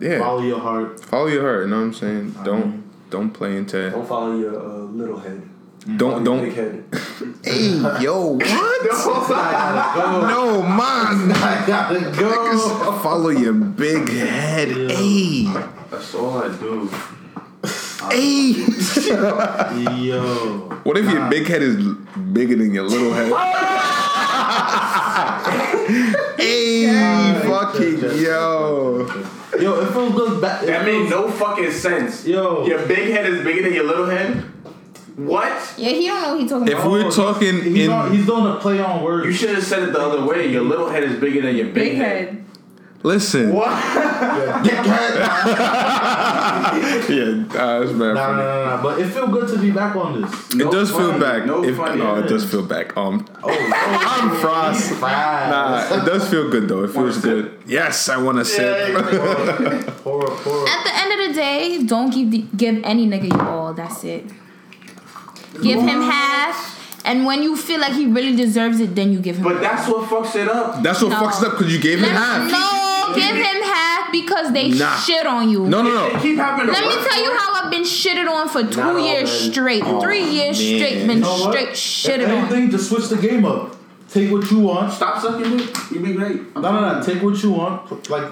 Yeah, 0.00 0.18
Follow 0.18 0.42
your 0.42 0.58
heart. 0.58 0.98
follow 1.04 1.28
your 1.28 1.42
heart. 1.42 1.64
You 1.64 1.70
know 1.70 1.76
what 1.76 1.82
I'm 1.84 1.94
saying? 1.94 2.34
I 2.38 2.44
Don't 2.44 2.66
mean- 2.70 2.80
don't 3.10 3.30
play 3.30 3.56
into. 3.56 3.90
Don't 3.90 4.08
follow 4.08 4.36
your 4.36 4.58
uh, 4.58 4.78
little 4.90 5.18
head. 5.20 5.40
Don't 5.96 6.24
Follow 6.24 6.42
your 6.44 6.52
Big 6.52 6.90
don't. 6.90 7.03
Head. 7.18 7.34
Hey 7.44 8.02
yo, 8.02 8.36
what? 8.36 8.82
no 10.22 10.62
man. 10.62 11.32
I 11.36 11.64
gotta 11.66 12.00
Niggas 12.00 13.02
follow 13.02 13.28
your 13.30 13.52
big 13.52 14.08
head. 14.08 14.68
Hey, 14.68 15.44
That's 15.90 16.14
all 16.14 16.38
I 16.38 16.48
do. 16.48 16.88
hey. 18.10 18.54
Yo. 20.04 20.70
What 20.84 20.98
if 20.98 21.10
your 21.10 21.28
big 21.30 21.46
head 21.46 21.62
is 21.62 21.76
bigger 22.32 22.56
than 22.56 22.74
your 22.74 22.84
little 22.84 23.12
head? 23.12 23.32
hey, 26.38 27.40
fucking 27.46 28.00
yo. 28.20 29.06
Yo, 29.60 29.80
if 29.80 29.88
it 29.88 29.92
feels 29.92 30.14
good. 30.14 30.40
Back. 30.40 30.62
it 30.62 30.66
That 30.66 30.84
made 30.84 31.08
no 31.08 31.30
fucking 31.30 31.70
sense. 31.72 32.26
Yo. 32.26 32.66
Your 32.66 32.86
big 32.86 33.10
head 33.10 33.26
is 33.26 33.44
bigger 33.44 33.62
than 33.62 33.72
your 33.72 33.84
little 33.84 34.06
head? 34.06 34.44
What? 35.16 35.74
Yeah, 35.78 35.90
he 35.90 36.06
don't 36.06 36.22
know 36.22 36.32
what 36.32 36.40
he 36.42 36.48
talking 36.48 36.68
If 36.68 36.74
about. 36.78 36.90
we're 36.90 37.10
talking 37.10 37.62
He's, 37.62 37.88
on, 37.88 38.06
in, 38.08 38.12
he's 38.16 38.26
doing 38.26 38.46
a 38.46 38.56
play 38.56 38.80
on 38.80 39.02
words. 39.02 39.26
You 39.26 39.32
should 39.32 39.54
have 39.54 39.64
said 39.64 39.82
it 39.84 39.92
the 39.92 40.00
other 40.00 40.24
way. 40.26 40.50
Your 40.50 40.62
little 40.62 40.88
head 40.88 41.04
is 41.04 41.20
bigger 41.20 41.42
than 41.42 41.54
your 41.54 41.66
big, 41.66 41.74
Big 41.74 41.96
head. 41.98 42.28
head. 42.28 42.44
listen, 43.04 43.52
What? 43.52 43.68
yeah, 43.70 44.62
uh, 47.54 47.64
that's 47.80 47.92
bad. 47.92 48.14
Nah, 48.14 48.14
nah, 48.14 48.36
nah, 48.36 48.76
nah. 48.76 48.82
But 48.82 49.00
it 49.00 49.08
feels 49.08 49.30
good 49.30 49.48
to 49.50 49.58
be 49.58 49.70
back 49.70 49.96
on 49.96 50.22
this. 50.22 50.50
It 50.50 50.56
No 50.56 50.70
does 50.70 50.90
feel 50.90 51.18
back. 51.18 51.46
no 51.46 51.64
if, 51.64 51.76
funny. 51.76 52.00
oh, 52.00 52.16
it 52.16 52.28
does 52.28 52.48
feel 52.50 52.64
back. 52.66 52.96
Um, 52.96 53.26
Oh, 53.42 53.50
I'm 53.50 54.36
Frost. 54.40 54.92
Fries. 54.94 55.50
Nah, 55.50 56.02
it 56.02 56.06
does 56.06 56.28
feel 56.28 56.48
good 56.50 56.68
though. 56.68 56.84
It 56.84 56.90
feels 56.90 57.14
sip. 57.16 57.22
good. 57.22 57.62
Yes, 57.66 58.08
I 58.08 58.16
want 58.16 58.38
to 58.38 58.44
sip. 58.44 58.94
Pour, 60.02 60.26
pour. 60.26 60.68
At 60.68 60.84
the 60.84 60.92
end 60.94 61.20
of 61.20 61.28
the 61.28 61.34
day, 61.34 61.82
don't 61.84 62.10
give 62.12 62.30
the, 62.30 62.44
give 62.56 62.82
any 62.84 63.06
nigga 63.06 63.32
you 63.32 63.40
all. 63.40 63.72
That's 63.74 64.04
it. 64.04 64.24
Give 65.62 65.80
him 65.80 66.02
half, 66.02 67.00
and 67.04 67.24
when 67.26 67.42
you 67.42 67.56
feel 67.56 67.80
like 67.80 67.92
he 67.92 68.06
really 68.06 68.34
deserves 68.36 68.80
it, 68.80 68.94
then 68.94 69.12
you 69.12 69.20
give 69.20 69.36
him. 69.36 69.44
But 69.44 69.60
that's 69.60 69.88
what 69.88 70.08
fucks 70.08 70.34
it 70.36 70.48
up. 70.48 70.82
That's 70.82 71.00
what 71.02 71.10
No. 71.10 71.16
fucks 71.16 71.42
it 71.42 71.48
up 71.48 71.58
because 71.58 71.72
you 71.72 71.80
gave 71.80 71.98
him 71.98 72.04
Let- 72.12 72.16
half. 72.16 72.50
No, 72.50 73.14
give 73.14 73.36
him 73.36 73.62
half 73.62 74.10
because 74.12 74.52
they 74.52 74.68
Nah. 74.70 74.96
shit 74.96 75.26
on 75.26 75.48
you. 75.48 75.60
No, 75.66 75.82
no, 75.82 75.90
no. 76.08 76.18
keep 76.20 76.36
having 76.36 76.66
to 76.66 76.72
Let 76.72 76.84
me 76.84 76.94
tell 77.08 77.22
you 77.22 77.32
how 77.36 77.62
I've 77.64 77.70
been 77.70 77.82
shitted 77.84 78.28
on 78.30 78.48
for 78.48 78.64
two 78.64 78.80
all 78.82 78.98
years 78.98 79.30
men. 79.42 79.52
straight. 79.52 79.84
Three 80.00 80.24
years 80.24 80.58
man. 80.58 80.78
straight, 80.78 81.06
been 81.06 81.10
You 81.18 81.22
know 81.22 81.30
what? 81.38 81.52
straight 81.52 81.68
If 81.68 81.74
shitted 81.76 82.24
on. 82.28 82.30
anything, 82.38 82.70
just 82.70 82.88
switch 82.88 83.08
the 83.08 83.16
game 83.16 83.44
up. 83.44 83.76
Take 84.12 84.30
what 84.32 84.48
you 84.50 84.60
want. 84.60 84.92
Stop 84.92 85.20
sucking 85.20 85.56
dick. 85.56 85.76
You'd 85.90 86.04
be 86.04 86.12
great. 86.12 86.40
I'm 86.56 86.62
No, 86.62 86.72
no, 86.72 86.80
no. 86.98 87.02
Take 87.02 87.22
what 87.22 87.42
you 87.42 87.50
want. 87.50 88.08
Like, 88.10 88.24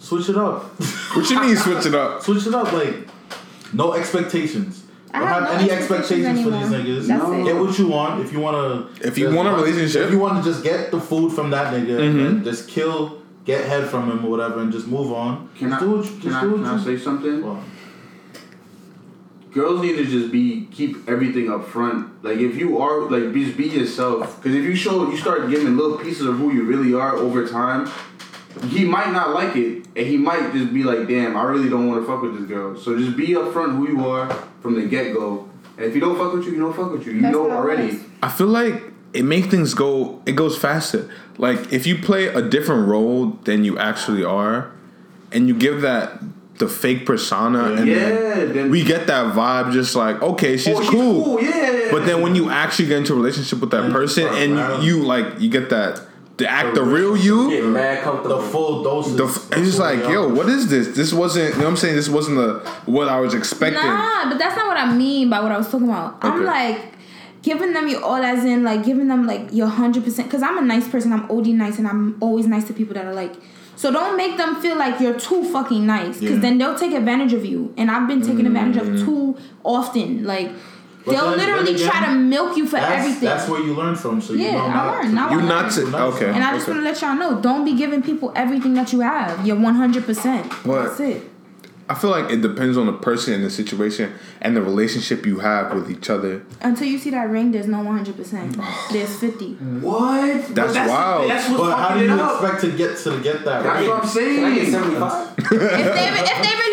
switch 0.00 0.28
it 0.28 0.36
up. 0.36 0.64
What 1.14 1.30
you 1.30 1.40
mean 1.40 1.56
switch 1.56 1.86
it 1.86 1.94
up? 1.94 2.22
switch 2.24 2.46
it 2.46 2.54
up. 2.54 2.72
Like, 2.72 3.06
no 3.72 3.92
expectations. 3.94 4.82
I 5.14 5.18
Don't 5.20 5.28
have 5.28 5.42
have, 5.42 5.52
no 5.54 5.58
any 5.60 5.70
expectations 5.70 6.26
expectations 6.26 6.42
for 6.44 6.50
these 6.50 6.86
niggas. 7.04 7.06
That's 7.08 7.22
No. 7.22 7.32
it. 7.40 7.44
Get 7.44 7.56
what 7.56 7.78
you 7.78 7.86
want. 7.88 8.20
If 8.24 8.32
you 8.32 8.40
wanna, 8.40 8.86
If 9.02 9.16
you 9.18 9.30
want 9.34 9.48
a 9.48 9.52
relationship. 9.52 10.06
if 10.06 10.10
you 10.12 10.18
want 10.18 10.42
to 10.44 10.50
just 10.50 10.62
get 10.64 10.90
the 10.90 11.00
food 11.00 11.32
from 11.32 11.50
that 11.50 11.72
nigga, 11.72 11.98
Mm-hmm. 11.98 12.26
and 12.26 12.44
just 12.44 12.68
kill, 12.68 13.18
get 13.44 13.64
head 13.66 13.86
from 13.88 14.10
him 14.10 14.24
or 14.24 14.30
whatever, 14.30 14.60
and 14.60 14.72
just 14.72 14.86
move 14.88 15.12
on. 15.12 15.48
Can 15.56 15.70
just 15.70 15.82
I, 15.82 15.84
do 15.86 15.90
what 15.92 16.04
you, 16.04 16.10
can 16.10 16.20
just 16.22 16.36
I, 16.36 16.40
do 16.42 16.52
can 16.54 16.64
I 16.64 16.72
what 16.76 16.86
you. 16.86 16.96
say 16.98 17.04
something? 17.04 17.44
Well, 17.44 17.60
Girls 19.52 19.80
need 19.80 19.96
to 19.96 20.04
just 20.04 20.30
be 20.30 20.68
keep 20.70 21.08
everything 21.08 21.50
up 21.50 21.66
front. 21.66 22.22
Like 22.22 22.36
if 22.38 22.56
you 22.56 22.78
are 22.78 23.08
like 23.10 23.32
just 23.32 23.56
be 23.56 23.64
yourself. 23.64 24.36
Because 24.36 24.54
if 24.54 24.64
you 24.64 24.74
show 24.74 25.10
you 25.10 25.16
start 25.16 25.48
giving 25.48 25.76
little 25.78 25.96
pieces 25.96 26.26
of 26.26 26.36
who 26.36 26.52
you 26.52 26.64
really 26.64 26.92
are 26.92 27.16
over 27.16 27.46
time, 27.48 27.88
he 28.64 28.84
might 28.84 29.12
not 29.12 29.30
like 29.34 29.54
it, 29.56 29.86
and 29.96 30.06
he 30.06 30.16
might 30.16 30.52
just 30.52 30.72
be 30.72 30.82
like, 30.82 31.06
"Damn, 31.08 31.36
I 31.36 31.42
really 31.44 31.68
don't 31.68 31.86
want 31.88 32.00
to 32.00 32.06
fuck 32.06 32.22
with 32.22 32.38
this 32.38 32.48
girl." 32.48 32.76
So 32.78 32.96
just 32.98 33.16
be 33.16 33.28
upfront 33.28 33.76
who 33.76 33.88
you 33.88 34.06
are 34.08 34.28
from 34.62 34.74
the 34.80 34.86
get 34.86 35.12
go, 35.14 35.48
And 35.76 35.84
if 35.86 35.94
you 35.94 36.00
don't 36.00 36.16
fuck 36.16 36.32
with 36.32 36.44
you, 36.46 36.52
you 36.52 36.58
don't 36.60 36.74
fuck 36.74 36.90
with 36.92 37.06
you. 37.06 37.12
You 37.12 37.20
That's 37.22 37.32
know 37.34 37.50
already. 37.50 37.88
is. 37.88 38.02
I 38.22 38.28
feel 38.30 38.46
like 38.46 38.82
it 39.12 39.24
makes 39.24 39.48
things 39.48 39.74
go. 39.74 40.22
It 40.26 40.32
goes 40.32 40.56
faster. 40.58 41.08
Like 41.38 41.72
if 41.72 41.86
you 41.86 41.98
play 41.98 42.28
a 42.28 42.40
different 42.42 42.88
role 42.88 43.38
than 43.44 43.62
you 43.64 43.78
actually 43.78 44.24
are, 44.24 44.70
and 45.32 45.48
you 45.48 45.54
give 45.54 45.82
that 45.82 46.22
the 46.58 46.66
fake 46.68 47.04
persona, 47.04 47.72
and 47.74 47.86
Yeah, 47.86 47.96
then 48.08 48.52
then- 48.54 48.70
we 48.70 48.82
get 48.82 49.06
that 49.08 49.34
vibe. 49.34 49.72
Just 49.72 49.94
like 49.94 50.22
okay, 50.22 50.56
she's, 50.56 50.74
Oh, 50.74 50.80
she's 50.80 50.90
cool. 50.90 51.24
cool, 51.24 51.42
yeah. 51.42 51.88
But 51.90 52.06
then 52.06 52.22
when 52.22 52.34
you 52.34 52.48
actually 52.50 52.88
get 52.88 52.98
into 52.98 53.12
a 53.12 53.16
relationship 53.16 53.60
with 53.60 53.70
that 53.72 53.84
And 53.84 53.92
person, 53.92 54.26
and 54.28 54.82
you, 54.82 54.96
you 54.98 55.04
like 55.04 55.26
you 55.40 55.50
get 55.50 55.68
that 55.70 56.00
the 56.36 56.48
act 56.50 56.74
the 56.74 56.82
real 56.82 57.16
you. 57.16 57.48
Get 57.50 57.64
mad 57.64 58.04
The 58.04 58.38
full 58.40 58.82
dose. 58.82 59.12
The, 59.12 59.24
f- 59.24 59.48
it's 59.52 59.68
just 59.68 59.78
like, 59.78 60.00
yo, 60.00 60.28
what 60.28 60.48
is 60.48 60.68
this? 60.68 60.88
This 60.96 61.12
wasn't, 61.12 61.50
you 61.54 61.58
know 61.60 61.64
what 61.64 61.70
I'm 61.70 61.76
saying? 61.76 61.96
This 61.96 62.08
wasn't 62.08 62.36
the 62.36 62.58
what 62.84 63.08
I 63.08 63.18
was 63.20 63.32
expecting. 63.34 63.82
Nah, 63.82 64.28
but 64.28 64.38
that's 64.38 64.54
not 64.56 64.66
what 64.66 64.76
I 64.76 64.92
mean 64.92 65.30
by 65.30 65.40
what 65.40 65.50
I 65.52 65.56
was 65.58 65.70
talking 65.70 65.88
about. 65.88 66.18
I'm 66.22 66.44
like 66.44 66.92
giving 67.42 67.72
them 67.72 67.88
your 67.88 68.02
all 68.02 68.16
as 68.22 68.44
in 68.44 68.64
like 68.64 68.84
giving 68.84 69.08
them 69.08 69.26
like 69.26 69.48
your 69.52 69.68
hundred 69.68 70.04
percent 70.04 70.28
because 70.28 70.42
I'm 70.42 70.58
a 70.58 70.62
nice 70.62 70.86
person. 70.88 71.12
I'm 71.12 71.30
OD 71.30 71.46
nice 71.48 71.78
and 71.78 71.86
I'm 71.88 72.16
always 72.20 72.46
nice 72.46 72.64
to 72.66 72.72
people 72.74 72.94
that 72.94 73.06
are 73.06 73.14
like. 73.14 73.32
So 73.76 73.92
don't 73.92 74.16
make 74.16 74.36
them 74.38 74.60
feel 74.62 74.76
like 74.78 75.00
you're 75.00 75.18
too 75.18 75.44
fucking 75.52 75.86
nice 75.86 76.18
because 76.18 76.36
Yeah. 76.36 76.40
then 76.40 76.58
they'll 76.58 76.78
take 76.78 76.92
advantage 76.92 77.32
of 77.34 77.44
you. 77.44 77.72
And 77.76 77.90
I've 77.90 78.08
been 78.08 78.22
taken 78.22 78.46
advantage 78.46 78.82
Mm. 78.82 78.94
of 79.00 79.04
too 79.04 79.36
often. 79.64 80.24
Like 80.24 80.50
But 81.06 81.12
they'll 81.12 81.30
then- 81.30 81.38
literally 81.38 81.64
then 81.72 81.74
again, 81.76 81.88
try 81.90 82.06
to 82.06 82.14
milk 82.18 82.56
you 82.56 82.66
for 82.66 82.76
That's, 82.76 82.98
everything. 83.06 83.28
that's 83.28 83.48
where 83.48 83.62
you 83.62 83.74
learn 83.74 83.94
from. 83.94 84.20
So 84.20 84.32
you 84.34 84.40
yeah, 84.46 84.52
know 84.52 84.58
I 84.64 84.74
not 84.74 84.92
learned. 84.94 85.14
Now 85.14 85.30
You 85.30 85.36
learned. 85.36 85.48
not 85.48 85.70
to, 85.72 85.96
okay. 86.14 86.28
And 86.30 86.42
I 86.44 86.50
just 86.52 86.64
okay. 86.68 86.72
want 86.72 86.84
to 86.84 86.90
let 86.90 87.00
y'all 87.00 87.14
know, 87.14 87.40
don't 87.40 87.64
be 87.64 87.74
giving 87.76 88.02
people 88.02 88.32
everything 88.36 88.74
that 88.74 88.92
you 88.92 89.00
have. 89.00 89.46
You're 89.46 89.56
100%. 89.56 90.52
What? 90.66 90.82
That's 90.84 91.00
it. 91.00 91.30
I 91.88 91.94
feel 91.94 92.10
like 92.10 92.32
it 92.32 92.42
depends 92.42 92.76
on 92.76 92.86
the 92.86 92.92
person 92.92 93.32
and 93.34 93.44
the 93.44 93.50
situation 93.50 94.12
and 94.40 94.56
the 94.56 94.60
relationship 94.62 95.24
you 95.24 95.38
have 95.38 95.72
with 95.72 95.88
each 95.88 96.10
other. 96.10 96.44
Until 96.60 96.88
you 96.88 96.98
see 96.98 97.10
that 97.10 97.30
ring, 97.30 97.52
there's 97.52 97.68
no 97.68 97.76
100%. 97.78 98.90
There's 98.90 99.16
50. 99.20 99.52
What? 99.54 100.46
But 100.48 100.54
That's 100.72 100.90
wild. 100.90 101.30
That's 101.30 101.48
what's 101.48 101.60
But 101.62 101.76
how 101.78 101.94
do 101.96 102.04
you 102.04 102.10
up. 102.10 102.42
expect 102.42 102.60
to 102.62 102.76
get 102.76 102.96
to 102.98 103.22
get 103.22 103.44
that? 103.44 103.62
That's 103.62 103.66
right? 103.86 103.88
what 103.88 104.02
I'm 104.04 104.10
Can 104.10 104.44
I 104.44 104.54
get 104.56 104.60
saying. 104.62 104.72
75? 104.72 105.38
if 105.38 105.48
they 105.48 105.54
if 105.54 106.42
they 106.42 106.65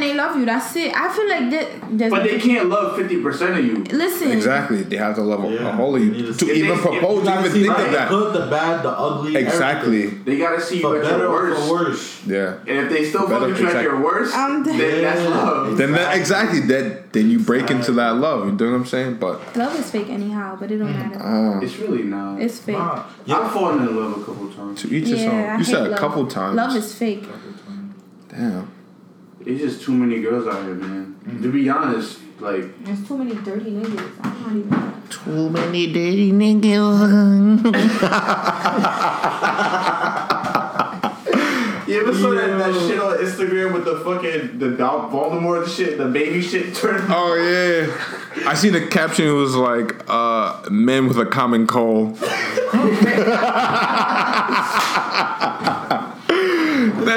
really 0.00 0.14
love 0.14 0.36
you, 0.36 0.46
then 0.46 0.54
they 0.60 0.62
love 0.62 0.72
you. 0.72 0.72
That's 0.72 0.76
it. 0.76 0.94
I 0.94 1.12
feel 1.12 1.28
like 1.28 1.50
that. 1.50 1.98
There's 1.98 2.10
But 2.10 2.22
they 2.24 2.38
can't 2.38 2.68
love 2.68 2.96
50% 2.98 3.58
of 3.58 3.64
you. 3.64 3.84
listen. 3.96 4.30
Exactly. 4.30 4.82
They 4.82 4.96
have 4.96 5.14
to 5.16 5.22
love 5.22 5.44
a- 5.44 5.48
Yeah. 5.52 5.68
a 5.68 5.72
whole 5.72 5.96
of 5.96 6.02
You 6.04 6.12
you 6.12 6.32
to 6.32 6.38
to- 6.38 6.50
If 6.50 6.56
even 6.56 6.76
they- 6.76 6.82
propose, 6.82 7.18
You 7.18 7.30
to 7.30 7.38
even 7.40 7.52
see 7.52 7.62
think 7.64 7.76
the 7.76 7.84
of 7.86 7.92
that. 7.92 8.08
good, 8.08 8.34
the 8.34 8.46
bad, 8.46 8.82
the 8.82 8.90
ugly. 8.90 9.36
Exactly. 9.36 10.02
everything. 10.04 10.22
They 10.24 10.36
gotta 10.38 10.60
see 10.60 10.80
you 10.80 10.96
at 10.96 11.02
better 11.02 11.18
your 11.18 11.26
or 11.28 11.32
worst. 11.50 11.62
for 11.68 11.72
worse. 11.74 12.20
Yeah. 12.26 12.52
And 12.66 12.78
if 12.78 12.88
they 12.90 13.04
still 13.04 13.26
Better 13.28 13.40
fuck 13.40 13.48
with 13.50 13.60
you 13.60 13.66
at 13.68 13.82
your 13.82 14.00
worst, 14.00 14.36
I'm 14.36 14.62
then 14.64 14.78
dead. 14.78 15.04
that's 15.04 15.20
Yeah. 15.22 15.28
love. 15.28 15.76
Then 15.76 15.92
that 15.92 16.16
exactly 16.16 16.60
that 16.60 17.12
then 17.12 17.30
you 17.30 17.38
break 17.38 17.70
into 17.70 17.92
that 17.92 18.16
love. 18.16 18.46
You 18.46 18.52
know 18.52 18.72
what 18.72 18.76
I'm 18.78 18.86
saying? 18.86 19.16
But 19.20 19.40
Love 19.56 19.78
is 19.78 19.90
fake 19.90 20.08
anyhow, 20.08 20.56
but 20.58 20.70
it 20.70 20.78
don't 20.78 20.92
matter. 20.92 21.22
uh, 21.22 21.60
It's 21.60 21.78
really 21.78 22.04
not. 22.04 22.40
It's 22.40 22.58
fake. 22.58 22.76
Nah, 22.78 23.02
I've 23.28 23.52
fallen 23.52 23.86
in 23.86 23.96
love 23.96 24.12
a 24.12 24.24
couple 24.24 24.48
times. 24.48 24.80
to 24.82 24.88
each 24.94 25.08
his 25.08 25.22
yeah, 25.22 25.52
own. 25.52 25.58
You 25.58 25.64
said 25.64 25.92
a 25.92 25.96
couple 25.96 26.26
times. 26.26 26.56
Love 26.56 26.74
is 26.76 26.94
fake. 26.94 27.28
damn. 28.30 28.68
It's 29.44 29.60
just 29.60 29.82
too 29.82 29.92
many 29.92 30.20
girls 30.20 30.46
out 30.46 30.62
here, 30.64 30.74
man. 30.74 31.16
To 31.42 31.50
be 31.52 31.68
honest, 31.68 32.20
like 32.40 32.84
There's 32.84 33.04
too 33.06 33.18
many 33.18 33.34
dirty 33.36 33.72
niggas. 33.72 34.12
I'm 34.22 34.42
not 34.42 34.56
even. 34.56 34.92
Too 35.08 35.50
many 35.50 35.92
dirty 35.92 36.32
niggas. 36.32 37.72
You 41.92 42.00
ever 42.00 42.14
saw 42.14 42.30
that, 42.30 42.58
that 42.58 42.72
shit 42.88 42.98
on 42.98 43.18
Instagram 43.18 43.74
with 43.74 43.84
the 43.84 44.00
fucking 44.00 44.58
the 44.58 44.70
Val- 44.70 45.10
Voldemort 45.10 45.68
shit, 45.68 45.98
the 45.98 46.06
baby 46.06 46.40
shit 46.40 46.74
turned? 46.76 47.04
Oh 47.10 47.34
yeah, 47.34 48.48
I 48.48 48.54
seen 48.54 48.72
the 48.72 48.86
caption. 48.86 49.28
It 49.28 49.32
was 49.32 49.54
like 49.54 50.02
uh, 50.08 50.62
"men 50.70 51.06
with 51.06 51.18
a 51.18 51.26
common 51.26 51.66
cold." 51.66 52.18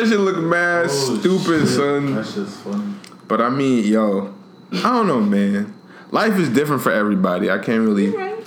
that 0.01 0.07
shit 0.09 0.19
look 0.19 0.37
mad 0.37 0.85
Oh, 0.89 1.17
stupid, 1.19 1.59
shit. 1.61 1.67
son. 1.67 2.15
That's 2.15 2.35
just 2.35 2.57
funny. 2.59 2.93
But 3.27 3.41
I 3.41 3.49
mean, 3.49 3.83
yo, 3.85 4.33
I 4.71 4.81
don't 4.81 5.07
know, 5.07 5.21
man. 5.21 5.73
Life 6.11 6.37
is 6.37 6.49
different 6.49 6.81
for 6.81 6.91
everybody. 6.91 7.49
I 7.49 7.57
can't 7.57 7.81
really, 7.81 8.09
Right. 8.09 8.45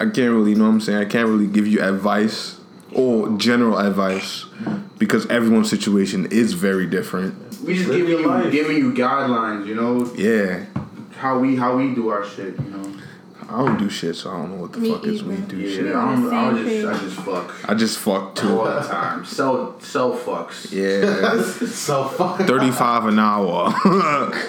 I 0.00 0.04
can't 0.04 0.32
really, 0.32 0.50
you 0.52 0.56
know 0.56 0.64
what 0.64 0.70
I'm 0.70 0.80
saying. 0.80 0.98
I 0.98 1.04
can't 1.04 1.28
really 1.28 1.46
give 1.46 1.66
you 1.66 1.80
advice 1.82 2.58
or 2.92 3.28
general 3.36 3.78
advice 3.78 4.46
because 4.98 5.26
everyone's 5.26 5.68
situation 5.70 6.26
is 6.30 6.54
very 6.54 6.86
different. 6.86 7.34
We 7.62 7.74
just 7.74 7.88
Live 7.88 7.98
giving 8.06 8.18
you 8.20 8.26
life. 8.26 8.50
giving 8.50 8.76
you 8.78 8.92
guidelines, 8.92 9.66
you 9.66 9.74
know 9.74 10.10
Yeah, 10.16 10.64
how 11.16 11.38
we 11.38 11.54
how 11.56 11.76
we 11.76 11.94
do 11.94 12.08
our 12.08 12.24
shit, 12.24 12.54
you 12.58 12.70
know. 12.70 12.82
I 13.52 13.64
don't 13.66 13.78
do 13.78 13.90
shit, 13.90 14.14
so 14.14 14.30
I 14.30 14.36
don't 14.38 14.50
know 14.52 14.62
what 14.62 14.72
the 14.72 14.78
Me 14.78 14.92
fuck 14.92 15.04
is 15.06 15.24
we 15.24 15.36
do 15.36 15.56
Yeah, 15.56 15.74
shit. 15.76 15.86
I 15.86 16.14
don't. 16.14 16.32
I 16.32 16.54
Same 16.54 16.64
just. 16.64 16.86
I 16.86 17.04
just 17.04 17.16
fuck 17.16 17.68
I 17.70 17.74
just 17.74 17.98
fuck 17.98 18.34
too. 18.36 18.60
all 18.60 18.64
the 18.64 18.80
time. 18.80 19.24
Sell 19.24 19.80
sell 19.80 20.16
fucks. 20.16 20.70
Yeah, 20.70 21.42
So 21.66 22.04
fuck. 22.08 22.38
thirty-five 22.40 23.06
an 23.06 23.18
hour. 23.18 23.74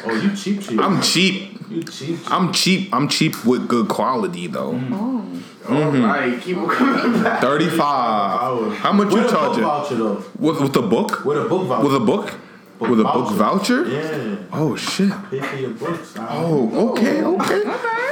Oh, 0.04 0.20
you 0.22 0.36
cheap 0.36 0.62
cheap. 0.62 0.80
I'm 0.80 1.02
cheap. 1.02 1.60
you 1.70 1.84
cheap. 1.84 2.18
cheap. 2.20 2.32
I'm 2.32 2.54
cheap. 2.54 2.94
I'm 2.94 3.08
cheap 3.08 3.44
with 3.46 3.68
good 3.68 3.88
quality 3.88 4.48
though. 4.48 4.74
Mm. 4.74 4.92
Oh. 4.94 5.22
All 5.70 5.76
mm-hmm. 5.76 6.04
right, 6.04 6.42
keep 6.42 6.58
coming 6.58 7.24
back. 7.24 7.40
Thirty-five. 7.42 8.74
How 8.78 8.92
much 8.92 9.08
With 9.08 9.16
you 9.16 9.20
a 9.20 9.24
book 9.24 9.32
charging? 9.32 9.64
voucher 9.64 9.96
though. 9.96 10.24
With 10.40 10.60
with 10.62 10.74
the 10.74 10.82
book? 10.82 11.24
With 11.24 11.38
a 11.38 11.48
book 11.48 11.68
voucher. 11.68 11.84
With 11.88 11.96
a 11.96 12.00
book? 12.00 12.34
With 12.82 13.00
a 13.00 13.04
book 13.04 13.32
voucher? 13.34 13.86
Yeah. 13.88 14.38
Oh 14.52 14.76
shit. 14.76 15.12
Pay 15.30 15.40
for 15.40 15.56
your 15.56 15.70
books. 15.70 16.14
Oh, 16.18 16.90
okay, 16.90 17.24
okay. 17.24 17.64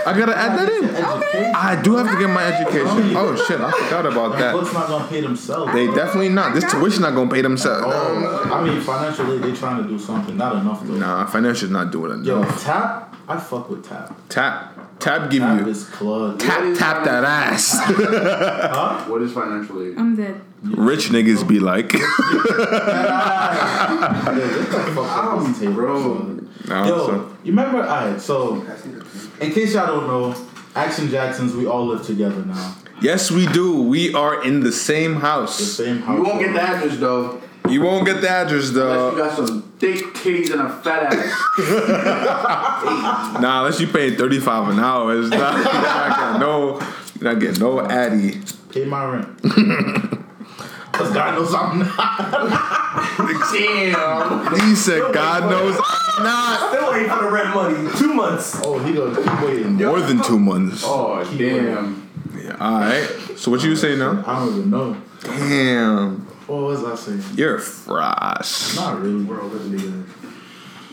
I 0.06 0.18
gotta 0.18 0.38
add 0.38 0.60
that 0.60 0.70
in. 0.70 0.86
Education. 0.86 1.56
I 1.56 1.82
do 1.82 1.96
have 1.98 2.12
to 2.12 2.20
get 2.20 2.30
my 2.30 2.44
education. 2.44 3.18
Oh 3.18 3.36
shit, 3.36 3.60
I 3.60 3.72
forgot 3.72 4.06
about 4.06 4.38
that. 4.38 4.54
books 4.54 4.72
not 4.72 4.88
gonna 4.88 5.08
pay 5.08 5.22
themselves. 5.22 5.74
They 5.74 5.88
definitely 5.88 6.30
not. 6.30 6.54
This 6.54 6.70
tuition 6.72 7.02
not 7.02 7.16
gonna 7.16 7.32
pay 7.32 7.42
themselves. 7.42 7.84
Oh, 7.88 8.50
I 8.54 8.64
mean, 8.64 8.80
financially, 8.82 9.40
they 9.40 9.54
trying 9.54 9.82
to 9.82 9.90
do 9.90 9.98
something. 9.98 10.38
Not 10.38 10.58
enough 10.58 10.86
though. 10.86 10.94
Nah, 10.94 11.26
financial's 11.26 11.72
not 11.72 11.92
doing 11.92 12.12
enough. 12.14 12.26
Yo, 12.26 12.44
tap. 12.60 13.16
I 13.28 13.38
fuck 13.38 13.70
with 13.70 13.88
tap. 13.88 14.16
Tap, 14.30 14.76
tap, 15.00 15.30
give 15.30 15.42
Tap 15.42 15.62
you 15.62 15.68
is 15.68 15.84
club. 15.86 16.40
tap, 16.40 16.78
tap 16.78 17.04
that 17.06 17.24
ass. 17.24 17.72
Huh? 17.88 19.04
What 19.08 19.22
is 19.22 19.32
financial 19.34 19.82
aid? 19.84 19.98
I'm 19.98 20.16
dead. 20.16 20.40
Rich 20.64 21.10
niggas 21.10 21.48
be 21.48 21.60
like, 21.60 21.94
Um, 24.40 25.74
bro. 25.74 26.38
nah, 26.68 26.88
Yo, 26.88 26.98
so- 27.08 27.38
you 27.44 27.52
remember? 27.52 27.80
Alright, 27.80 28.20
so 28.22 28.66
in 29.42 29.52
case 29.52 29.74
y'all 29.74 29.88
don't 29.88 30.08
know, 30.08 30.36
Action 30.76 31.10
Jacksons, 31.10 31.56
we 31.56 31.66
all 31.66 31.86
live 31.88 32.06
together 32.06 32.44
now. 32.46 32.76
yes, 33.02 33.32
we 33.32 33.48
do. 33.48 33.82
We 33.82 34.14
are 34.14 34.44
in 34.44 34.60
the 34.62 34.72
same 34.72 35.16
The 35.16 35.20
house. 35.22 35.58
same 35.60 36.00
house. 36.02 36.18
You 36.18 36.24
won't 36.24 36.40
get 36.40 36.54
the 36.54 36.62
address 36.62 36.98
though. 36.98 37.42
You 37.70 37.82
won't 37.82 38.06
get 38.06 38.22
the 38.22 38.30
address 38.30 38.70
Unless 38.70 38.74
you 38.74 38.74
though. 38.74 39.16
got 39.18 39.36
some 39.48 39.69
thick 39.80 40.04
titties 40.14 40.52
and 40.52 40.62
a 40.62 40.70
fat 40.70 41.14
ass. 41.14 41.36
Nah, 43.42 43.60
unless 43.64 43.80
you 43.80 43.88
pay 43.88 44.16
thirty 44.16 44.40
five 44.40 44.68
an 44.70 44.80
hour, 44.80 45.18
it's 45.20 45.30
not. 45.30 45.56
You're 45.64 45.74
not 45.74 46.20
getting 46.20 46.40
no. 46.40 46.80
You're 47.20 47.34
not 47.34 47.40
getting 47.40 47.60
no 47.60 47.82
addy. 47.82 48.42
Pay 48.72 48.86
my 48.86 49.06
rent. 49.06 49.42
Cause 50.92 51.14
God 51.14 51.36
knows 51.36 51.54
I'm 51.54 51.80
not. 51.80 53.52
Damn. 53.54 54.60
He 54.70 54.76
said, 54.76 55.14
"God 55.14 55.50
knows 55.50 55.76
I'm 55.78 56.24
not." 56.24 56.74
Still 56.74 56.92
waiting 56.92 57.10
for 57.10 57.24
the 57.24 57.30
rent 57.32 57.56
money. 57.56 57.90
Two 57.98 58.14
months. 58.14 58.60
Oh, 58.64 58.80
he 58.80 58.94
gonna 58.94 59.16
keep 59.16 59.42
waiting. 59.42 59.74
More 59.76 60.02
than 60.02 60.22
two 60.22 60.40
months. 60.40 60.84
Oh, 60.86 61.20
oh 61.26 61.38
damn. 61.38 62.10
Yeah, 62.36 62.58
all 62.60 62.80
right. 62.82 63.08
So 63.38 63.52
what 63.52 63.64
you 63.64 63.76
saying 63.76 64.00
now? 64.00 64.24
I 64.28 64.40
don't 64.40 64.58
even 64.58 64.70
know. 64.70 64.98
Damn, 65.22 66.28
What 66.50 66.64
was 66.64 66.84
I 66.84 66.96
saying? 66.96 67.24
you're 67.36 67.60
fresh. 67.60 68.76
Not 68.76 69.00
really. 69.02 69.24
We're 69.24 69.40
all 69.42 69.50
living 69.50 69.78
together. 69.78 70.04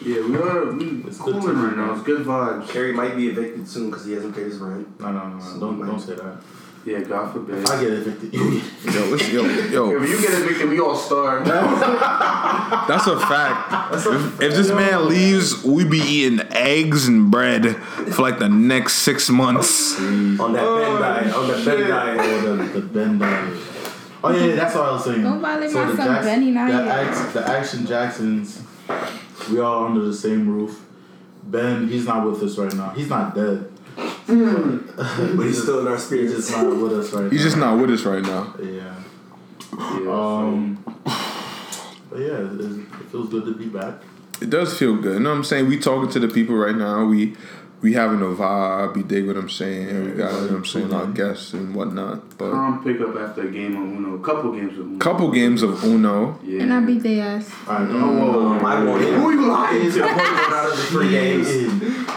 Yeah, 0.04 0.20
we 0.28 0.36
are 0.36 0.72
we 0.72 1.02
It's 1.08 1.18
good 1.18 1.34
cooling 1.40 1.56
to 1.56 1.66
right 1.66 1.76
now. 1.76 1.94
It's 1.94 2.02
good 2.02 2.26
vibes. 2.26 2.66
Kery 2.66 2.94
might 2.94 3.16
be 3.16 3.28
evicted 3.28 3.66
soon 3.66 3.90
because 3.90 4.04
he 4.04 4.12
hasn't 4.12 4.34
paid 4.34 4.44
his 4.46 4.58
rent. 4.58 5.00
No, 5.00 5.10
no, 5.12 5.28
no, 5.28 5.38
no. 5.38 5.60
Don't 5.60 5.86
don't 5.86 5.98
say 5.98 6.14
that. 6.14 6.42
Yeah, 6.84 7.00
God 7.00 7.32
forbid. 7.32 7.58
If 7.58 7.68
I 7.68 7.80
get 7.80 7.92
evicted, 7.94 8.32
Yo, 8.34 8.40
it's, 9.14 9.28
yo, 9.32 9.42
yo. 9.44 10.02
If 10.02 10.08
you 10.08 10.20
get 10.20 10.40
evicted, 10.40 10.68
we 10.68 10.78
all 10.78 10.94
starve. 10.94 11.44
That's 12.88 13.06
a 13.08 13.18
fact. 13.18 13.94
If, 13.94 14.40
if 14.40 14.54
this 14.54 14.68
man 14.68 15.08
leaves, 15.08 15.64
we 15.64 15.84
be 15.84 15.98
eating 15.98 16.46
eggs 16.52 17.08
and 17.08 17.28
bread 17.30 17.76
for 17.76 18.22
like 18.22 18.38
the 18.38 18.48
next 18.48 18.96
six 18.98 19.28
months. 19.28 19.98
On 19.98 20.52
that 20.52 20.62
Ben 20.62 21.00
diet. 21.00 21.34
On 21.34 21.48
that 21.48 21.64
Ben 21.64 21.78
shit. 21.78 21.88
diet. 21.88 22.20
Oh, 22.20 22.56
the, 22.56 22.80
the 22.80 22.86
Ben 22.86 23.18
diet. 23.18 23.75
Oh 24.24 24.31
yeah, 24.35 24.55
that's 24.57 24.74
what 24.74 24.85
I 24.85 24.92
was 24.92 25.05
saying. 25.05 25.22
Don't 25.22 25.40
violate 25.40 25.72
my 25.72 25.85
the 25.87 25.96
son 25.96 26.07
Jacks- 26.07 26.24
Benny 26.24 26.50
now 26.50 26.66
The, 26.66 26.85
yet. 26.85 26.88
Ax- 27.09 27.33
the 27.33 27.46
Action 27.48 27.87
Jacksons, 27.87 28.62
we 29.50 29.61
all 29.61 29.87
under 29.87 30.02
the 30.05 30.14
same 30.14 30.48
roof. 30.48 30.85
Ben, 31.44 31.88
he's 31.88 32.07
not 32.07 32.26
with 32.29 32.42
us 32.42 32.59
right 32.59 32.72
now. 32.74 32.90
He's 32.90 33.09
not 33.09 33.35
dead. 33.35 33.70
But 34.26 35.44
he's 35.46 35.62
still 35.62 35.81
in 35.81 35.87
our 35.87 35.98
spirit. 35.98 36.22
He's 36.24 36.35
just 36.37 36.50
not 36.50 36.66
with 36.66 36.92
us 36.92 37.12
right 37.12 37.22
He's 37.22 37.22
now. 37.22 37.29
He's 37.31 37.42
just 37.44 37.57
not 37.57 37.79
with 37.81 37.90
us 37.90 38.02
right 38.05 38.22
now. 38.22 38.55
Yeah. 38.61 38.94
Yeah, 39.79 40.11
Um. 40.11 40.83
But 41.05 42.18
yeah, 42.20 42.38
it, 42.38 42.61
it 42.61 42.87
feels 43.11 43.29
good 43.29 43.44
to 43.44 43.55
be 43.55 43.66
back. 43.66 43.94
It 44.40 44.50
does 44.50 44.76
feel 44.76 44.96
good. 44.96 45.14
You 45.14 45.20
know 45.20 45.31
what 45.31 45.37
I'm 45.37 45.44
saying? 45.44 45.68
We 45.68 45.79
talking 45.79 46.11
to 46.11 46.18
the 46.20 46.29
people 46.29 46.57
right 46.57 46.74
now. 46.76 47.05
We 47.07 47.37
we 47.82 47.92
having 47.92 48.20
a 48.20 48.24
vibe. 48.26 48.96
You 48.96 49.02
dig 49.02 49.26
what 49.26 49.36
I'm 49.36 49.48
saying? 49.50 50.04
We 50.04 50.10
got, 50.12 50.32
you 50.32 50.36
know 50.40 50.46
what 50.46 50.50
I'm 50.56 50.64
saying, 50.64 50.92
our 50.92 51.06
guests 51.06 51.52
and 51.52 51.74
whatnot. 51.74 52.36
But 52.38 52.52
Um, 52.52 52.82
pick 52.82 53.00
up 53.00 53.14
after 53.16 53.42
a 53.42 53.50
game 53.50 53.76
of 53.76 53.82
Uno, 53.96 54.18
couple 54.18 54.52
games 54.52 54.78
of 54.78 54.86
Uno. 54.86 54.98
couple 54.98 55.30
games 55.30 55.62
of 55.62 55.84
Uno. 55.84 56.38
Yeah. 56.42 56.62
And 56.62 56.72
I 56.72 56.80
beat 56.80 57.02
their 57.02 57.36
ass. 57.36 57.50
All 57.68 57.74
right, 57.74 57.88
Oh, 57.90 57.94
whoa, 57.94 58.32
whoa, 58.32 58.46
Um, 58.58 58.64
I 58.66 58.84
won. 58.84 59.00
Who 59.02 59.30
you 59.32 59.46
lying 59.46 59.92
to? 59.92 60.02
I 60.02 60.06
won 60.06 60.16
one 60.16 60.52
out 60.54 60.70
of 60.70 60.76
the 60.76 60.82
three 60.84 61.10
games. 61.10 61.48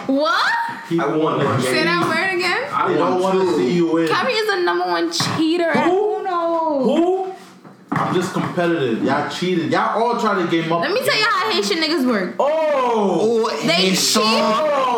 What? 0.08 0.56
I 0.92 1.06
won 1.16 1.44
one 1.46 1.62
Say 1.62 1.84
that 1.84 2.04
word 2.08 2.36
again. 2.40 2.68
I 2.74 2.88
They 2.92 2.98
don't 2.98 3.22
want 3.22 3.40
to 3.40 3.56
see 3.58 3.72
you 3.74 3.92
win. 3.92 4.08
Kyrie 4.08 4.34
is 4.34 4.48
the 4.48 4.62
number 4.64 4.86
one 4.86 5.12
cheater 5.12 5.70
at 5.70 5.86
Who? 5.86 6.20
Uno. 6.20 6.84
Who? 6.84 7.34
I'm 7.92 8.14
just 8.14 8.34
competitive. 8.34 9.04
Y'all 9.04 9.30
cheated. 9.30 9.72
Y'all 9.72 10.02
all 10.02 10.20
try 10.20 10.36
to 10.42 10.48
game 10.50 10.72
up. 10.72 10.82
Let 10.82 10.92
me 10.94 11.00
tell 11.06 11.18
you 11.18 11.26
how 11.26 11.52
Haitian 11.52 11.78
niggas 11.80 12.08
work. 12.08 12.36
Oh! 12.40 13.50
They 13.66 13.90
cheat, 13.90 13.98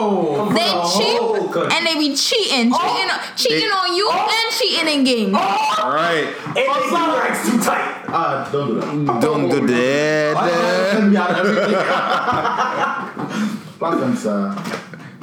Oh! 0.04 0.50
they 0.50 0.56
The 0.56 0.62
cheat, 0.98 1.20
whole 1.20 1.64
and 1.72 1.86
they 1.86 1.94
be 1.96 2.16
cheating, 2.16 2.72
cheating, 2.74 3.10
cheating 3.36 3.70
on 3.70 3.94
you 3.96 4.10
and 4.10 4.52
cheating 4.52 4.88
in 4.88 5.04
games. 5.04 5.36
All 5.36 5.94
right, 5.94 6.34
And 6.48 6.56
they 6.56 6.64
do 6.64 6.96
racks 6.96 7.46
too 7.50 7.60
tight. 7.60 8.06
Ah, 8.08 8.50
don't 8.52 8.74
do 8.74 8.80
that. 9.06 9.22
don't 9.22 9.48
do 9.50 9.68
that. 9.68 10.92
send 10.92 11.12
me 11.12 11.18
out 11.18 11.32
of 11.32 11.38
everything? 11.46 11.76
Fuck 13.80 14.00
them, 14.00 14.16
sir. 14.16 14.56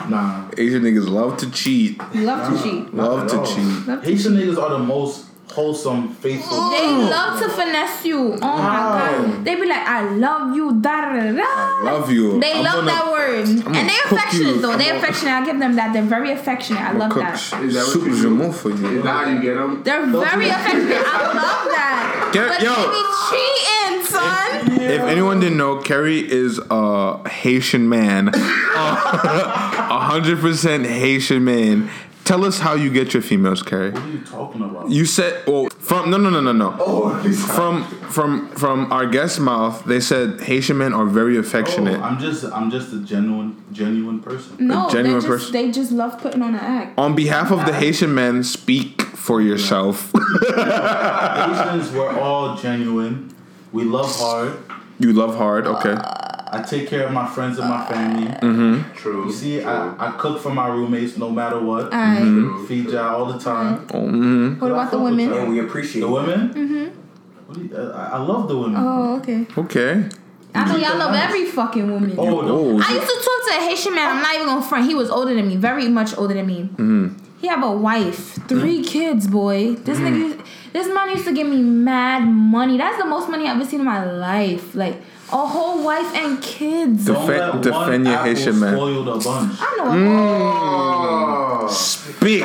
Nah. 0.08 0.48
Asian 0.56 0.82
niggas 0.82 1.08
love 1.08 1.36
to 1.38 1.50
cheat. 1.50 1.98
Love 2.14 2.56
to 2.56 2.62
cheat. 2.62 2.94
Love 2.94 3.26
to 3.28 3.36
cheat. 3.44 4.04
Haitian 4.04 4.34
niggas 4.34 4.56
are 4.58 4.70
the 4.70 4.78
most 4.78 5.27
wholesome, 5.58 6.08
faithful. 6.22 6.70
They 6.70 6.86
love 6.86 7.40
to 7.40 7.48
finesse 7.48 8.04
you. 8.04 8.34
Oh 8.40 8.58
my 8.62 8.76
god. 8.76 9.44
They 9.44 9.56
be 9.56 9.66
like, 9.66 9.86
I 9.98 10.08
love 10.14 10.54
you. 10.54 10.80
Da 10.80 11.00
da 11.00 11.10
da 11.18 11.32
da. 11.32 11.82
Love 11.82 12.12
you. 12.12 12.38
They 12.40 12.52
I'm 12.52 12.62
love 12.62 12.74
gonna- 12.86 12.86
that 12.92 13.10
word. 13.10 13.44
gonna 13.64 13.78
And 13.78 13.88
they're 13.88 14.06
affectionate 14.06 14.54
you. 14.54 14.60
though. 14.62 14.76
They're 14.76 14.96
affectionate. 14.96 15.32
I 15.32 15.44
give 15.44 15.58
them 15.58 15.74
that. 15.74 15.92
They're 15.92 16.02
very 16.16 16.30
affectionate. 16.30 16.80
I 16.82 16.92
love 16.92 17.10
Cook 17.10 17.22
that. 17.22 17.34
Is 17.64 17.74
that 17.74 17.80
what 17.82 17.92
soup 17.92 18.04
you 18.04 18.10
do? 18.14 18.22
jamour 18.28 18.54
for 18.54 18.70
Is 18.70 18.80
you. 18.80 19.02
that 19.02 19.24
how 19.24 19.30
you 19.32 19.42
get 19.42 19.54
them? 19.54 19.82
They're 19.82 20.06
very 20.06 20.48
affectionate. 20.48 21.02
I 21.04 21.26
love 21.42 21.64
that. 21.74 22.30
Get- 22.32 22.48
but 22.48 22.62
yo. 22.62 22.74
they 22.78 22.88
be 22.98 23.04
cheating, 23.28 24.06
son. 24.06 24.80
If 24.98 25.00
anyone 25.14 25.40
didn't 25.40 25.58
know, 25.58 25.78
Kery 25.78 26.22
is 26.22 26.60
a 26.70 27.28
Haitian 27.28 27.88
man, 27.88 28.28
a 28.34 29.98
hundred 29.98 30.38
percent 30.40 30.86
Haitian 30.86 31.44
man. 31.44 31.90
Tell 32.28 32.44
us 32.44 32.58
how 32.58 32.74
you 32.74 32.90
get 32.90 33.14
your 33.14 33.22
females, 33.22 33.62
Kery. 33.62 33.90
What 33.94 34.02
are 34.02 34.10
you 34.10 34.20
talking 34.20 34.60
about? 34.60 34.90
You 34.90 35.06
said, 35.06 35.46
well, 35.46 35.70
from 35.78 36.10
no, 36.10 36.18
no, 36.18 36.28
no, 36.28 36.42
no, 36.42 36.52
no. 36.52 36.76
Oh, 36.78 37.18
From 37.56 37.84
from 38.10 38.50
from 38.50 38.92
our 38.92 39.06
guest's 39.06 39.38
mouth, 39.38 39.82
they 39.86 39.98
said 39.98 40.42
Haitian 40.42 40.76
men 40.76 40.92
are 40.92 41.06
very 41.06 41.38
affectionate. 41.38 41.98
Oh, 41.98 42.02
I'm 42.02 42.18
just, 42.18 42.44
I'm 42.44 42.70
just 42.70 42.92
a 42.92 42.98
genuine, 43.00 43.56
genuine 43.72 44.20
person. 44.20 44.56
No, 44.58 44.88
they 44.88 44.92
genuine 44.92 45.22
just, 45.22 45.26
person. 45.26 45.52
they 45.54 45.70
just 45.70 45.90
love 45.90 46.20
putting 46.20 46.42
on 46.42 46.50
an 46.54 46.60
act. 46.60 46.98
On 46.98 47.14
behalf 47.14 47.50
of 47.50 47.64
the 47.64 47.72
Haitian 47.72 48.14
men, 48.14 48.44
speak 48.44 49.00
for 49.00 49.40
yourself. 49.40 50.12
Haitians, 50.54 51.90
we're 51.92 52.12
all 52.20 52.58
genuine. 52.58 53.34
We 53.72 53.84
love 53.84 54.14
hard. 54.14 54.58
you 54.98 55.14
love 55.14 55.34
hard, 55.38 55.66
okay? 55.66 55.92
Uh, 55.92 56.27
I 56.50 56.62
take 56.62 56.88
care 56.88 57.06
of 57.06 57.12
my 57.12 57.26
friends 57.26 57.58
and 57.58 57.68
my 57.68 57.84
family. 57.86 58.26
Mm-hmm. 58.26 58.94
True. 58.94 59.26
You 59.26 59.32
see, 59.32 59.60
True. 59.60 59.68
I, 59.70 60.08
I 60.08 60.10
cook 60.18 60.40
for 60.40 60.52
my 60.52 60.68
roommates 60.68 61.16
no 61.16 61.30
matter 61.30 61.60
what. 61.60 61.84
Alright. 61.84 62.22
Mm-hmm. 62.22 62.66
Feed 62.66 62.90
y'all 62.90 63.16
all 63.16 63.32
the 63.32 63.38
time. 63.38 63.86
Oh, 63.92 63.98
mhm. 64.00 64.60
What 64.60 64.70
about 64.70 64.90
the 64.90 64.98
women? 64.98 65.32
And 65.32 65.50
we 65.50 65.60
appreciate 65.60 66.00
The 66.02 66.08
women? 66.08 66.48
Mm-hmm. 66.54 67.60
You, 67.60 67.78
I, 67.92 68.08
I 68.12 68.18
love 68.18 68.48
the 68.48 68.56
women. 68.56 68.76
Oh, 68.78 69.16
okay. 69.18 69.46
Okay. 69.56 70.08
I 70.54 70.64
know 70.66 70.76
y'all 70.76 70.96
love 70.98 71.14
every 71.14 71.46
fucking 71.46 71.90
woman. 71.90 72.14
Oh, 72.18 72.40
no. 72.40 72.58
Oh, 72.58 72.80
I 72.82 72.92
used 72.94 73.06
to 73.06 73.14
talk 73.16 73.48
to 73.48 73.58
a 73.58 73.68
Haitian 73.68 73.94
man. 73.94 74.16
I'm 74.16 74.22
not 74.22 74.34
even 74.34 74.46
gonna 74.46 74.62
front. 74.62 74.86
He 74.86 74.94
was 74.94 75.10
older 75.10 75.34
than 75.34 75.46
me, 75.48 75.56
very 75.56 75.88
much 75.88 76.16
older 76.16 76.34
than 76.34 76.46
me. 76.46 76.62
Mm-hmm. 76.62 77.24
He 77.40 77.46
have 77.46 77.62
a 77.62 77.70
wife, 77.70 78.48
three 78.48 78.82
kids, 78.82 79.28
boy. 79.28 79.74
This 79.74 79.98
nigga, 79.98 80.44
this 80.72 80.88
man 80.92 81.10
used 81.10 81.24
to 81.26 81.32
give 81.32 81.46
me 81.46 81.62
mad 81.62 82.26
money. 82.26 82.76
That's 82.76 82.98
the 82.98 83.04
most 83.06 83.30
money 83.30 83.46
I've 83.46 83.56
ever 83.60 83.64
seen 83.64 83.78
in 83.80 83.86
my 83.86 84.04
life. 84.10 84.74
Like 84.74 85.00
a 85.30 85.46
whole 85.46 85.82
wife 85.84 86.14
and 86.14 86.40
kids. 86.42 87.04
The- 87.04 87.12
Don't 87.14 87.26
Defend- 87.26 87.54
let 87.54 87.62
defend 87.62 87.74
one 87.92 88.04
your 88.06 88.14
apple 88.14 88.26
Haitian 88.34 88.60
man. 88.60 88.74
spoil 88.74 89.04
the 89.04 89.12
bunch. 89.24 89.52
I 89.60 89.76
know. 89.76 89.90
Oh. 91.60 91.68
speak, 91.70 92.44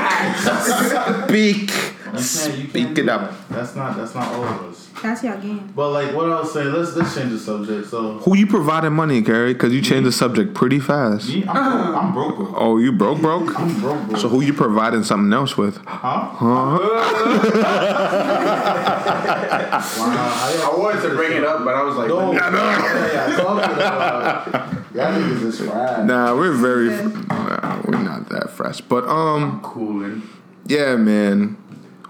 speak, 1.28 1.72
I'm 2.14 2.20
saying 2.20 2.62
you 2.62 2.70
speak 2.70 2.86
can't 2.88 2.98
it 3.00 3.10
up. 3.10 3.32
that. 3.32 3.50
That's 3.50 3.76
not. 3.76 3.98
That's 3.98 4.14
not 4.16 4.28
all 4.34 4.44
of 4.44 4.64
us. 4.72 4.90
That's 5.02 5.24
your 5.24 5.36
game. 5.38 5.74
But 5.76 5.90
like, 5.90 6.14
what 6.16 6.32
I 6.32 6.40
was 6.42 6.54
saying, 6.54 6.72
let's 6.72 6.96
let's 6.96 7.16
change 7.16 7.32
the 7.32 7.40
subject. 7.40 7.90
So, 7.90 8.20
Who 8.20 8.38
you 8.38 8.46
providing 8.48 8.94
money, 8.94 9.20
Gary? 9.22 9.54
Because 9.54 9.74
you 9.74 9.82
changed 9.82 10.06
the 10.08 10.12
subject 10.12 10.54
pretty 10.54 10.80
fast. 10.80 11.28
me, 11.30 11.44
I'm 11.48 11.74
broke. 11.74 11.96
I'm 11.96 12.14
broke. 12.14 12.36
broke. 12.38 12.54
Oh, 12.56 12.78
you 12.78 12.92
broke, 12.92 13.20
broke. 13.20 13.60
I'm 13.60 13.80
broke. 13.82 14.08
broke. 14.08 14.22
So 14.22 14.30
who 14.30 14.42
you 14.42 14.54
providing 14.54 15.04
something 15.04 15.34
else 15.34 15.58
with? 15.58 15.78
huh? 15.86 16.30
Huh? 16.36 16.80
wow, 19.24 20.72
I 20.74 20.76
wanted 20.78 21.02
to 21.02 21.10
bring 21.16 21.34
it 21.34 21.44
up, 21.44 21.64
but 21.66 21.74
I 21.74 21.84
was 21.84 21.96
like, 21.96 22.08
No. 22.08 22.32
let 22.32 22.52
me- 22.52 22.58
Yeah, 22.60 23.36
talking 23.38 23.76
about. 23.76 24.48
Y'all 24.94 25.12
niggas 25.20 25.42
is 25.44 25.60
fried. 25.62 26.08
Nah, 26.08 26.36
we're 26.36 26.52
very. 26.54 26.90
Nah, 26.90 27.82
we're 27.86 28.02
not 28.04 28.30
that 28.30 28.50
fresh, 28.52 28.82
but 28.82 29.06
um, 29.06 29.62
cooling. 29.62 30.22
yeah, 30.68 30.96
man, 30.96 31.58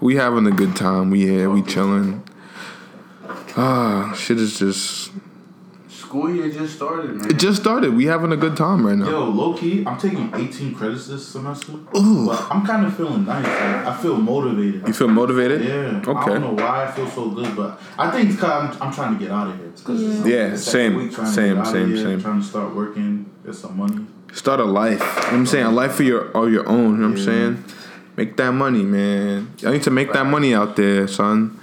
we 0.04 0.16
having 0.16 0.46
a 0.46 0.50
good 0.50 0.76
time. 0.76 1.08
We 1.08 1.22
here, 1.22 1.48
we 1.48 1.62
chilling. 1.62 2.22
Ah, 3.56 4.12
shit 4.14 4.38
is 4.38 4.58
just. 4.58 5.10
School 5.88 6.32
year 6.32 6.50
just 6.50 6.76
started, 6.76 7.16
man. 7.16 7.30
It 7.30 7.38
just 7.38 7.62
started. 7.62 7.94
We 7.94 8.04
having 8.04 8.30
a 8.30 8.36
good 8.36 8.54
time 8.54 8.86
right 8.86 8.98
now. 8.98 9.08
Yo, 9.08 9.24
low 9.24 9.54
key, 9.54 9.82
I'm 9.86 9.98
taking 9.98 10.30
18 10.34 10.74
credits 10.74 11.06
this 11.06 11.26
semester. 11.26 11.72
Ooh. 11.96 12.26
But 12.26 12.46
I'm 12.50 12.66
kind 12.66 12.84
of 12.84 12.94
feeling 12.94 13.24
nice. 13.24 13.46
Like, 13.46 13.86
I 13.86 13.96
feel 13.96 14.18
motivated. 14.18 14.86
You 14.86 14.92
feel 14.92 15.08
motivated? 15.08 15.64
Yeah. 15.64 16.02
Okay. 16.06 16.10
I 16.10 16.26
don't 16.26 16.40
know 16.42 16.62
why 16.62 16.84
I 16.84 16.90
feel 16.92 17.08
so 17.08 17.30
good, 17.30 17.56
but 17.56 17.80
I 17.98 18.10
think 18.10 18.26
it's 18.26 18.36
because 18.36 18.76
I'm, 18.76 18.82
I'm 18.82 18.92
trying 18.92 19.14
to 19.14 19.18
get 19.18 19.32
out 19.32 19.48
of 19.48 19.56
here. 19.56 19.72
Yeah, 20.26 20.54
Second 20.54 20.58
same, 20.58 20.96
week 20.96 21.12
trying 21.12 21.26
to 21.28 21.32
same, 21.32 21.56
get 21.56 21.66
same, 21.66 21.88
here, 21.88 21.96
same. 21.96 22.20
Trying 22.20 22.40
to 22.42 22.46
start 22.46 22.74
working, 22.74 23.30
get 23.46 23.54
some 23.54 23.78
money. 23.78 24.04
Start 24.34 24.60
a 24.60 24.64
life. 24.64 25.00
You 25.00 25.06
know 25.06 25.08
what 25.08 25.32
I'm 25.32 25.46
saying? 25.46 25.66
A 25.66 25.70
life 25.70 25.94
for 25.94 26.02
your 26.02 26.30
of 26.32 26.52
your 26.52 26.68
own. 26.68 26.90
You 26.90 26.96
know 26.98 27.08
what 27.08 27.18
I'm 27.18 27.24
saying? 27.24 27.64
Make 28.16 28.36
that 28.36 28.52
money, 28.52 28.82
man. 28.84 29.52
I 29.66 29.72
need 29.72 29.82
to 29.84 29.90
make 29.90 30.12
that 30.12 30.24
money 30.26 30.54
out 30.54 30.76
there, 30.76 31.08
son. 31.08 31.58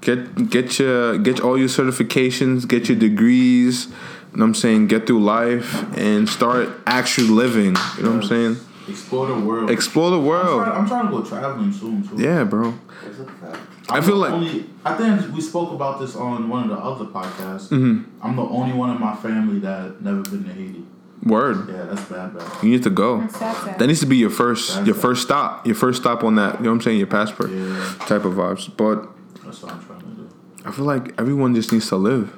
Get 0.00 0.48
get 0.48 0.78
your 0.78 1.18
get 1.18 1.40
all 1.40 1.58
your 1.58 1.68
certifications, 1.68 2.66
get 2.66 2.88
your 2.88 2.98
degrees. 2.98 3.86
You 3.86 4.36
know 4.38 4.44
what 4.44 4.48
I'm 4.50 4.54
saying? 4.54 4.86
Get 4.86 5.06
through 5.08 5.24
life 5.24 5.82
and 5.98 6.28
start 6.28 6.68
actually 6.86 7.28
living. 7.28 7.74
You 7.96 8.02
know 8.04 8.12
what 8.12 8.22
I'm 8.22 8.28
saying? 8.28 8.56
Explore 8.88 9.26
the 9.26 9.38
world. 9.40 9.70
Explore 9.70 10.10
the 10.10 10.16
I'm, 10.18 10.24
trying, 10.24 10.46
world. 10.56 10.68
I'm 10.68 10.86
trying 10.86 11.06
to 11.06 11.12
go 11.12 11.22
traveling 11.24 11.72
soon 11.72 12.06
too. 12.08 12.16
Yeah, 12.22 12.44
bro. 12.44 12.74
That's 13.04 13.18
a 13.18 13.24
fact. 13.24 13.58
I 13.88 14.00
feel 14.00 14.16
like- 14.16 14.32
only, 14.32 14.66
I 14.84 14.94
think 14.94 15.34
we 15.34 15.40
spoke 15.40 15.72
about 15.72 15.98
this 16.00 16.14
on 16.14 16.48
one 16.48 16.64
of 16.64 16.68
the 16.70 16.76
other 16.82 17.06
podcasts. 17.06 17.68
Mhm. 17.70 18.04
I'm 18.22 18.36
the 18.36 18.42
only 18.42 18.72
one 18.72 18.90
in 18.94 19.00
my 19.00 19.14
family 19.16 19.58
that 19.60 20.00
never 20.00 20.22
been 20.22 20.44
to 20.44 20.52
Haiti. 20.52 20.84
Word. 21.22 21.68
Yeah, 21.68 21.84
that's 21.84 22.04
bad, 22.04 22.36
bad. 22.36 22.62
You 22.62 22.70
need 22.70 22.82
to 22.84 22.90
go. 22.90 23.26
Sad, 23.28 23.56
sad. 23.56 23.78
That 23.78 23.86
needs 23.86 24.00
to 24.00 24.06
be 24.06 24.16
your 24.16 24.30
first 24.30 24.86
your 24.86 24.94
first 24.94 25.22
stop. 25.22 25.66
Your 25.66 25.74
first 25.74 26.00
stop 26.00 26.24
on 26.24 26.36
that, 26.36 26.58
you 26.58 26.64
know 26.64 26.70
what 26.70 26.76
I'm 26.76 26.80
saying, 26.80 26.98
your 26.98 27.06
passport 27.06 27.50
Yeah, 27.50 27.94
type 28.06 28.24
of 28.24 28.34
vibes. 28.34 28.74
But 28.74 29.08
that's 29.44 29.62
what 29.62 29.72
I'm 29.72 29.84
trying 29.84 30.00
to 30.00 30.06
do. 30.06 30.30
I 30.64 30.70
feel 30.72 30.84
like 30.84 31.18
everyone 31.20 31.54
just 31.54 31.72
needs 31.72 31.88
to 31.88 31.96
live. 31.96 32.34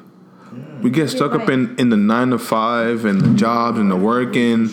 We 0.83 0.91
get 0.91 1.09
stuck 1.09 1.33
up 1.33 1.49
in, 1.49 1.75
in 1.79 1.89
the 1.91 1.97
nine 1.97 2.31
to 2.31 2.39
five 2.39 3.05
and 3.05 3.21
the 3.21 3.35
jobs 3.35 3.79
and 3.79 3.91
the 3.91 3.97
working. 3.97 4.69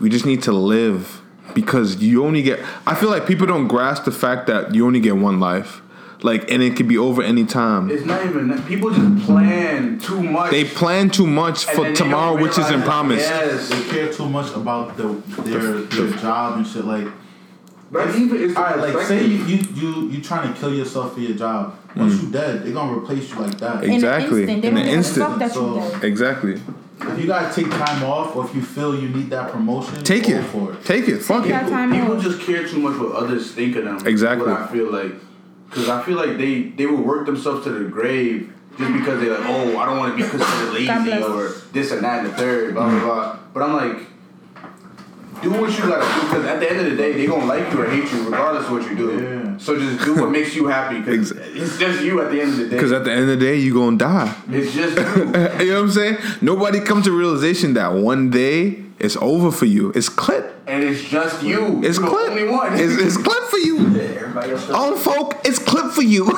We 0.00 0.10
just 0.10 0.26
need 0.26 0.42
to 0.42 0.52
live 0.52 1.22
because 1.54 2.02
you 2.02 2.24
only 2.24 2.42
get. 2.42 2.60
I 2.86 2.94
feel 2.94 3.08
like 3.08 3.26
people 3.26 3.46
don't 3.46 3.68
grasp 3.68 4.04
the 4.04 4.12
fact 4.12 4.48
that 4.48 4.74
you 4.74 4.84
only 4.86 5.00
get 5.00 5.16
one 5.16 5.38
life, 5.40 5.80
like, 6.24 6.50
and 6.50 6.62
it 6.62 6.74
could 6.76 6.88
be 6.88 6.96
over 6.98 7.22
any 7.22 7.44
time. 7.44 7.90
It's 7.90 8.06
not 8.06 8.24
even 8.24 8.48
that. 8.48 8.66
People 8.66 8.90
just 8.90 9.26
plan 9.26 9.98
too 9.98 10.22
much. 10.22 10.50
They 10.50 10.64
plan 10.64 11.10
too 11.10 11.26
much 11.26 11.66
for 11.66 11.92
tomorrow, 11.92 12.34
which 12.40 12.52
isn't 12.52 12.64
realize- 12.70 12.84
promised. 12.88 13.28
Yes. 13.28 13.68
They 13.68 13.82
care 13.90 14.12
too 14.12 14.28
much 14.28 14.50
about 14.56 14.96
the, 14.96 15.08
their 15.42 15.82
their 15.94 16.10
job 16.18 16.56
and 16.58 16.66
shit. 16.66 16.84
Like, 16.86 17.08
But 17.92 18.08
even 18.16 18.42
it's 18.42 18.54
the 18.54 18.60
all 18.60 18.76
right, 18.76 18.94
like 18.94 19.06
say 19.06 19.24
you 19.26 19.38
perspective. 19.38 19.76
you 19.82 19.90
you 19.90 20.10
you 20.12 20.20
trying 20.22 20.52
to 20.52 20.58
kill 20.58 20.74
yourself 20.74 21.14
for 21.14 21.20
your 21.20 21.36
job. 21.36 21.78
Once 21.94 22.20
you 22.22 22.28
dead, 22.30 22.64
they're 22.64 22.72
gonna 22.72 22.96
replace 22.98 23.30
you 23.30 23.36
like 23.38 23.56
that. 23.58 23.82
Mm. 23.82 23.94
Exactly. 23.94 24.42
In 24.44 24.48
an 24.48 24.54
instant. 24.56 24.64
In 24.64 24.76
an 24.78 24.88
instant. 24.88 25.38
that 25.38 25.52
So- 25.52 26.00
Exactly. 26.02 26.54
If 27.00 27.20
you 27.20 27.26
gotta 27.26 27.54
take 27.54 27.70
time 27.70 28.02
off, 28.04 28.34
or 28.34 28.44
if 28.46 28.54
you 28.54 28.62
feel 28.62 28.98
you 28.98 29.08
need 29.08 29.28
that 29.30 29.52
promotion, 29.52 30.02
Take 30.04 30.26
go 30.28 30.38
it. 30.38 30.44
for 30.44 30.72
it. 30.72 30.84
Take 30.84 31.06
it. 31.08 31.18
Fuck 31.18 31.44
that 31.48 31.66
it. 31.66 31.70
time 31.70 31.92
People 31.92 32.18
just 32.20 32.40
care 32.40 32.66
too 32.66 32.78
much 32.78 32.96
what 32.98 33.12
others 33.22 33.50
think 33.52 33.76
of 33.76 33.84
them. 33.84 33.98
Exactly. 34.06 34.50
What 34.50 34.62
I 34.62 34.66
feel 34.68 34.90
like, 34.90 35.14
because 35.74 35.88
I 35.88 36.02
feel 36.02 36.16
like 36.16 36.38
they 36.38 36.62
they 36.62 36.86
will 36.86 37.02
work 37.02 37.26
themselves 37.26 37.64
to 37.64 37.70
the 37.70 37.88
grave 37.90 38.52
just 38.78 38.92
because 38.92 39.20
they're 39.20 39.36
like, 39.38 39.48
oh, 39.48 39.76
I 39.78 39.86
don't 39.86 39.98
want 39.98 40.16
to 40.16 40.22
be 40.22 40.28
considered 40.28 40.72
lazy 40.72 41.22
or 41.22 41.48
this 41.72 41.90
and 41.90 42.02
that 42.04 42.24
and 42.24 42.32
the 42.32 42.36
third, 42.36 42.74
blah 42.74 42.88
blah 42.88 43.00
blah. 43.00 43.38
But 43.52 43.62
I'm 43.64 43.72
like, 43.72 44.06
do 45.42 45.50
what 45.50 45.76
you 45.76 45.84
gotta 45.88 46.20
do 46.20 46.26
because 46.28 46.44
at 46.46 46.60
the 46.60 46.70
end 46.70 46.80
of 46.80 46.86
the 46.86 46.96
day, 46.96 47.12
they 47.12 47.26
gonna 47.26 47.44
like 47.44 47.72
you 47.72 47.82
or 47.82 47.90
hate 47.90 48.10
you 48.12 48.22
regardless 48.24 48.66
of 48.66 48.72
what 48.72 48.82
you 48.88 48.96
do. 48.96 49.20
Yeah. 49.20 49.58
So 49.58 49.78
just 49.78 50.04
do 50.04 50.14
what 50.14 50.30
makes 50.30 50.54
you 50.54 50.66
happy 50.66 51.00
because 51.00 51.32
Exa- 51.32 51.56
it's 51.56 51.78
just 51.78 52.04
you 52.04 52.20
at 52.20 52.30
the 52.30 52.40
end 52.40 52.52
of 52.52 52.58
the 52.58 52.64
day. 52.66 52.76
Because 52.76 52.92
at 52.92 53.04
the 53.04 53.12
end 53.12 53.22
of 53.22 53.28
the 53.28 53.36
day, 53.36 53.56
you 53.56 53.74
gonna 53.74 53.98
die. 53.98 54.34
it's 54.50 54.72
just 54.72 54.96
you. 55.16 55.24
you 55.66 55.72
know 55.72 55.82
what 55.82 55.84
I'm 55.84 55.90
saying? 55.90 56.18
Nobody 56.40 56.80
comes 56.80 57.04
to 57.04 57.12
realization 57.12 57.74
that 57.74 57.92
one 57.92 58.30
day 58.30 58.83
it's 58.98 59.16
over 59.16 59.50
for 59.50 59.66
you. 59.66 59.90
It's 59.94 60.08
clip. 60.08 60.52
and 60.66 60.82
it's 60.84 61.02
just 61.08 61.42
you. 61.42 61.82
It's 61.84 61.98
You're 61.98 62.08
clip. 62.08 62.30
only 62.30 62.48
one. 62.48 62.74
It's, 62.74 62.94
it's 62.94 63.16
clip 63.16 63.42
for 63.44 63.58
you. 63.58 63.78
Yeah, 63.88 64.02
everybody. 64.02 64.52
On 64.72 64.96
folk, 64.96 65.36
it's 65.44 65.58
clip 65.58 65.92
for 65.92 66.02
you. 66.02 66.24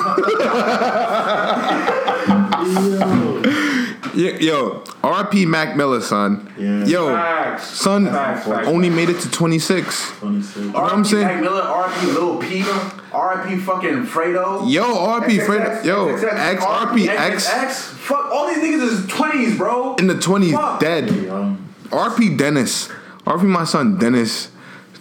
Yo, 4.17 4.31
yo, 4.39 4.79
RP 5.03 5.45
Mac 5.45 5.75
Miller, 5.77 6.01
son. 6.01 6.51
Yeah. 6.57 6.83
Yo, 6.85 7.09
Facts. 7.13 7.67
son 7.67 8.07
Facts, 8.07 8.47
facts. 8.47 8.67
only 8.67 8.89
made 8.89 9.09
it 9.09 9.19
to 9.21 9.29
26. 9.29 10.11
26. 10.17 10.73
what 10.73 10.91
I'm 10.91 10.99
RIP 10.99 11.07
saying? 11.07 11.27
Mac 11.27 11.41
Miller, 11.41 11.61
RIP 11.61 12.03
Lil 12.15 12.37
Peep, 12.39 12.65
RIP 12.65 13.59
fucking 13.61 14.05
Fredo. 14.07 14.67
Yo, 14.67 14.83
RP 14.83 15.45
Fred, 15.45 15.83
XXX, 15.83 15.85
yo, 15.85 16.07
XXX, 16.17 16.33
X 16.33 16.63
RP. 16.63 17.97
Fuck, 17.97 18.25
all 18.31 18.47
these 18.47 18.57
niggas 18.57 18.81
is 18.91 18.99
20s, 19.05 19.55
bro. 19.57 19.95
in 19.97 20.07
the 20.07 20.15
20s, 20.15 20.51
Fuck. 20.53 20.79
dead. 20.79 21.11
Young. 21.11 21.66
RP 21.89 22.37
Dennis, 22.37 22.87
RP 23.25 23.43
my 23.43 23.63
son 23.63 23.97
Dennis, 23.97 24.49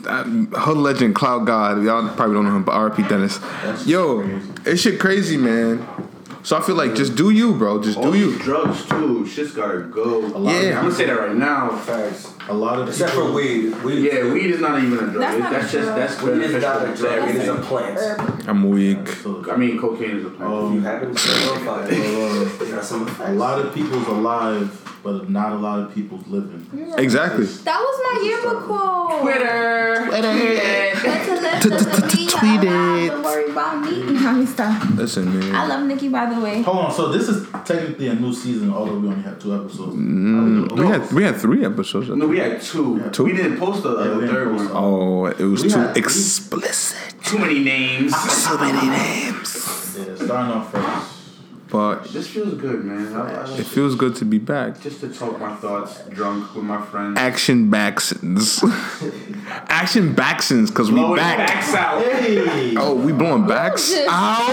that 0.03 0.27
hood 0.27 0.77
legend, 0.79 1.15
Cloud 1.15 1.47
God. 1.47 1.83
Y'all 1.83 2.09
probably 2.15 2.35
don't 2.35 2.45
know 2.45 2.57
him, 2.57 2.65
but 2.65 2.73
RP 2.75 3.09
Dennis. 3.09 3.39
Yo, 3.87 4.23
crazy. 4.23 4.53
it's 4.67 4.81
shit 4.83 5.01
crazy, 5.01 5.37
man. 5.37 5.87
So 6.45 6.57
I 6.57 6.61
feel 6.63 6.77
like 6.77 6.95
just 6.95 7.17
do 7.17 7.31
you, 7.31 7.55
bro. 7.55 7.83
Just 7.83 7.99
All 7.99 8.05
do 8.05 8.13
these 8.13 8.37
you. 8.37 8.39
drugs 8.41 8.85
too. 8.87 9.27
Shit's 9.27 9.51
gotta 9.51 9.81
go. 9.81 10.21
Yeah. 10.45 10.79
I'm 10.79 10.85
gonna 10.85 10.93
say 10.93 11.07
that 11.07 11.19
right 11.19 11.35
now. 11.35 11.77
Facts. 11.77 12.33
A 12.49 12.55
lot 12.55 12.79
of 12.79 12.87
Except 12.89 13.11
people, 13.15 13.27
for 13.31 13.33
weed. 13.35 13.83
Weed. 13.83 14.05
Yeah, 14.05 14.33
weed 14.33 14.51
is 14.53 14.61
not 14.61 14.81
even 14.81 14.97
a 14.97 15.11
drug. 15.11 15.15
That's 15.17 15.39
not 15.41 15.51
That's, 15.53 15.67
a 15.67 15.73
just 15.73 15.85
drug. 15.87 15.99
that's 15.99 16.23
Weed 16.23 16.43
is 16.43 16.63
not 16.63 16.89
a 16.89 16.95
drug. 16.95 17.27
Weed 17.27 17.35
is 17.35 17.49
a 17.49 17.55
plant. 17.57 18.49
I'm 18.49 18.71
weak. 18.71 19.09
So, 19.09 19.51
I 19.53 19.57
mean, 19.57 19.77
cocaine 19.81 20.19
is 20.19 20.25
a 20.25 20.31
plant. 20.31 20.53
Um, 20.53 20.75
You 20.75 20.81
happen 20.83 21.13
to 21.17 21.31
identify 21.33 21.87
it. 21.89 22.61
You 22.69 22.73
got 22.77 22.85
some 22.85 23.09
a 23.23 23.33
lot 23.33 23.59
of 23.59 23.75
people's 23.75 24.07
alive, 24.07 24.86
but 25.07 25.31
not 25.31 25.53
a 25.53 25.57
lot 25.57 25.79
of 25.79 25.95
people's 25.95 26.27
living. 26.27 26.67
Exactly. 26.99 27.45
That 27.47 27.79
was 27.79 27.97
my 28.07 28.15
yearbook 28.27 28.65
quote. 28.65 29.21
Twitter. 29.23 30.09
Better 30.11 31.37
live 31.41 31.63
to 31.63 31.71
me, 31.71 32.27
Tweet 32.27 32.65
it. 32.65 33.11
don't 33.11 33.23
worry 33.23 33.51
about 33.51 33.83
me. 33.85 34.03
Let 34.03 34.37
me 34.37 34.47
stop. 34.47 34.83
Listen, 34.91 35.55
I 35.55 35.67
love 35.67 35.87
Nikki, 35.87 36.09
by 36.09 36.27
the 36.35 36.41
way. 36.41 36.63
Hold 36.63 36.79
on, 36.87 36.93
so 36.93 37.13
this 37.13 37.29
is 37.29 37.47
technically 37.65 38.09
a 38.09 38.15
new 38.15 38.33
season, 38.35 38.73
although 38.73 38.99
we 38.99 39.09
only 39.09 39.23
had 39.23 39.41
two 39.41 39.55
episodes. 39.55 39.95
Mm, 39.95 40.73
we 40.73 40.87
had 40.87 41.13
we 41.13 41.23
had 41.23 41.37
three 41.37 41.65
episodes. 41.65 42.09
No, 42.09 42.27
we 42.27 42.39
had 42.39 42.61
two. 42.61 43.09
Two? 43.11 43.25
We 43.25 43.33
didn't 43.33 43.59
post 43.59 43.85
the, 43.85 43.91
uh, 43.91 44.05
Yeah, 44.05 44.21
the 44.21 44.27
third 44.27 44.49
post 44.57 44.75
one. 44.75 44.85
Oh, 44.85 45.27
it 45.27 45.39
was 45.41 45.63
We 45.63 45.71
too 45.71 45.87
explicit. 45.95 47.15
Too 47.23 47.39
many 47.39 47.61
names. 47.63 48.15
So 48.17 48.59
many 48.59 48.89
names. 48.89 49.97
Yeah, 49.97 50.15
starting 50.17 50.53
off 50.53 50.73
first. 50.73 51.16
But 51.77 52.05
This 52.05 52.27
feels 52.29 52.55
good, 52.55 52.87
man. 52.87 53.13
I, 53.15 53.35
I 53.35 53.45
like 53.45 53.61
it 53.61 53.65
feels 53.65 53.95
good 53.97 54.17
to 54.17 54.25
be 54.25 54.39
back. 54.39 54.81
just 54.81 55.01
to 55.01 55.09
talk 55.13 55.39
my 55.39 55.55
thoughts 55.57 56.01
drunk 56.09 56.55
with 56.55 56.65
my 56.65 56.81
friends. 56.81 57.19
Action 57.19 57.71
Baxons. 57.71 58.63
Action 59.69 60.15
Baxons, 60.15 60.73
cause 60.75 60.91
we 60.91 61.01
Blowing 61.01 61.17
back. 61.17 61.37
backs 61.37 61.75
out. 61.75 62.03
Hey! 62.03 62.75
Oh, 62.79 62.95
we 62.95 63.13
blowing 63.13 63.47
backs 63.47 63.91
Just 63.91 64.09
out. 64.11 64.47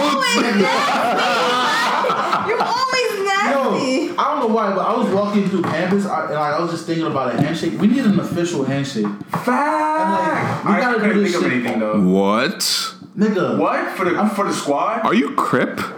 You're 2.50 2.62
always 2.62 3.10
Yo, 3.18 3.24
nasty. 3.24 4.18
I 4.18 4.24
don't 4.32 4.40
know 4.42 4.54
why, 4.54 4.76
but 4.76 4.82
I 4.86 4.94
was 4.98 5.08
walking 5.14 5.48
through 5.48 5.62
campus 5.62 6.06
I, 6.06 6.26
and 6.26 6.36
I 6.36 6.60
was 6.60 6.72
just 6.72 6.86
thinking 6.86 7.06
about 7.08 7.34
a 7.36 7.42
handshake. 7.42 7.80
We 7.80 7.88
need 7.88 8.04
an 8.04 8.20
official 8.20 8.66
handshake. 8.66 9.06
Facts. 9.30 9.46
like, 9.46 10.66
we 10.66 10.72
I 10.72 10.80
gotta 10.82 11.14
do 11.14 11.22
this 11.24 11.32
think 11.32 11.46
of 11.46 11.52
anything 11.54 11.80
though. 11.80 12.02
What? 12.02 12.60
Nigga. 13.18 13.58
What 13.58 13.96
for 13.96 14.04
the 14.10 14.28
for 14.36 14.44
the 14.46 14.54
squad? 14.54 15.06
Are 15.06 15.14
you 15.14 15.32
Crip? 15.36 15.80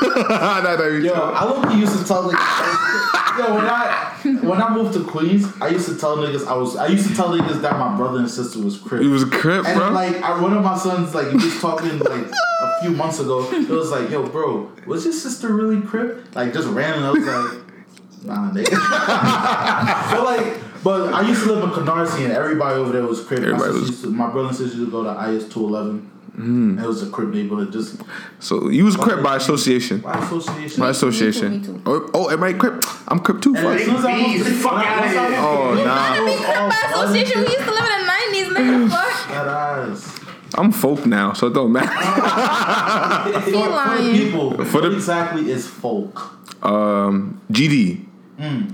Nah, 0.30 0.84
you 0.86 0.98
Yo. 1.00 1.12
I 1.14 1.44
look 1.44 1.74
used 1.74 1.98
to 1.98 2.04
tell 2.04 2.24
niggas. 2.30 3.38
yo, 3.38 3.54
when 3.54 3.66
I 3.66 4.16
when 4.42 4.62
I 4.62 4.74
moved 4.74 4.94
to 4.94 5.04
Queens, 5.04 5.46
I 5.60 5.68
used 5.68 5.88
to 5.88 5.96
tell 5.96 6.16
niggas 6.18 6.46
I 6.46 6.54
was. 6.54 6.76
I 6.76 6.86
used 6.88 7.08
to 7.08 7.14
tell 7.14 7.28
niggas 7.28 7.60
that 7.62 7.78
my 7.78 7.96
brother 7.96 8.18
and 8.20 8.30
sister 8.30 8.58
was 8.60 8.78
crip. 8.78 9.02
You 9.02 9.10
was 9.10 9.24
Crip, 9.24 9.66
and 9.66 9.78
bro. 9.78 9.90
like, 9.90 10.16
I, 10.22 10.40
one 10.40 10.52
of 10.56 10.62
my 10.62 10.76
sons, 10.76 11.14
like, 11.14 11.28
he 11.28 11.34
was 11.36 11.60
talking 11.60 11.98
like 11.98 12.26
a 12.62 12.80
few 12.82 12.90
months 12.90 13.18
ago. 13.20 13.50
It 13.52 13.68
was 13.68 13.90
like, 13.90 14.10
yo, 14.10 14.26
bro, 14.26 14.70
was 14.86 15.04
your 15.04 15.12
sister 15.14 15.52
really 15.52 15.80
crip? 15.82 16.34
Like, 16.34 16.52
just 16.52 16.68
randomly, 16.68 17.08
I 17.08 17.12
was 17.12 17.54
like, 17.54 18.24
nah, 18.26 18.50
nigga. 18.52 18.70
but 20.10 20.24
like, 20.24 20.82
but 20.82 21.12
I 21.14 21.26
used 21.28 21.42
to 21.44 21.52
live 21.52 21.64
in 21.64 21.70
Canarsie, 21.70 22.24
and 22.24 22.32
everybody 22.32 22.76
over 22.76 22.92
there 22.92 23.06
was 23.06 23.22
crip. 23.24 23.40
My, 23.40 23.48
Everybody 23.48 23.72
sister 23.86 23.90
was- 23.92 24.00
to, 24.02 24.08
my 24.10 24.30
brother 24.30 24.48
and 24.48 24.56
sister 24.56 24.76
used 24.78 24.90
to 24.90 24.90
go 24.90 25.02
to 25.04 25.30
IS 25.30 25.48
two 25.48 25.60
eleven. 25.64 26.10
Mm-hmm. 26.40 26.78
It 26.78 26.86
was 26.86 27.02
a 27.02 27.10
crip 27.10 27.28
neighborhood, 27.30 27.70
just 27.72 28.00
so 28.38 28.68
you 28.70 28.84
was 28.84 28.96
Crip 28.96 29.22
by 29.22 29.36
association. 29.36 29.98
by 30.00 30.18
association. 30.18 30.80
By 30.80 30.88
association. 30.90 31.50
Me 31.60 31.64
too, 31.66 31.72
me 31.74 31.78
too. 31.78 31.82
Oh, 31.86 32.10
oh, 32.14 32.28
everybody 32.28 32.54
Crip. 32.58 32.84
I'm 33.08 33.18
Crip 33.20 33.42
too. 33.42 33.54
And 33.54 33.64
Fuck. 33.64 33.78
soon 33.80 33.96
as 33.96 34.04
I 34.04 34.16
moved 34.16 34.38
to 34.38 34.50
Bees, 34.50 34.62
fuck 34.62 34.72
when 34.72 34.84
I- 34.84 34.88
outta 34.88 35.00
once 35.02 35.16
I 35.16 35.20
here. 35.20 35.30
moved 35.30 35.36
to 35.36 35.42
Oh, 35.42 35.72
Queens, 35.72 35.86
nah. 35.86 36.14
it 36.14 36.22
was 36.24 36.40
Crip 36.40 36.70
by 36.70 36.80
association. 36.90 37.40
We 37.40 37.46
used 37.46 37.64
to 37.64 37.70
live 37.70 37.84
in 37.84 37.92
the 38.00 38.12
90s, 38.12 38.48
nigga. 38.56 38.90
Fuck. 38.90 39.28
That 39.28 39.46
ass. 39.48 40.20
I'm 40.58 40.72
folk 40.72 41.06
now, 41.06 41.32
so 41.34 41.46
it 41.48 41.52
don't 41.54 41.72
matter. 41.72 41.88
He 43.44 43.52
For, 43.52 43.70
for 43.70 44.02
the 44.02 44.12
people, 44.12 44.64
For 44.64 44.80
what 44.80 44.90
the- 44.90 44.96
exactly 44.96 45.50
is 45.50 45.66
folk? 45.66 46.18
Um, 46.64 47.40
GD. 47.52 48.06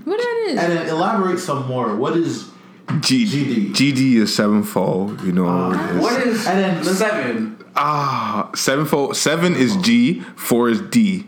What 0.04 0.16
that 0.18 0.44
is? 0.48 0.58
And 0.58 0.72
then 0.72 0.88
elaborate 0.88 1.38
some 1.40 1.66
more. 1.66 1.94
What 1.96 2.16
is 2.16 2.48
GD. 2.88 3.26
GD. 3.26 3.70
GD 3.74 4.14
is 4.16 4.34
sevenfold. 4.34 5.20
You 5.22 5.32
know 5.32 5.44
what 5.44 5.76
it 5.80 5.96
is. 5.96 6.02
What 6.02 6.22
is 6.26 6.46
And 6.46 6.58
then 6.60 6.84
let's- 6.84 6.98
seven? 6.98 7.55
Ah, 7.78 8.50
sevenfold. 8.54 9.16
Seven 9.16 9.54
is 9.54 9.76
G. 9.76 10.20
Four 10.36 10.70
is 10.70 10.80
D. 10.80 11.26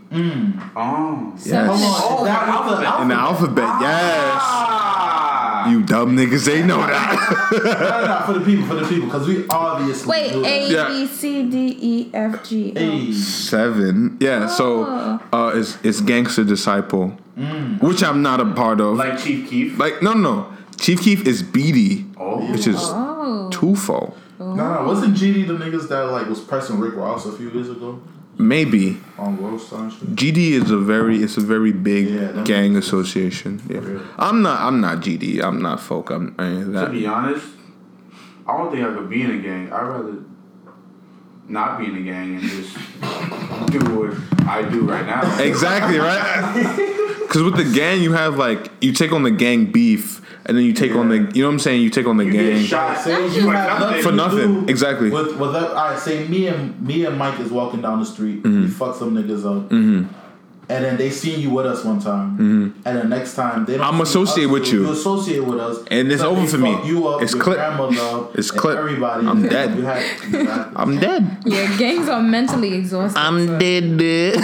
Oh. 0.76 1.32
Seven. 1.36 1.70
On, 1.70 1.76
Oh, 1.78 2.18
is 2.20 2.24
that 2.24 2.46
the 2.46 2.52
alphabet. 2.52 3.00
In 3.02 3.08
the 3.08 3.14
alphabet, 3.14 3.64
yes. 3.80 4.40
Ah. 4.42 5.70
You 5.70 5.82
dumb 5.82 6.16
niggas, 6.16 6.46
they 6.46 6.62
know 6.62 6.78
that. 6.78 7.50
No, 7.52 7.58
no, 7.58 8.06
no, 8.06 8.22
for 8.26 8.32
the 8.38 8.44
people, 8.44 8.66
for 8.66 8.74
the 8.76 8.86
people, 8.88 9.06
because 9.06 9.26
we 9.28 9.44
obviously 9.50 10.08
Wait, 10.08 10.32
do 10.32 10.42
that. 10.42 10.48
A, 10.48 10.72
Yeah. 10.72 10.88
B, 10.88 11.06
C, 11.06 11.42
D, 11.50 11.76
E, 11.80 12.10
F, 12.14 12.48
G. 12.48 12.72
Oh. 12.76 13.12
Seven. 13.12 14.16
Yeah. 14.20 14.46
So, 14.46 14.84
uh, 15.32 15.52
it's 15.54 15.76
it's 15.82 16.00
Gangster 16.00 16.44
Disciple, 16.44 17.08
which 17.80 18.02
I'm 18.02 18.22
not 18.22 18.40
a 18.40 18.46
part 18.46 18.80
of. 18.80 18.96
Like, 18.96 19.10
Like 19.14 19.22
Chief 19.22 19.50
Keef. 19.50 19.78
no, 19.78 20.12
no, 20.14 20.14
no. 20.14 20.46
Chief 20.80 21.00
Keef 21.02 21.26
is 21.26 21.42
BD, 21.42 22.06
Oh. 22.18 22.38
which 22.52 22.66
is 22.66 22.78
Oh. 22.80 23.50
twofold. 23.52 24.14
No, 24.38 24.54
no, 24.54 24.84
wasn't 24.86 25.16
GD 25.16 25.46
the 25.46 25.54
niggas 25.54 25.88
that 25.88 26.02
like 26.10 26.28
was 26.28 26.40
pressing 26.40 26.78
Rick 26.78 26.94
Ross 26.94 27.26
a 27.26 27.32
few 27.32 27.50
years 27.50 27.68
ago 27.70 28.00
Maybe 28.40 28.98
on 29.18 29.36
Roadstar 29.38 29.90
and? 30.00 30.16
GD 30.16 30.52
is 30.52 30.70
a 30.70 30.78
very 30.78 31.18
it's 31.24 31.36
a 31.36 31.40
very 31.40 31.72
big 31.72 32.08
Yeah, 32.08 32.44
gang 32.44 32.76
association. 32.76 33.60
Yeah. 33.68 33.78
Really? 33.78 34.04
I'm 34.16 34.42
not 34.42 34.60
I'm 34.60 34.80
not 34.80 34.98
GD. 34.98 35.42
I'm 35.42 35.60
not 35.60 35.80
folk. 35.80 36.10
I'm 36.10 36.36
any 36.38 36.62
of 36.62 36.72
To 36.72 36.88
be 36.90 37.04
honest, 37.04 37.44
I 38.46 38.56
don't 38.56 38.70
think 38.70 38.86
I 38.86 38.94
could 38.94 39.10
be 39.10 39.22
in 39.22 39.32
a 39.32 39.38
gang. 39.38 39.72
I'd 39.72 39.82
rather 39.82 40.14
not 41.48 41.78
be 41.78 41.86
in 41.86 41.96
a 41.96 42.02
gang 42.02 42.36
and 42.36 42.42
just 42.42 42.74
do 43.70 43.78
what 43.96 44.16
I 44.48 44.62
do 44.68 44.82
right 44.82 45.06
now. 45.06 45.38
Exactly 45.40 45.98
right. 45.98 46.94
Because 47.28 47.42
with 47.42 47.56
the 47.58 47.78
gang, 47.78 48.00
you 48.00 48.14
have 48.14 48.38
like 48.38 48.70
you 48.80 48.90
take 48.90 49.12
on 49.12 49.22
the 49.22 49.30
gang 49.30 49.66
beef, 49.66 50.22
and 50.46 50.56
then 50.56 50.64
you 50.64 50.72
take 50.72 50.92
on 50.92 51.10
the 51.10 51.30
you 51.34 51.42
know 51.42 51.48
what 51.48 51.52
I'm 51.52 51.58
saying. 51.58 51.82
You 51.82 51.90
take 51.90 52.06
on 52.06 52.16
the 52.16 52.24
You 52.24 52.32
gang. 52.32 52.60
get 52.60 52.64
shot 52.66 52.98
Say 53.04 53.22
you 53.26 53.34
just 53.34 53.46
nothing 53.46 54.02
For 54.02 54.12
nothing, 54.12 54.64
do 54.64 54.72
exactly. 54.72 55.10
With, 55.10 55.38
with 55.38 55.52
that, 55.52 55.72
all 55.72 55.90
right, 55.90 55.98
say 55.98 56.26
me 56.26 56.46
and 56.46 56.80
me 56.80 57.04
and 57.04 57.18
Mike 57.18 57.38
is 57.38 57.50
walking 57.52 57.82
down 57.82 58.00
the 58.00 58.06
street. 58.06 58.42
Mm-hmm. 58.44 58.62
We 58.62 58.68
fuck 58.68 58.96
some 58.96 59.14
niggas 59.14 59.44
up. 59.44 59.68
And 60.70 60.84
then 60.84 60.98
they 60.98 61.08
seen 61.08 61.40
you 61.40 61.48
with 61.48 61.64
us 61.64 61.82
one 61.82 61.98
time, 61.98 62.38
and 62.84 62.98
the 62.98 63.04
next 63.04 63.34
time 63.34 63.64
they 63.64 63.78
don't. 63.78 63.86
Mm-hmm. 63.86 64.00
I'm 64.00 64.06
see 64.06 64.10
associate 64.10 64.46
with 64.50 64.70
you. 64.70 64.82
You 64.84 64.90
associate 64.92 65.42
with 65.44 65.58
us, 65.58 65.78
And 65.90 66.12
it's 66.12 66.20
so 66.20 66.28
over 66.30 66.46
for 66.46 66.58
me. 66.58 66.86
You 66.86 67.08
up, 67.08 67.22
It's 67.22 67.32
your 67.32 67.42
clip. 67.42 67.56
grandmother, 67.56 68.28
It's 68.38 68.50
clip. 68.50 68.76
Everybody, 68.76 69.26
I'm 69.26 69.42
dead. 69.48 69.70
had, 69.70 70.02
exactly. 70.02 70.46
I'm 70.76 70.98
dead. 70.98 71.38
Yeah, 71.46 71.74
gangs 71.78 72.08
are 72.10 72.20
mentally 72.22 72.74
exhausting. 72.74 73.16
I'm 73.20 73.46
so 73.46 73.58
dead. 73.58 73.96
dead. 73.96 74.34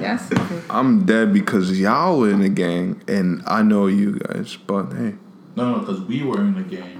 That's 0.00 0.30
I'm 0.68 1.06
dead 1.06 1.32
because 1.32 1.78
y'all 1.80 2.18
were 2.18 2.30
in 2.30 2.40
the 2.40 2.48
gang, 2.50 3.00
and 3.08 3.42
I 3.46 3.62
know 3.62 3.86
you 3.86 4.18
guys. 4.18 4.56
But 4.56 4.92
hey, 4.92 5.14
no, 5.56 5.72
no, 5.72 5.78
because 5.80 6.00
we 6.02 6.22
were 6.22 6.40
in 6.40 6.54
the 6.54 6.62
game. 6.62 6.99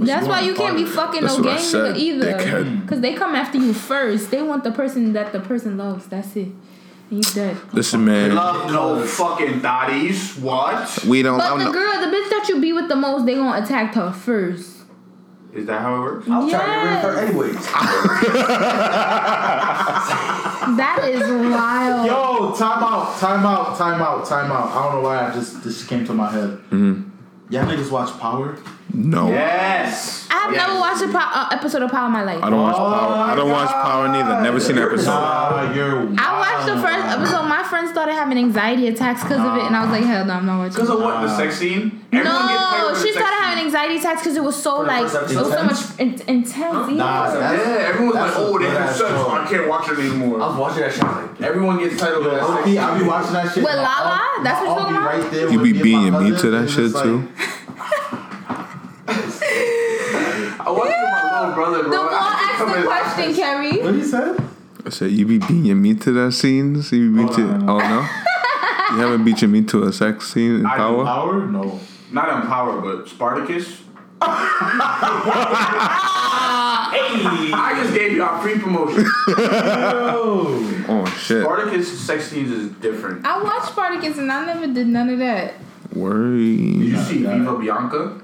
But 0.00 0.06
That's 0.06 0.26
why 0.26 0.40
you 0.40 0.54
can't 0.54 0.76
be 0.76 0.84
fucking 0.86 1.20
That's 1.20 1.36
no 1.38 1.44
what 1.44 1.52
I 1.52 1.56
gang 1.60 1.94
nigga 1.94 1.96
either. 1.96 2.38
Cause 2.86 3.00
they 3.00 3.12
come 3.14 3.34
after 3.34 3.58
you 3.58 3.72
first. 3.74 4.30
They 4.30 4.40
want 4.42 4.64
the 4.64 4.72
person 4.72 5.12
that 5.12 5.32
the 5.32 5.40
person 5.40 5.76
loves. 5.76 6.06
That's 6.06 6.34
it. 6.36 6.48
And 7.10 7.24
you 7.24 7.32
dead. 7.34 7.56
listen, 7.74 8.02
man. 8.04 8.34
Love 8.34 8.70
no 8.72 9.04
fucking 9.04 9.60
thotties. 9.60 10.38
What? 10.40 11.04
We 11.04 11.22
don't. 11.22 11.36
But 11.38 11.52
I'm 11.52 11.58
the 11.58 11.64
not- 11.64 11.74
girl, 11.74 12.00
the 12.00 12.06
bitch 12.16 12.30
that 12.30 12.46
you 12.48 12.60
be 12.60 12.72
with 12.72 12.88
the 12.88 12.96
most, 12.96 13.26
they 13.26 13.34
gonna 13.34 13.62
attack 13.62 13.94
her 13.94 14.10
first. 14.12 14.78
Is 15.52 15.66
that 15.66 15.80
how 15.82 15.96
it 15.96 16.00
works? 16.00 16.28
I 16.30 16.38
was 16.38 16.50
trying 16.50 16.66
to 16.66 16.72
get 16.72 16.84
rid 16.84 16.96
of 16.96 17.02
her 17.02 17.12
Yes. 17.12 17.28
anyways. 17.30 17.66
That 20.76 20.98
is 21.10 21.22
wild. 21.28 22.06
Yo, 22.06 22.54
time 22.56 22.82
out, 22.84 23.18
time 23.18 23.44
out, 23.44 23.76
time 23.76 24.00
out, 24.00 24.24
time 24.26 24.52
out. 24.52 24.70
I 24.70 24.84
don't 24.84 24.92
know 24.96 25.00
why 25.08 25.26
I 25.28 25.32
just 25.34 25.64
this 25.64 25.82
came 25.84 26.04
to 26.06 26.12
my 26.14 26.30
head. 26.30 26.60
Mhm. 26.70 27.10
Y'all 27.48 27.64
niggas 27.66 27.90
watch 27.90 28.16
Power? 28.20 28.56
No. 28.92 29.28
Yes. 29.30 30.26
I 30.30 30.34
have 30.34 30.52
Yes. 30.52 30.66
never 30.68 30.80
watched 30.80 31.02
a 31.02 31.08
po- 31.08 31.18
uh, 31.18 31.48
episode 31.52 31.82
of 31.82 31.90
Power 31.90 32.06
in 32.06 32.12
my 32.12 32.22
life. 32.22 32.42
I 32.42 32.50
don't 32.50 32.62
watch 32.62 32.74
Oh 32.78 32.78
Power. 32.92 33.14
I 33.30 33.34
don't 33.34 33.50
watch 33.50 33.68
Power 33.70 34.08
neither. 34.08 34.40
Never 34.42 34.60
seen 34.60 34.78
an 34.78 34.84
episode. 34.84 35.10
Nah, 35.10 35.72
you're. 35.74 36.08
I 36.18 36.38
watched 36.38 36.66
the 36.66 36.80
first 36.80 37.04
episode. 37.06 37.44
My 37.46 37.62
friend 37.64 37.88
started 37.88 38.14
having 38.14 38.38
anxiety 38.38 38.88
attacks 38.88 39.22
because 39.22 39.40
of 39.40 39.56
it, 39.56 39.62
and 39.64 39.76
I 39.76 39.82
was 39.82 39.90
like, 39.90 40.04
hell 40.04 40.24
no, 40.24 40.34
I'm 40.34 40.46
not 40.46 40.58
watching. 40.58 40.74
Because 40.74 40.88
it. 40.88 40.94
of 40.94 41.00
what? 41.02 41.20
The 41.22 41.36
sex 41.36 41.58
scene? 41.58 42.04
Everyone 42.12 42.46
No, 42.46 42.94
she 42.94 42.94
the 42.94 42.96
sex 42.96 43.12
started 43.16 43.36
scene. 43.36 43.44
having 43.44 43.64
anxiety 43.64 43.96
attacks 43.98 44.20
because 44.22 44.36
it 44.36 44.42
was 44.42 44.56
so 44.60 44.80
like 44.80 45.00
it 45.02 45.12
was 45.12 45.22
so 45.30 45.62
much 45.62 45.70
episode? 45.70 46.00
in- 46.00 46.22
intense. 46.28 46.54
Yeah. 46.90 46.94
Nah, 46.96 47.26
Yeah, 47.32 47.40
that's, 47.40 47.66
everyone's 47.90 48.14
like, 48.16 48.32
oh, 48.36 48.58
they 48.58 48.64
good 48.66 48.76
have 48.76 48.90
sex, 48.96 49.10
I 49.10 49.46
can't 49.50 49.68
watch 49.68 49.88
it 49.90 49.98
anymore. 49.98 50.10
I 50.10 50.10
anymore. 50.10 50.38
was 50.48 50.56
watching 50.58 50.82
that 50.82 50.92
shit. 50.92 51.02
Like, 51.02 51.42
Everyone 51.42 51.78
gets 51.78 52.00
titled 52.00 52.24
Yo, 52.24 52.30
as 52.30 52.40
sex 52.40 52.48
low-key, 52.50 52.72
be 52.72 53.04
watching 53.08 53.32
that 53.34 53.52
shit. 53.54 53.62
With 53.64 53.74
Lala? 53.74 54.20
That's 54.42 54.64
my 54.64 54.72
what 54.72 54.78
aunt 54.82 54.90
you're 54.90 55.00
be 55.00 55.06
talking 55.06 55.20
right 55.22 55.30
there 55.30 55.50
You 55.50 55.58
with 55.60 55.64
be 55.64 55.72
me 55.72 55.78
and 55.78 55.82
being 55.84 56.12
my 56.12 56.20
me 56.30 56.36
to 56.36 56.50
that 56.50 56.70
shit 56.70 56.92
too. 56.96 57.28
I 59.12 60.64
watched 60.70 60.90
it 60.90 61.00
with 61.00 61.12
my 61.12 61.40
little 61.40 61.54
brother, 61.54 61.82
bro. 61.84 61.90
The 61.90 61.96
more 61.96 62.10
I 62.12 62.14
ask 62.50 62.58
the 62.58 62.64
come 62.64 62.74
in- 62.78 62.84
question, 62.86 63.34
Kery. 63.34 63.82
What 63.82 63.94
he 63.94 64.04
said? 64.04 64.40
I 64.84 64.88
said 64.90 65.10
you 65.10 65.26
be 65.26 65.38
beating 65.38 65.64
your 65.66 65.76
meat 65.76 66.00
to 66.02 66.12
that 66.12 66.32
scenes. 66.32 66.90
You 66.92 67.10
be 67.12 67.18
beat 67.22 67.30
oh, 67.32 67.36
to. 67.36 67.40
no, 67.42 67.56
no, 67.58 67.72
Oh 67.74 67.78
no. 67.78 68.06
You 68.92 68.96
haven't 69.02 69.24
beat 69.24 69.40
your 69.40 69.48
meat 69.50 69.68
to 69.68 69.84
a 69.84 69.92
sex 69.92 70.32
scene 70.32 70.56
in 70.60 70.66
I. 70.66 70.76
Power. 70.76 71.04
Power? 71.04 71.46
No. 71.46 71.78
Not 72.10 72.28
on 72.28 72.42
Power, 72.48 72.80
but 72.80 73.08
Spartacus. 73.08 73.82
I 74.22 74.26
just 77.82 77.94
gave 77.94 78.16
y'all 78.16 78.40
free 78.42 78.58
promotion. 78.58 79.04
Oh. 79.28 80.66
Oh 80.90 81.04
shit. 81.06 81.42
Spartacus 81.42 82.00
sex 82.04 82.26
scenes 82.30 82.50
is 82.50 82.68
different. 82.80 83.24
I 83.24 83.40
watched 83.40 83.68
Spartacus 83.68 84.18
and 84.18 84.32
I 84.32 84.44
never 84.44 84.66
did 84.66 84.88
none 84.88 85.08
of 85.08 85.20
that. 85.20 85.54
Worry. 85.92 86.56
You 86.56 86.96
see 86.96 87.20
Yeah. 87.22 87.38
Viva 87.38 87.56
Bianca 87.56 88.20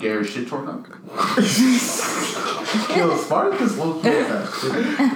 get 0.00 0.14
her 0.16 0.24
shit 0.24 0.48
torn 0.48 0.68
up? 0.68 0.86
Yo, 2.96 3.16
Spartacus 3.16 3.76
low 3.76 3.94
key 3.94 4.08
that. 4.08 4.46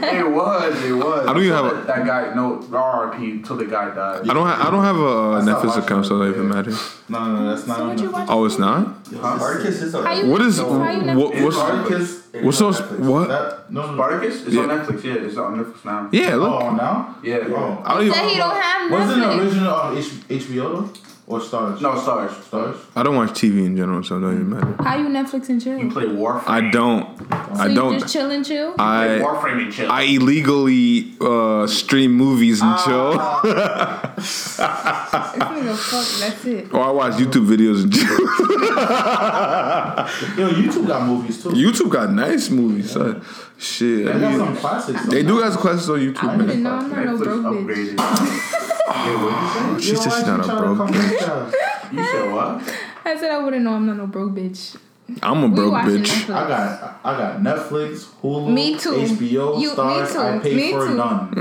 It 0.15 0.31
was, 0.31 0.85
it 0.85 0.93
was. 0.93 1.27
I 1.27 1.33
don't 1.33 1.43
even 1.43 1.55
have 1.55 1.87
That, 1.87 1.87
that 1.87 2.07
guy, 2.07 2.35
no, 2.35 2.59
RRP 2.59 3.47
till 3.47 3.57
the 3.57 3.67
guy 3.67 3.95
died. 3.95 4.29
I 4.29 4.35
don't. 4.35 4.47
Ha- 4.47 4.67
I 4.67 4.71
don't 4.71 4.83
have 4.83 4.97
a 4.97 5.07
uh, 5.07 5.41
That's 5.41 5.65
Netflix 5.65 5.85
account, 5.85 6.07
so 6.07 6.19
that 6.19 6.25
it, 6.27 6.31
even 6.31 6.49
yeah. 6.49 6.55
matters. 6.55 6.97
No, 7.09 7.33
no, 7.33 7.51
that's 7.55 7.67
not 7.67 7.77
So 7.79 7.85
on 7.91 7.97
Netflix. 7.99 8.27
Oh, 8.29 8.45
it's 8.45 8.59
not. 8.59 9.07
Spartacus 9.07 9.83
is 9.83 9.93
How 9.93 10.27
What 10.27 10.43
is 10.43 10.59
How 10.59 10.91
you 10.91 11.03
never- 11.03 11.21
what, 11.21 11.35
what's 11.43 11.57
Spartacus. 11.57 12.23
What's 12.43 12.61
on 12.61 12.75
what? 13.07 13.29
That, 13.29 13.71
no, 13.71 13.87
no. 13.87 13.95
Spartacus? 13.95 14.47
It's 14.47 14.57
on 14.57 14.69
Netflix, 14.69 15.05
yeah. 15.05 15.15
It's 15.15 15.37
on 15.37 15.57
Netflix 15.65 15.85
now. 15.85 16.09
Yeah, 16.13 16.35
look. 16.35 16.63
Oh, 16.63 16.75
now? 16.75 17.17
Yeah. 17.23 17.39
Oh. 17.49 17.83
I 17.85 17.95
don't 17.95 18.07
even. 18.07 18.29
he 18.29 18.37
don't 18.37 18.57
have 18.61 18.91
Wasn't 18.91 19.23
it 19.23 19.41
original 19.41 19.75
um, 19.75 19.97
on 19.97 20.03
HBO 20.03 20.93
though? 20.93 21.04
Or 21.27 21.41
Starz? 21.41 21.81
No, 21.81 21.93
Starz. 21.93 22.29
Starz? 22.51 22.77
I 22.95 23.03
don't 23.03 23.17
watch 23.17 23.31
TV 23.31 23.65
in 23.65 23.75
general, 23.79 24.03
so 24.05 24.19
it 24.19 24.21
don't 24.21 24.35
even 24.35 24.51
matter. 24.51 24.77
How 24.83 24.99
you 24.99 25.07
Netflix 25.09 25.49
and 25.49 25.59
chill? 25.63 25.79
You 25.79 25.91
play 25.91 26.05
Warframe. 26.05 26.47
I 26.49 26.71
don't. 26.71 27.17
so 27.19 27.25
I 27.31 27.69
you 27.69 27.75
don't. 27.75 27.99
just 27.99 28.13
chill 28.13 28.31
and 28.31 28.45
chill. 28.45 28.75
Play 28.75 28.85
I 28.85 29.07
Warframe 29.23 29.63
and 29.65 29.73
chill. 29.73 29.91
I 29.91 30.03
illegally 30.03 31.15
uh, 31.23 31.67
stream 31.67 32.13
movies 32.13 32.61
and 32.61 32.77
chill, 32.85 33.13
This 33.13 34.59
nigga 34.59 35.77
fuck. 35.77 36.21
That's 36.21 36.45
it. 36.45 36.75
or 36.75 36.83
I 36.85 36.91
watch 36.91 37.15
YouTube 37.15 37.47
videos 37.47 37.85
and 37.85 37.93
chill. 37.95 38.05
Yo, 40.39 40.51
YouTube 40.53 40.87
got 40.87 41.07
movies 41.07 41.43
too. 41.43 41.49
YouTube 41.51 41.89
got 41.91 42.11
nice 42.13 42.51
movies. 42.51 42.91
son. 42.91 43.23
Shit, 43.57 44.05
They 44.07 44.13
I 44.13 44.19
got 44.19 44.37
some 44.37 44.57
classics. 44.57 45.07
they 45.07 45.23
do 45.23 45.41
got 45.41 45.57
classes 45.59 45.89
on 45.89 46.01
YouTube, 46.01 46.25
I 46.25 46.37
man. 46.37 46.47
didn't 46.49 46.63
know 46.65 46.73
I'm 46.73 46.91
not 46.91 47.05
no 47.07 47.17
broke 47.17 47.45
bitch. 47.67 48.71
upgraded. 48.87 49.81
She 49.83 49.97
said 49.97 50.13
she's 50.13 50.27
not 50.27 50.41
a 50.41 50.57
broke 50.57 50.89
bitch. 50.89 51.93
you 51.93 52.05
said 52.05 52.33
what? 52.33 52.63
I 53.07 53.17
said 53.19 53.31
I 53.31 53.39
wouldn't 53.43 53.63
know 53.65 53.73
I'm 53.75 53.87
not 53.87 53.97
no 53.97 54.07
broke 54.07 54.33
bitch. 54.33 54.77
I'm 55.23 55.43
a 55.45 55.47
We 55.49 55.55
broke 55.55 55.75
bitch. 55.75 56.05
Netflix. 56.07 56.35
I 56.35 56.49
got 56.49 57.01
I 57.05 57.19
got 57.19 57.41
Netflix, 57.41 58.07
Hulu, 58.23 58.53
Me 58.53 58.79
too. 58.79 58.93
HBO, 58.93 59.61
You- 59.61 59.69
me 59.71 59.75
Starz. 59.77 60.13
too. 60.15 60.21
I 60.21 60.39
pay 60.39 60.55
Me 60.55 60.73
for 60.73 60.87
too. 60.89 60.95
none. 60.97 61.31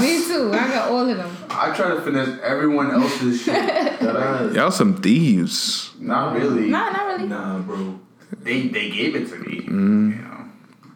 Me 0.00 0.22
too. 0.24 0.50
I 0.52 0.68
got 0.68 0.90
all 0.90 1.08
of 1.08 1.16
them. 1.16 1.36
I 1.50 1.74
try 1.74 1.88
to 1.94 2.00
finesse 2.02 2.38
everyone 2.42 2.90
else's 2.90 3.40
shit. 3.42 3.54
That 4.00 4.16
I- 4.16 4.50
Y'all 4.52 4.70
some 4.70 4.94
thieves. 5.00 5.90
Not 5.98 6.34
really. 6.36 6.68
Nah, 6.68 6.90
not 6.90 7.06
really. 7.06 7.26
Nah, 7.28 7.58
bro. 7.58 7.98
They 8.42 8.68
they 8.68 8.90
gave 8.90 9.16
it 9.16 9.28
to 9.30 9.36
me. 9.36 9.62
Mm. 9.62 10.16
You 10.16 10.22
know. 10.22 10.44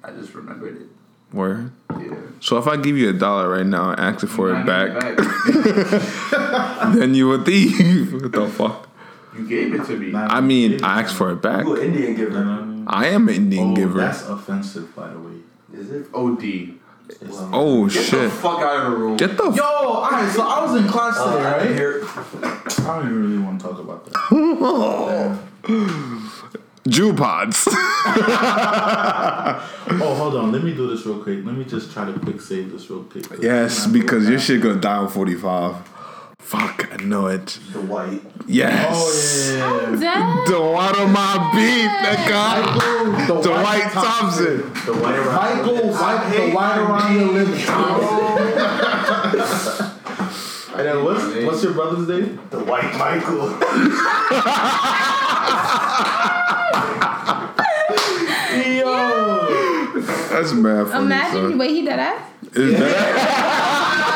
I 0.04 0.10
just 0.12 0.34
remembered 0.34 0.76
it. 0.82 0.88
Word. 1.34 1.72
Yeah. 1.90 2.14
So 2.40 2.58
if 2.58 2.66
I 2.66 2.76
give 2.76 2.96
you 2.96 3.10
a 3.10 3.12
dollar 3.12 3.48
right 3.48 3.66
now 3.66 3.90
and 3.90 4.00
ask 4.00 4.26
for 4.26 4.50
it 4.54 4.64
back, 4.66 4.92
gave 5.00 5.18
it 5.18 6.00
then 6.98 7.14
you 7.14 7.32
a 7.32 7.42
thief. 7.44 8.12
what 8.22 8.32
the 8.32 8.48
fuck? 8.48 8.88
You 9.36 9.48
gave 9.48 9.74
it 9.74 9.84
to 9.86 9.96
me. 9.96 10.12
Nah, 10.12 10.26
I 10.28 10.40
mean, 10.40 10.82
I 10.84 11.00
asked 11.02 11.16
for 11.16 11.30
it 11.32 11.42
back. 11.42 11.64
You 11.64 11.74
an 11.76 11.82
Indian 11.82 12.14
giver. 12.14 12.84
I 12.86 13.06
am 13.08 13.28
an 13.28 13.34
Indian 13.34 13.70
Oh, 13.72 13.76
giver. 13.76 13.98
that's 13.98 14.22
offensive, 14.28 14.94
by 14.94 15.08
the 15.08 15.18
way. 15.18 15.32
Is 15.72 15.90
it? 15.90 16.06
OD. 16.14 16.74
Well, 17.28 17.50
Oh 17.52 17.84
Get 17.88 17.94
the 17.94 18.02
shit! 18.02 18.32
fuck 18.32 18.60
out 18.60 18.86
of 18.86 18.92
the 18.92 18.96
room. 18.96 19.16
Get 19.16 19.36
the 19.36 19.50
Yo, 19.50 19.62
alright, 19.62 20.30
so 20.32 20.42
I 20.42 20.62
was 20.64 20.80
in 20.80 20.88
class 20.88 21.16
uh, 21.18 21.36
today, 21.36 21.44
I 21.48 21.58
right? 21.58 21.74
hear- 21.76 22.00
I 22.86 22.96
don't 23.00 23.06
even 23.10 23.22
really 23.22 23.42
want 23.42 23.60
to 23.60 23.66
talk 23.68 23.78
about 23.78 24.04
that. 24.06 25.38
Jew 26.88 27.12
pods. 27.14 27.66
Oh, 29.86 30.14
hold 30.14 30.34
on. 30.36 30.50
Let 30.52 30.62
me 30.64 30.74
do 30.74 30.88
this 30.88 31.04
real 31.06 31.22
quick. 31.22 31.44
Let 31.44 31.54
me 31.54 31.64
just 31.64 31.92
try 31.92 32.04
to 32.04 32.12
quick 32.18 32.40
save 32.40 32.72
this 32.72 32.88
real 32.90 33.04
quick. 33.04 33.26
yes, 33.40 33.86
because 33.86 34.28
your 34.28 34.38
shit 34.38 34.60
gonna 34.62 34.80
die 34.80 34.96
on 34.96 35.08
forty 35.08 35.34
five. 35.34 35.76
Fuck, 36.38 36.88
I 36.92 36.96
know 37.02 37.26
it. 37.28 37.58
the 37.72 37.80
white. 37.80 38.20
Yes. 38.46 39.50
Oh 39.56 39.90
yeah. 39.92 40.00
Damn. 40.00 40.44
The 40.52 40.60
white 40.60 40.96
on 40.98 41.10
my 41.12 41.50
beat, 41.54 41.90
that 42.04 42.26
guy. 42.28 42.60
Michael, 43.18 43.40
The 43.42 43.50
White 43.50 43.90
Thompson. 43.92 44.56
The 44.84 44.92
white 45.00 45.16
around. 45.16 45.56
Michael, 45.56 45.76
the 45.76 46.50
white 46.54 46.78
around 46.78 47.14
your 47.14 47.28
lips. 47.32 47.64
And 50.76 50.86
then 50.86 51.04
what's 51.04 51.22
what's 51.46 51.62
your 51.62 51.72
brother's 51.72 52.08
name? 52.08 52.40
The 52.50 52.58
white 52.64 52.96
Michael. 52.98 53.48
Yo. 58.54 60.00
That's 60.30 60.52
mad 60.52 60.88
funny. 60.88 61.04
Imagine. 61.06 61.50
son. 61.50 61.58
Wait, 61.58 61.70
he 61.70 61.80
did 61.82 61.98
that? 61.98 62.30
Is 62.54 62.78
that? 62.78 64.14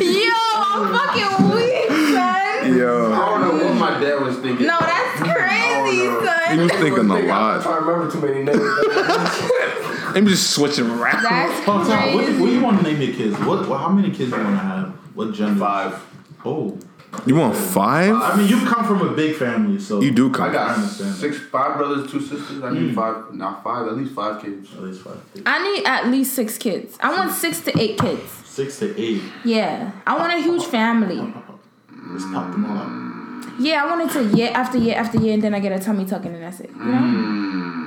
Yo, 0.00 0.32
I'm 0.32 0.92
fucking 0.94 1.50
weak, 1.54 1.88
son. 2.12 2.76
Yo. 2.76 3.12
I 3.12 3.16
don't 3.16 3.40
know 3.58 3.64
what 3.66 3.74
my 3.76 4.00
dad 4.00 4.20
was 4.20 4.36
thinking. 4.38 4.66
No, 4.66 4.78
that's 4.80 5.18
crazy, 5.20 6.06
no. 6.06 6.36
he 6.50 6.58
was 6.58 6.72
thinking 6.72 7.10
a 7.10 7.14
I'm 7.14 7.26
lot. 7.28 7.62
trying 7.62 7.80
to 7.80 7.84
remember 7.84 8.10
too 8.12 8.20
many 8.20 8.44
names. 8.44 9.88
Him 10.16 10.26
just 10.26 10.50
switching 10.50 10.88
around. 10.88 11.22
That's 11.22 11.64
Hold 11.66 11.82
on. 11.82 11.86
What, 11.88 12.14
what 12.14 12.24
crazy. 12.24 12.52
you 12.52 12.60
want 12.62 12.78
to 12.78 12.84
name 12.84 13.00
your 13.00 13.14
kids? 13.14 13.38
What, 13.40 13.68
what? 13.68 13.80
How 13.80 13.88
many 13.88 14.10
kids 14.10 14.30
do 14.30 14.36
you 14.38 14.44
want 14.44 14.56
to 14.56 14.64
have? 14.64 14.88
What 15.14 15.32
gender? 15.34 15.60
Five. 15.60 16.02
Oh. 16.44 16.78
You 17.26 17.36
want 17.36 17.54
five? 17.54 18.14
I 18.14 18.36
mean, 18.36 18.48
you 18.48 18.66
come 18.66 18.84
from 18.84 19.06
a 19.06 19.12
big 19.12 19.36
family, 19.36 19.78
so 19.78 20.00
You 20.00 20.10
do 20.10 20.30
I 20.30 20.32
come. 20.32 20.50
I 20.50 20.52
got 20.52 20.70
understand. 20.76 21.14
six, 21.14 21.38
five 21.38 21.76
brothers, 21.76 22.10
two 22.10 22.20
sisters. 22.20 22.62
I 22.62 22.72
need 22.72 22.88
hmm. 22.88 22.94
five, 22.94 23.34
not 23.34 23.62
five, 23.62 23.86
at 23.86 23.96
least 23.96 24.14
five 24.14 24.42
kids. 24.42 24.72
At 24.74 24.82
least 24.82 25.02
five. 25.02 25.20
kids. 25.32 25.44
I 25.46 25.62
need 25.62 25.84
at 25.84 26.06
least 26.08 26.32
six 26.34 26.56
kids. 26.56 26.96
I 27.00 27.14
want 27.16 27.32
six 27.32 27.60
to 27.60 27.78
eight 27.78 27.98
kids. 27.98 28.30
Six 28.46 28.78
to 28.78 28.98
eight. 28.98 29.22
Yeah, 29.44 29.92
I 30.06 30.16
want 30.18 30.32
a 30.32 30.42
huge 30.42 30.64
family. 30.64 31.16
Let's 31.16 32.24
pop 32.24 32.50
them 32.50 32.64
all 32.64 32.78
up. 32.78 33.54
Yeah, 33.60 33.84
I 33.84 33.86
want 33.86 34.10
it 34.10 34.12
to 34.14 34.36
year 34.36 34.50
after 34.54 34.78
year 34.78 34.96
after 34.96 35.18
year, 35.18 35.34
and 35.34 35.42
then 35.42 35.54
I 35.54 35.60
get 35.60 35.72
a 35.72 35.78
tummy 35.78 36.04
tucking, 36.06 36.26
and 36.26 36.36
then 36.36 36.42
that's 36.42 36.60
it. 36.60 36.70
You 36.70 36.84
know 36.84 36.98
hmm. 36.98 37.81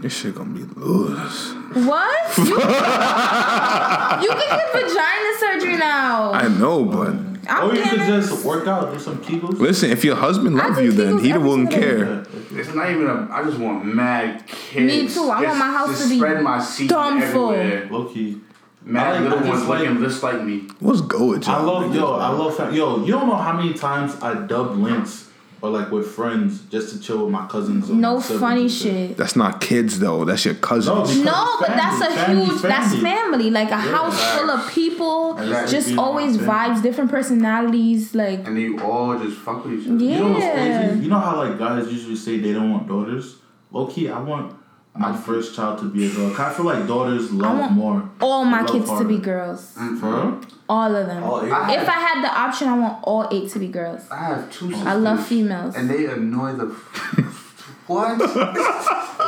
This 0.00 0.12
shit 0.16 0.34
gonna 0.34 0.50
be 0.50 0.62
loose. 0.76 1.52
what? 1.74 2.38
You, 2.38 2.44
you 2.44 4.30
can 4.30 4.48
get 4.48 4.72
vagina 4.72 5.38
surgery 5.38 5.76
now. 5.76 6.32
I 6.32 6.48
know, 6.48 6.84
but 6.84 7.08
I'm 7.50 7.70
Or 7.70 7.74
you 7.74 7.82
could 7.82 8.00
just 8.00 8.44
work 8.44 8.66
out, 8.68 8.92
do 8.92 8.98
some 8.98 9.18
kegels. 9.18 9.58
listen, 9.58 9.90
if 9.90 10.04
your 10.04 10.14
husband 10.16 10.60
I 10.60 10.66
love 10.68 10.76
do 10.76 10.84
you, 10.84 10.92
then 10.92 11.14
Kegels 11.18 11.22
he 11.22 11.32
every 11.32 11.48
wouldn't 11.48 11.72
single 11.72 11.88
care. 11.90 12.26
It's 12.60 12.74
not 12.74 12.90
even 12.90 13.06
a. 13.08 13.28
I 13.32 13.42
just 13.42 13.58
want 13.58 13.84
mad 13.86 14.46
kids. 14.46 14.86
Me 14.92 15.08
too. 15.08 15.30
I 15.30 15.42
want 15.42 15.58
my 15.58 15.66
house 15.72 15.88
just 15.90 16.02
to 16.04 16.08
be 16.10 16.16
spread 16.18 16.42
my 16.42 16.60
seed 16.60 16.88
dumb 16.90 17.20
full. 17.20 17.50
everywhere. 17.52 17.88
Low 17.90 18.04
key. 18.06 18.40
Mad 18.84 19.06
I 19.06 19.10
like- 19.12 19.22
little 19.22 19.38
I 19.38 19.40
just 19.42 19.50
ones 19.50 19.68
like- 19.68 19.80
looking 19.80 20.00
just 20.02 20.22
like 20.22 20.42
me. 20.44 20.68
What's 20.80 21.00
go 21.02 21.26
with 21.30 21.46
you? 21.46 21.52
I 21.52 21.60
love 21.60 21.94
yo. 21.94 22.12
I 22.14 22.28
love 22.30 22.56
fam- 22.56 22.72
yo. 22.74 23.04
You 23.04 23.12
don't 23.12 23.26
know 23.28 23.36
how 23.36 23.52
many 23.52 23.74
times 23.74 24.14
I 24.22 24.34
dub 24.46 24.76
links 24.76 25.27
or 25.60 25.70
like 25.70 25.90
with 25.90 26.06
friends 26.06 26.60
just 26.70 26.94
to 26.94 27.00
chill 27.00 27.18
with 27.24 27.30
my 27.32 27.46
cousins. 27.48 27.90
or 27.90 27.94
no 27.94 28.20
funny 28.20 28.68
shit. 28.68 29.16
That's 29.16 29.34
not 29.36 29.60
kids 29.60 29.98
though. 29.98 30.24
That's 30.24 30.44
your 30.44 30.54
cousins. 30.54 31.18
because 31.18 31.24
No, 31.24 31.44
it's 31.58 31.60
but 31.68 31.76
that's 31.76 32.00
a 32.00 32.14
family, 32.14 32.44
huge. 32.44 32.60
family, 32.60 32.68
That's 32.68 32.94
family. 32.94 33.10
family. 33.10 33.50
Like 33.50 33.70
a 33.70 33.76
house 33.76 34.20
full 34.36 34.50
of 34.50 34.70
people, 34.72 35.36
Exactly. 35.38 35.72
just 35.72 35.86
Being 35.88 35.98
always 35.98 36.36
vibes, 36.38 36.82
different 36.82 37.10
personalities. 37.10 38.14
Like 38.14 38.46
And 38.46 38.56
you 38.58 38.80
all 38.80 39.18
just 39.18 39.36
fuck 39.38 39.64
with 39.64 39.80
each 39.80 39.88
other. 39.88 39.96
yeah. 40.04 40.16
You 40.16 40.24
know 40.24 40.32
what's 40.32 40.46
crazy? 40.52 40.98
You 41.04 41.08
know 41.08 41.18
how 41.18 41.36
like 41.36 41.58
guys 41.58 41.90
usually 41.92 42.16
say 42.16 42.38
they 42.38 42.52
don't 42.52 42.70
want 42.70 42.86
daughters. 42.86 43.36
Low 43.72 43.86
key, 43.86 44.08
I 44.08 44.20
want. 44.20 44.54
my 44.96 45.16
first 45.16 45.54
child 45.54 45.78
to 45.78 45.84
be 45.84 46.06
a 46.06 46.10
girl. 46.12 46.28
'Cause 46.30 46.40
I 46.40 46.52
feel 46.56 46.66
like 46.66 46.84
daughters 46.88 47.30
love 47.32 47.56
want 47.60 47.72
more. 47.72 48.10
All 48.20 48.44
my 48.44 48.62
Love 48.62 48.70
kids 48.72 48.86
to 48.90 49.04
be 49.04 49.14
harder. 49.14 49.18
girls. 49.30 49.72
For 50.00 50.10
real? 50.10 50.40
All 50.68 50.94
of 50.94 51.06
them. 51.06 51.22
All 51.22 51.42
eight. 51.44 51.50
I- 51.52 51.74
If 51.80 51.88
I 51.88 51.92
had 51.92 52.22
the 52.22 52.28
option, 52.38 52.68
I 52.68 52.78
want 52.78 52.98
all 53.02 53.26
eight 53.30 53.50
to 53.52 53.58
be 53.58 53.68
girls. 53.68 54.02
I 54.10 54.16
have 54.24 54.50
two 54.52 54.68
sisters. 54.70 54.86
I 54.86 54.94
love 54.94 55.26
females. 55.26 55.74
And 55.76 55.88
they 55.88 56.06
annoy 56.06 56.52
the. 56.52 56.66
what? 57.86 58.18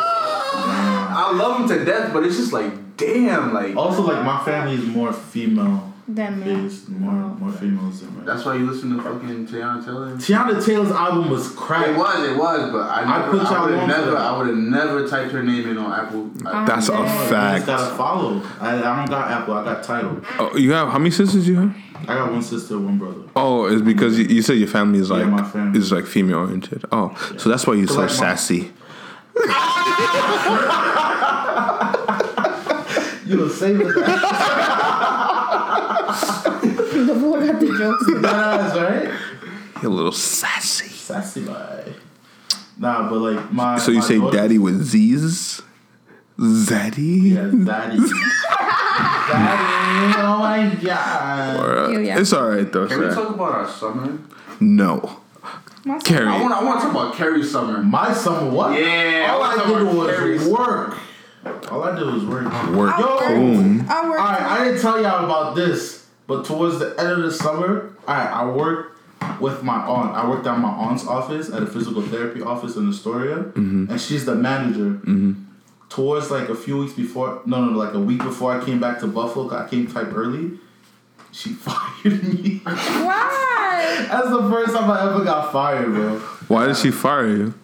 I 0.02 1.32
love 1.34 1.68
them 1.68 1.78
to 1.78 1.84
death, 1.84 2.12
but 2.12 2.24
it's 2.24 2.36
just 2.36 2.52
like, 2.52 2.96
damn, 2.96 3.52
like. 3.54 3.76
Also, 3.76 4.02
like 4.02 4.24
my 4.24 4.42
family 4.44 4.74
is 4.74 4.84
more 4.86 5.12
female 5.12 5.89
Them 6.14 6.40
men. 6.40 6.62
based, 6.66 6.88
more 6.88 7.12
more 7.12 7.52
females 7.52 8.00
than 8.00 8.16
men. 8.16 8.24
That's 8.26 8.44
why 8.44 8.56
you 8.56 8.68
listen 8.70 8.96
to 8.96 9.02
fucking 9.02 9.46
Teyana 9.46 9.84
Taylor. 9.84 10.12
Teyana 10.16 10.64
Taylor's 10.64 10.90
album 10.90 11.30
was 11.30 11.50
crack. 11.52 11.86
It 11.88 11.96
was, 11.96 12.28
it 12.28 12.36
was, 12.36 12.72
but 12.72 12.88
I 12.90 13.02
I 13.26 13.28
put 13.30 13.40
I, 13.42 13.50
y'all 13.54 13.68
would 13.68 13.78
have 13.78 13.88
never. 13.88 14.16
I 14.16 14.36
would 14.38 14.46
have 14.48 14.56
never 14.56 15.06
typed 15.08 15.32
her 15.32 15.42
name 15.42 15.68
in 15.68 15.78
on 15.78 15.92
Apple. 16.06 16.30
I, 16.46 16.64
That's 16.64 16.88
a 16.88 16.92
dead. 16.92 17.00
You 17.22 17.28
fact. 17.30 17.66
gotta 17.66 17.94
follow. 17.96 18.42
I, 18.60 18.78
I 18.78 18.96
don't 18.96 19.08
got 19.10 19.30
Apple. 19.30 19.54
I 19.54 19.64
got 19.64 19.84
Tidal. 19.84 20.20
Oh, 20.38 20.56
you 20.56 20.72
have 20.72 20.88
how 20.88 20.98
many 20.98 21.10
sisters 21.10 21.46
you 21.46 21.56
have? 21.56 21.76
I 22.08 22.14
got 22.14 22.32
one 22.32 22.42
sister, 22.42 22.78
one 22.78 22.98
brother. 22.98 23.22
Oh, 23.36 23.66
it's 23.66 23.82
because 23.82 24.18
you, 24.18 24.24
you 24.24 24.42
said 24.42 24.54
your 24.56 24.68
family 24.68 24.98
is 25.00 25.10
Yeah, 25.10 25.16
like 25.18 25.26
my 25.28 25.44
family. 25.48 25.78
is 25.78 25.92
like 25.92 26.06
female 26.06 26.38
oriented. 26.38 26.84
Oh, 26.90 27.14
so 27.38 27.48
that's 27.50 27.66
why 27.66 27.74
you're 27.74 27.86
so 27.86 27.96
like 28.00 28.08
my- 28.08 28.14
sassy. 28.14 28.72
You 33.26 33.36
know, 33.36 33.48
save 33.48 33.80
it. 33.80 33.86
The 37.98 38.12
boy 38.14 38.20
got 38.22 38.72
the. 38.72 38.78
That's 38.78 38.78
right. 38.78 39.82
You're 39.82 39.90
a 39.90 39.94
little 39.94 40.12
sassy. 40.12 40.88
Sassy 40.88 41.42
boy. 41.44 41.94
Nah, 42.78 43.08
but 43.10 43.18
like 43.18 43.52
my. 43.52 43.78
So 43.78 43.90
you 43.92 43.98
my 43.98 44.04
say 44.04 44.18
daughter- 44.18 44.36
daddy 44.36 44.58
with 44.58 44.82
Z's? 44.82 45.62
Zaddy? 46.38 47.32
Yeah, 47.34 47.42
daddy. 47.64 47.98
daddy. 49.30 50.14
Oh 50.18 50.36
my 50.40 50.74
god. 50.82 51.56
Or, 51.60 51.78
uh, 51.78 51.88
Ew, 51.90 52.00
yeah. 52.00 52.18
It's 52.18 52.32
alright 52.32 52.70
though. 52.72 52.86
Can 52.86 53.00
we 53.00 53.08
talk 53.14 53.30
about 53.34 53.52
our 53.52 53.68
summer? 53.68 54.18
No. 54.60 55.20
My 55.84 55.98
son- 55.98 56.00
Kery. 56.00 56.26
I 56.28 56.40
want, 56.42 56.54
I 56.54 56.62
want 56.64 56.80
to 56.80 56.86
talk 56.86 56.94
about 56.94 57.14
Kery's 57.14 57.50
summer. 57.50 57.82
My 57.82 58.12
summer, 58.12 58.50
what? 58.50 58.78
Yeah, 58.78 59.28
All 59.32 59.42
I 59.42 59.56
wanna 59.56 59.62
did 59.66 59.84
talk 59.84 59.92
about 59.94 60.14
Kery's- 60.18 60.40
was 60.44 60.48
work. 60.52 60.98
All 61.72 61.84
I 61.84 61.96
did 61.98 62.06
was 62.06 62.24
work. 62.24 62.44
Work. 62.74 62.98
Yo, 62.98 63.18
Coon. 63.20 63.86
I 63.88 64.08
work. 64.08 64.20
Alright, 64.20 64.42
I 64.42 64.64
didn't 64.64 64.80
tell 64.80 65.00
y'all 65.00 65.24
about 65.24 65.54
this, 65.56 65.99
but 66.30 66.44
towards 66.44 66.78
the 66.78 66.94
end 66.98 67.10
of 67.10 67.22
the 67.22 67.32
summer, 67.32 67.90
alright, 68.08 68.30
I 68.40 68.44
worked 68.48 68.96
with 69.40 69.62
my 69.64 69.78
aunt. 69.94 70.14
I 70.14 70.28
worked 70.28 70.46
at 70.46 70.58
my 70.58 70.68
aunt's 70.70 71.04
office 71.06 71.50
at 71.50 71.60
a 71.62 71.66
physical 71.66 72.02
therapy 72.02 72.40
office 72.40 72.76
in 72.76 72.88
Astoria, 72.88 73.38
Mm-hmm. 73.38 73.90
and 73.90 74.00
she's 74.00 74.24
the 74.24 74.34
manager. 74.36 75.00
Towards 75.88 76.30
like 76.30 76.48
a 76.48 76.54
few 76.54 76.78
weeks 76.78 76.92
before, 76.92 77.42
no, 77.46 77.64
no, 77.64 77.76
like 77.76 77.94
a 77.94 77.98
week 77.98 78.22
before 78.22 78.56
I 78.56 78.64
came 78.64 78.78
back 78.78 79.00
to 79.00 79.08
Buffalo, 79.08 79.48
'cause 79.48 79.60
I 79.66 79.68
came 79.68 79.88
type 79.88 80.12
early. 80.14 80.52
She 81.32 81.50
fired 81.66 82.22
me. 82.22 82.60
Why? 82.64 84.06
That's 84.08 84.30
the 84.30 84.42
first 84.48 84.72
time 84.76 84.88
I 84.88 85.02
ever 85.10 85.24
got 85.24 85.50
fired, 85.52 85.86
bro. 85.92 86.18
Why 86.46 86.66
did 86.68 86.76
she 86.76 86.92
fire 86.92 87.26
you? 87.26 87.54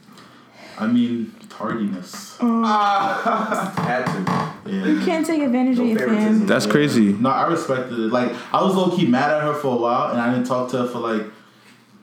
I 0.78 0.88
mean, 0.88 1.32
tardiness. 1.48 2.36
Had 2.40 4.04
to. 4.06 4.55
Yeah. 4.68 4.86
You 4.86 5.04
can't 5.04 5.26
take 5.26 5.42
advantage 5.42 5.78
of 5.78 5.86
your 5.86 5.98
favoritism. 5.98 6.38
fam. 6.40 6.46
That's 6.46 6.66
crazy. 6.66 7.12
No, 7.12 7.30
I 7.30 7.46
respected 7.48 7.98
it. 7.98 8.12
Like 8.12 8.32
I 8.52 8.62
was 8.62 8.74
low 8.74 8.94
key 8.96 9.06
mad 9.06 9.30
at 9.32 9.42
her 9.42 9.54
for 9.54 9.74
a 9.74 9.80
while, 9.80 10.10
and 10.12 10.20
I 10.20 10.32
didn't 10.32 10.46
talk 10.46 10.70
to 10.70 10.78
her 10.78 10.86
for 10.88 10.98
like 10.98 11.22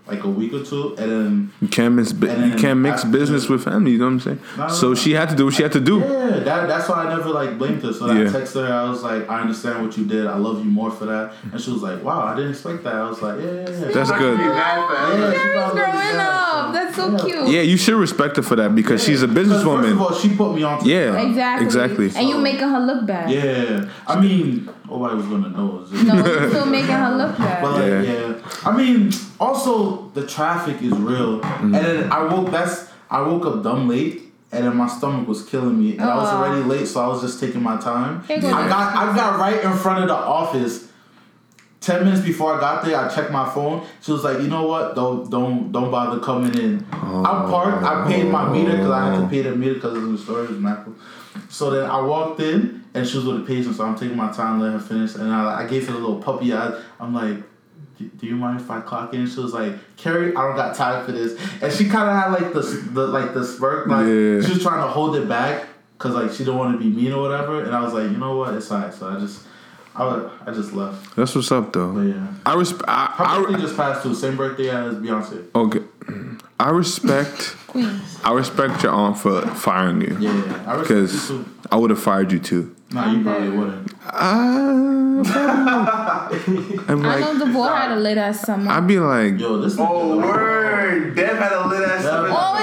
like 0.06 0.22
a 0.26 0.28
week 0.30 0.52
or 0.54 0.62
two, 0.64 0.96
and 0.98 1.10
then 1.12 1.52
You 1.62 1.68
can't 1.70 1.96
mix. 1.96 2.12
bu- 2.12 2.28
And 2.28 2.52
You 2.52 2.58
can't 2.60 2.80
mix 2.80 3.06
after- 3.06 3.18
business 3.18 3.48
with 3.48 3.64
family. 3.64 3.92
You 3.92 4.00
know 4.00 4.06
what 4.06 4.12
I'm 4.12 4.20
saying? 4.20 4.40
No, 4.58 4.64
no, 4.68 4.74
So 4.74 4.88
no. 4.90 4.96
she 4.96 5.14
had 5.14 5.30
to 5.30 5.36
do 5.36 5.46
what 5.46 5.54
she 5.54 5.64
had 5.64 5.72
to 5.72 5.80
do. 5.80 6.00
yeah, 6.00 6.40
that 6.44 6.68
that's 6.68 6.90
why 6.90 7.06
I 7.06 7.16
never 7.16 7.30
like 7.30 7.58
blamed 7.58 7.82
her. 7.84 7.94
So 7.94 8.08
I 8.12 8.16
texted 8.26 8.68
her. 8.68 8.74
I 8.74 8.90
was 8.90 9.02
like, 9.02 9.30
I 9.30 9.40
understand 9.42 9.82
what 9.86 9.98
you 9.98 10.04
did. 10.04 10.28
I 10.28 10.36
love 10.38 10.58
you 10.64 10.70
more 10.70 10.92
for 10.92 11.06
that. 11.06 11.34
And 11.54 11.60
she 11.62 11.72
was 11.72 11.82
like, 11.82 12.04
Wow, 12.04 12.22
I 12.22 12.36
didn't 12.36 12.52
expect 12.52 12.84
that. 12.84 12.96
I 12.96 13.08
was 13.10 13.22
like, 13.22 13.40
Yeah, 13.40 13.46
yeah, 13.46 13.60
yeah. 13.70 13.92
That's 13.94 14.12
Be 14.12 14.18
good. 14.18 14.38
mad. 14.40 14.50
Yeah, 14.50 15.32
she 15.32 15.38
Kery's 15.38 15.54
growing 15.54 15.56
loved 15.56 15.78
that. 15.78 16.16
up. 16.20 16.74
That's 16.74 16.96
so 16.98 17.12
Yeah. 17.12 17.18
cute. 17.24 17.48
Yeah, 17.56 17.62
you 17.62 17.78
should 17.78 17.96
respect 17.96 18.36
her 18.36 18.44
for 18.44 18.58
that 18.58 18.76
because 18.76 19.02
she's 19.04 19.24
a 19.24 19.28
Because 19.28 19.48
First 19.48 19.66
of 19.66 19.72
businesswoman. 19.72 20.00
all, 20.02 20.14
she 20.14 20.30
put 20.36 20.54
me 20.54 20.64
on. 20.64 20.80
To 20.84 20.86
Yeah, 20.90 21.16
Exactly. 21.22 21.66
exactly. 21.66 22.12
And 22.16 22.28
you 22.28 22.38
making 22.40 22.68
her 22.68 22.80
look 22.80 23.06
bad. 23.06 23.30
Yeah. 23.32 23.86
I 24.06 24.20
mean, 24.20 24.68
nobody 24.90 25.16
was 25.16 25.26
gonna 25.28 25.50
know. 25.50 25.86
No, 25.92 26.16
you 26.16 26.50
still 26.50 26.66
making 26.66 26.92
her 27.04 27.16
look 27.18 27.38
But 27.38 27.46
bad. 27.62 27.64
like, 27.64 27.88
Yeah. 27.88 28.02
yeah. 28.02 28.34
I 28.66 28.76
mean, 28.78 29.12
also 29.44 30.10
the 30.18 30.26
traffic 30.36 30.82
is 30.82 30.94
real, 31.12 31.40
Mm-hmm. 31.42 31.76
and 31.76 31.86
then 31.86 32.12
I 32.12 32.20
woke. 32.32 32.52
That's 32.52 32.76
I 33.10 33.22
woke 33.22 33.46
up 33.46 33.64
dumb 33.64 33.88
late, 33.88 34.16
and 34.52 34.66
then 34.66 34.76
my 34.76 34.88
stomach 34.88 35.28
was 35.28 35.44
killing 35.52 35.78
me, 35.84 35.92
and 35.94 36.02
I 36.02 36.16
was 36.16 36.30
already 36.30 36.64
late, 36.64 36.88
so 36.88 37.02
I 37.02 37.08
was 37.08 37.22
just 37.22 37.40
taking 37.40 37.62
my 37.62 37.78
time. 37.78 38.12
Goes 38.28 38.44
I 38.46 38.68
got 38.76 38.96
I 39.02 39.16
got 39.16 39.40
right 39.40 39.60
in 39.64 39.74
front 39.84 40.02
of 40.04 40.08
the 40.08 40.16
office. 40.16 40.76
Ten 41.82 42.06
minutes 42.06 42.24
before 42.24 42.56
I 42.56 42.60
got 42.62 42.86
there, 42.86 42.98
I 42.98 43.14
checked 43.14 43.30
my 43.30 43.48
phone. 43.54 43.86
She 44.02 44.14
was 44.14 44.24
like, 44.24 44.38
"You 44.40 44.48
know 44.48 44.66
what? 44.66 44.96
Don't 44.96 45.30
don't 45.30 45.70
don't 45.76 45.92
bother 45.92 46.20
coming 46.22 46.54
in." 46.58 46.86
I 46.94 47.32
parked. 47.52 47.84
I 47.84 48.08
paid 48.08 48.26
my 48.32 48.50
meter 48.50 48.72
because 48.72 48.90
I 49.00 49.02
had 49.14 49.20
to 49.22 49.28
pay 49.28 49.42
the 49.42 49.54
meter 49.54 49.74
because 49.76 49.98
it 49.98 50.00
was 50.00 50.10
in 50.12 50.18
storage 50.26 50.50
in 50.52 50.62
Napa. 50.64 50.92
So 51.50 51.70
then 51.72 51.90
I 51.90 52.00
walked 52.00 52.40
in, 52.40 52.86
and 52.94 53.06
she 53.06 53.18
was 53.18 53.26
with 53.26 53.42
a 53.42 53.46
patient, 53.46 53.76
so 53.76 53.84
I'm 53.84 53.96
taking 53.98 54.16
my 54.16 54.32
time, 54.32 54.62
letting 54.62 54.80
her 54.80 54.86
finish. 54.86 55.16
And 55.16 55.30
I, 55.34 55.64
I 55.64 55.68
gave 55.68 55.86
her 55.90 55.94
a 55.94 55.98
little 55.98 56.22
puppy 56.22 56.54
eye. 56.54 56.72
I'm 57.02 57.14
like, 57.14 57.38
"Do- 57.98 58.10
"Do 58.20 58.26
you 58.28 58.36
mind 58.36 58.60
if 58.62 58.70
I 58.72 58.82
clock 58.82 59.14
in?" 59.14 59.28
She 59.28 59.40
was 59.40 59.54
like, 59.54 59.74
"Kery, 59.98 60.30
I 60.36 60.42
don't 60.48 60.56
got 60.56 60.76
time 60.76 61.06
for 61.06 61.12
this." 61.12 61.40
And 61.62 61.72
she 61.72 61.86
kind 61.90 62.10
of 62.10 62.16
had 62.16 62.32
like 62.32 62.54
the 62.54 62.62
the 62.94 63.08
like 63.08 63.34
the 63.34 63.44
smirk, 63.46 63.88
like 63.88 64.06
Yeah. 64.08 64.42
she 64.42 64.54
was 64.54 64.62
trying 64.62 64.82
to 64.82 64.88
hold 64.88 65.16
it 65.16 65.28
back 65.28 65.68
because 65.98 66.16
like 66.16 66.32
she 66.32 66.40
didn't 66.40 66.58
want 66.58 66.74
to 66.74 66.84
be 66.84 66.90
mean 66.90 67.12
or 67.14 67.22
whatever. 67.22 67.62
And 67.64 67.76
I 67.76 67.82
was 67.82 67.94
like, 67.94 68.10
you 68.12 68.18
know 68.18 68.36
what, 68.38 68.54
it's 68.54 68.72
alright. 68.72 68.94
So 68.94 69.08
I 69.10 69.20
just, 69.20 69.46
I, 69.96 70.04
wa- 70.06 70.30
I 70.46 70.52
just 70.52 70.74
left. 70.74 71.16
That's 71.16 71.34
what's 71.36 71.52
up 71.52 71.72
But 71.72 71.74
though. 71.74 72.02
yeah, 72.02 72.28
I 72.46 72.56
respect. 72.56 72.84
I, 72.88 73.06
her 73.18 73.42
birthday 73.44 73.56
I, 73.56 73.62
just 73.62 73.78
passed 73.78 74.04
too. 74.04 74.14
Same 74.16 74.36
birthday 74.36 74.70
as 74.70 74.96
Beyonce. 74.96 75.46
okay. 75.56 75.80
I 76.60 76.70
respect. 76.70 77.56
Queens. 77.68 78.20
I 78.24 78.34
respect 78.34 78.84
your 78.84 78.92
aunt 78.92 79.18
for 79.18 79.42
firing 79.48 80.02
you 80.02 80.18
Yeah, 80.20 80.34
yeah. 80.46 80.64
I 80.68 80.74
respect 80.76 80.88
because 80.88 81.30
you 81.30 81.38
too. 81.44 81.46
I 81.72 81.76
would 81.78 81.90
have 81.90 82.02
fired 82.02 82.32
you 82.32 82.40
too. 82.40 82.76
Nah, 82.94 83.12
you 83.12 83.24
probably 83.24 83.50
wouldn't. 83.50 83.92
Uh, 84.06 85.24
I'm 85.26 85.26
I 86.88 86.94
like, 86.94 87.20
know 87.22 87.38
the 87.40 87.46
boy 87.52 87.68
had 87.68 87.92
a 87.92 87.96
lit 87.96 88.18
ass 88.18 88.42
summer. 88.42 88.72
I'd 88.72 88.88
be 88.88 89.00
like, 89.00 89.40
Yo, 89.40 89.58
this. 89.62 89.78
Oh, 89.80 89.84
nigga- 90.18 90.24
word. 90.24 91.16
Dev 91.16 91.38
had 91.38 91.52
a 91.54 91.68
lit 91.68 91.90
ass 91.90 92.04
summer. 92.04 92.30
Always 92.30 92.32
out 92.32 92.32
somewhere. 92.34 92.63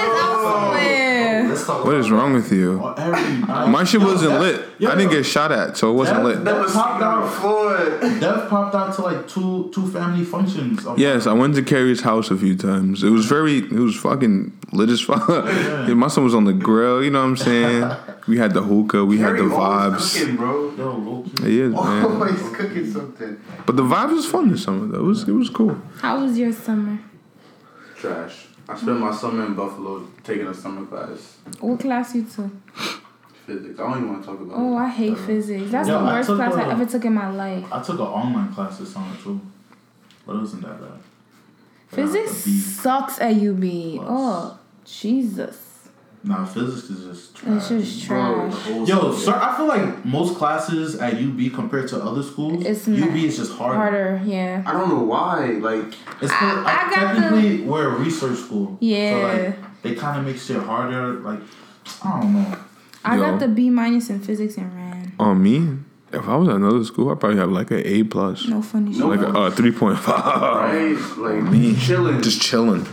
talk 1.71 1.85
what 1.85 1.91
about 1.95 1.99
is 2.05 2.11
wrong 2.11 2.33
with 2.33 2.51
you? 2.51 2.93
Every. 2.97 3.37
My 3.71 3.83
shit 3.83 4.01
Yo, 4.01 4.07
wasn't 4.07 4.31
Dev- 4.31 4.41
lit. 4.41 4.65
yo, 4.79 4.89
I 4.91 4.95
didn't 4.95 5.11
get 5.11 5.23
shot 5.25 5.51
at, 5.51 5.77
so 5.77 5.89
it 5.91 5.93
wasn't 5.93 6.17
Dev- 6.17 6.25
lit. 6.25 6.43
That 6.45 6.59
was 6.61 6.73
Popped 6.73 6.89
sleeping 6.99 7.07
on 7.07 7.21
the 7.21 7.27
out. 7.27 7.33
floor. 7.33 8.19
Dev 8.19 8.49
popped 8.49 8.75
out 8.75 8.93
to 8.95 9.01
like 9.01 9.27
two 9.27 9.69
two 9.73 9.87
family 9.87 10.23
functions. 10.25 10.85
of- 10.85 10.99
Yes, 10.99 11.27
I 11.27 11.33
went 11.33 11.55
to 11.55 11.61
Kery's 11.63 12.01
house 12.01 12.31
a 12.31 12.37
few 12.37 12.55
times. 12.55 13.03
It 13.03 13.09
was 13.09 13.25
very, 13.25 13.57
it 13.59 13.71
was 13.71 13.95
fucking 13.95 14.51
lit 14.73 14.89
as 14.89 15.01
fuck. 15.01 15.27
Yeah, 15.29 15.93
my 16.05 16.07
son 16.07 16.23
was 16.23 16.35
on 16.35 16.45
the 16.45 16.53
grill, 16.53 17.03
you 17.03 17.09
know 17.11 17.19
what 17.21 17.27
I'm 17.29 17.37
saying? 17.37 17.91
We 18.27 18.37
had 18.37 18.53
the 18.53 18.61
hookah, 18.61 19.03
we 19.03 19.17
had 19.17 19.35
the 19.35 19.41
vibes. 19.49 20.13
Cooking, 20.19 20.35
bro. 20.37 20.71
Yo, 20.77 20.91
low 20.95 21.23
key. 21.23 21.43
He 21.49 21.59
is, 21.61 21.73
man. 21.73 22.05
Always 22.05 22.39
cooking 22.55 22.85
something. 22.91 23.41
But 23.65 23.75
the 23.77 23.83
vibe 23.83 24.11
was 24.11 24.27
fun 24.27 24.51
this 24.51 24.63
summer, 24.63 24.85
though. 24.85 24.99
It 24.99 25.03
was, 25.03 25.27
it 25.27 25.31
was 25.31 25.49
cool. 25.49 25.75
How 25.99 26.21
was 26.23 26.37
your 26.37 26.53
summer? 26.53 26.99
Trash. 27.97 28.45
I 28.71 28.77
spent 28.77 28.99
my 28.99 29.13
summer 29.13 29.45
in 29.45 29.53
Buffalo 29.53 30.07
taking 30.23 30.47
a 30.47 30.53
summer 30.53 30.85
class. 30.85 31.37
What 31.59 31.79
class 31.79 32.15
you 32.15 32.23
took? 32.23 32.51
Physics. 33.45 33.79
I 33.79 33.83
don't 33.83 33.97
even 33.97 34.09
want 34.09 34.21
to 34.23 34.29
talk 34.31 34.39
about 34.39 34.55
Oh, 34.57 34.73
it. 34.77 34.81
I 34.81 34.89
hate 34.89 35.17
physics. 35.17 35.71
That's 35.71 35.87
Yo, 35.87 35.99
the 35.99 36.05
worst 36.05 36.27
took 36.29 36.37
class 36.37 36.53
I 36.53 36.61
a- 36.63 36.69
ever 36.69 36.85
took 36.85 37.05
in 37.05 37.13
my 37.13 37.29
life. 37.31 37.65
I 37.71 37.81
took 37.81 37.95
an 37.99 38.05
online 38.05 38.53
class 38.53 38.77
this 38.77 38.93
summer 38.93 39.15
too, 39.23 39.41
but 40.25 40.35
it 40.35 40.39
wasn't 40.39 40.61
that 40.63 40.79
bad. 40.79 40.91
Physics 41.87 42.31
got 42.31 42.41
a 42.41 42.45
B. 42.45 42.59
sucks 42.59 43.19
at 43.21 43.35
UB. 43.35 43.97
Plus. 43.97 44.07
Oh, 44.09 44.59
Jesus. 44.85 45.70
Nah, 46.23 46.45
physics 46.45 46.89
is 46.91 47.03
just 47.05 47.35
trash. 47.35 47.57
It's 47.57 47.67
just 47.69 48.07
Bro, 48.07 48.49
trash. 48.51 48.53
the 48.67 48.73
whole 48.73 48.87
Yo, 48.87 49.11
sir, 49.15 49.33
I 49.33 49.57
feel 49.57 49.65
like 49.65 50.05
most 50.05 50.37
classes 50.37 50.95
at 50.99 51.15
UB 51.15 51.51
compared 51.53 51.87
to 51.89 51.97
other 52.03 52.21
schools, 52.21 52.63
It's 52.63 52.87
UB 52.87 53.15
is 53.15 53.37
just 53.37 53.53
harder. 53.53 53.75
Harder, 53.75 54.21
yeah. 54.23 54.61
I 54.65 54.71
don't 54.73 54.89
know 54.89 55.03
why. 55.03 55.45
Like, 55.59 55.85
It's 56.21 56.31
I- 56.31 56.37
for, 56.39 56.45
I 56.45 56.61
like, 56.63 56.95
got 56.95 57.15
the- 57.15 57.21
technically 57.21 57.61
we're 57.61 57.87
a 57.95 57.99
research 57.99 58.37
school. 58.37 58.77
Yeah. 58.79 59.11
So 59.13 59.45
like 59.47 59.81
they 59.81 59.95
kind 59.95 60.19
of 60.19 60.25
make 60.25 60.37
shit 60.39 60.57
harder. 60.61 61.13
Like 61.21 61.39
I 62.03 62.19
don't 62.21 62.33
know. 62.33 62.57
I 63.03 63.15
Yo. 63.15 63.21
got 63.23 63.39
the 63.39 63.47
B 63.47 63.71
minus 63.71 64.11
in 64.11 64.19
physics 64.19 64.57
and 64.57 64.71
ran. 64.75 65.13
On 65.19 65.41
me, 65.41 65.79
if 66.13 66.27
I 66.27 66.35
was 66.35 66.49
at 66.49 66.55
another 66.57 66.83
school, 66.83 67.09
I'd 67.09 67.19
probably 67.19 67.39
have 67.39 67.49
like 67.51 67.71
an 67.71 67.81
A 67.83 68.03
plus. 68.03 68.47
No 68.47 68.61
funny 68.61 68.93
shit. 68.93 69.03
Like 69.03 69.21
a 69.21 69.29
uh, 69.29 69.49
3.5. 69.49 70.07
right? 70.07 71.17
Like, 71.17 71.51
Me. 71.51 71.75
chilling. 71.75 72.21
Just 72.21 72.41
chilling. 72.41 72.85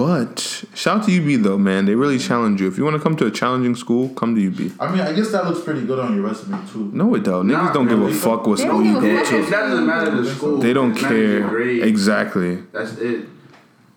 But 0.00 0.64
shout 0.74 1.00
out 1.00 1.06
to 1.08 1.12
UB 1.36 1.42
though, 1.42 1.58
man. 1.58 1.84
They 1.84 1.94
really 1.94 2.18
challenge 2.18 2.58
you. 2.58 2.68
If 2.68 2.78
you 2.78 2.84
want 2.84 2.96
to 2.96 3.02
come 3.02 3.16
to 3.16 3.26
a 3.26 3.30
challenging 3.30 3.74
school, 3.76 4.08
come 4.20 4.34
to 4.34 4.40
UB. 4.46 4.72
I 4.80 4.90
mean, 4.90 5.02
I 5.02 5.12
guess 5.12 5.30
that 5.32 5.44
looks 5.44 5.62
pretty 5.62 5.84
good 5.84 5.98
on 5.98 6.14
your 6.14 6.24
resume 6.24 6.58
too. 6.72 6.90
No, 6.94 7.14
it 7.16 7.22
don't. 7.22 7.46
Nah, 7.48 7.68
Niggas 7.68 7.74
don't 7.74 7.86
give 7.86 8.00
a 8.00 8.10
fuck 8.10 8.46
what 8.46 8.56
They 8.56 8.64
school 8.64 8.82
you 8.82 8.94
go 8.94 9.00
to. 9.02 9.38
It, 9.38 9.50
that 9.50 9.60
doesn't 9.60 9.86
matter 9.86 10.10
to 10.12 10.24
school. 10.24 10.56
They 10.56 10.72
don't 10.72 10.96
It 10.96 11.02
matters 11.02 11.40
your 11.40 11.50
care. 11.50 11.86
Exactly. 11.86 12.54
That's 12.72 12.94
it. 12.96 13.26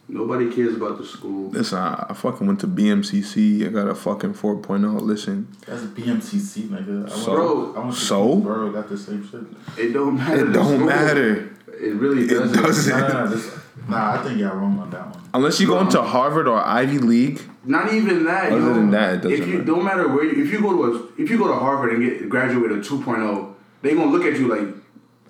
Nobody 0.10 0.54
cares 0.54 0.76
about 0.76 0.97
the 0.97 1.06
school. 1.06 1.51
Listen, 1.51 1.78
I, 1.80 2.08
I 2.10 2.14
fucking 2.14 2.45
went 2.45 2.60
to 2.60 2.68
BMCC. 2.68 3.66
I 3.66 3.70
got 3.70 3.88
a 3.88 3.95
fucking 3.95 4.34
4.0. 4.34 4.99
Listen, 5.01 5.47
That's 5.66 5.84
a 5.84 5.88
BMCC, 5.88 6.68
nigga. 6.68 7.10
I 7.10 7.16
So- 7.16 7.66
went, 7.68 7.78
I 7.78 7.80
went 7.80 7.93
to 7.95 7.99
so? 8.01 8.36
Bro, 8.36 8.74
got 8.74 8.89
the 8.89 8.97
same 8.97 9.26
shit. 9.26 9.39
It 9.78 9.93
don't 9.93 10.18
matter. 10.18 10.49
it 10.49 10.51
don't 10.51 10.76
school. 10.76 10.86
matter. 10.86 11.56
It 11.68 11.95
really 11.95 12.28
doesn't. 12.28 12.62
doesn't. 12.62 12.99
Nah, 12.99 13.24
nah, 13.30 13.39
nah, 13.88 14.13
I 14.13 14.17
think 14.24 14.39
y'all 14.39 14.55
wrong 14.55 14.80
on 14.80 14.89
that 14.91 15.05
one. 15.15 15.24
Unless 15.34 15.59
you 15.59 15.67
go 15.67 15.80
into 15.80 16.01
Harvard 16.01 16.47
or 16.47 16.59
Ivy 16.63 16.99
League. 16.99 17.41
Not 17.65 17.93
even 17.93 18.26
that. 18.26 18.51
Other 18.51 18.61
yo. 18.61 18.74
than 18.74 18.91
that, 18.91 19.13
it 19.15 19.17
doesn't 19.21 19.32
If 19.32 19.47
you 19.47 19.53
matter. 19.59 19.63
don't 19.65 19.84
matter 19.86 20.07
where, 20.09 20.26
you, 20.26 20.43
if 20.43 20.51
you 20.51 20.61
go 20.61 20.71
to 20.74 20.84
a, 20.84 21.21
if 21.21 21.30
you 21.30 21.38
go 21.38 21.47
to 21.47 21.53
Harvard 21.55 21.93
and 21.93 22.03
get 22.03 22.30
graduate 22.30 22.69
with 22.69 22.80
a 22.80 22.82
2.0, 22.82 23.53
they 23.82 23.93
gonna 23.95 24.11
look 24.11 24.26
at 24.26 24.38
you 24.39 24.47
like 24.47 24.76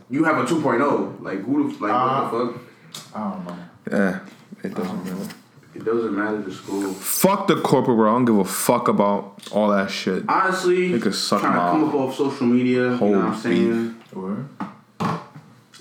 you 0.09 0.23
have 0.23 0.37
a 0.37 0.43
2.0. 0.45 1.21
Like 1.21 1.39
who 1.43 1.71
the 1.71 1.79
like 1.85 1.91
Uh, 1.93 2.29
what 2.29 2.53
the 2.53 2.59
fuck? 2.59 3.15
I 3.15 3.29
don't 3.31 3.45
know. 3.45 3.57
Yeah, 3.91 4.19
it 4.63 4.73
doesn't 4.73 5.03
matter. 5.05 5.35
It 5.75 5.85
doesn't 5.85 6.15
matter 6.15 6.41
the 6.41 6.51
school. 6.53 6.93
Fuck 6.93 7.47
the 7.47 7.55
corporate 7.61 7.97
world. 7.97 8.13
I 8.13 8.17
don't 8.17 8.25
give 8.25 8.37
a 8.37 8.45
fuck 8.45 8.87
about 8.87 9.41
all 9.51 9.69
that 9.69 9.89
shit. 9.89 10.23
Honestly, 10.29 10.91
They 10.91 10.99
could 10.99 11.15
suck 11.15 11.41
trying 11.41 11.53
to 11.53 11.59
come 11.59 11.89
up 11.89 11.95
off 11.95 12.15
social 12.15 12.45
media. 12.45 12.91
You 12.91 12.99
know 12.99 13.09
what 13.09 13.25
I'm 13.25 13.35
saying? 13.35 13.95
Word? 14.13 14.45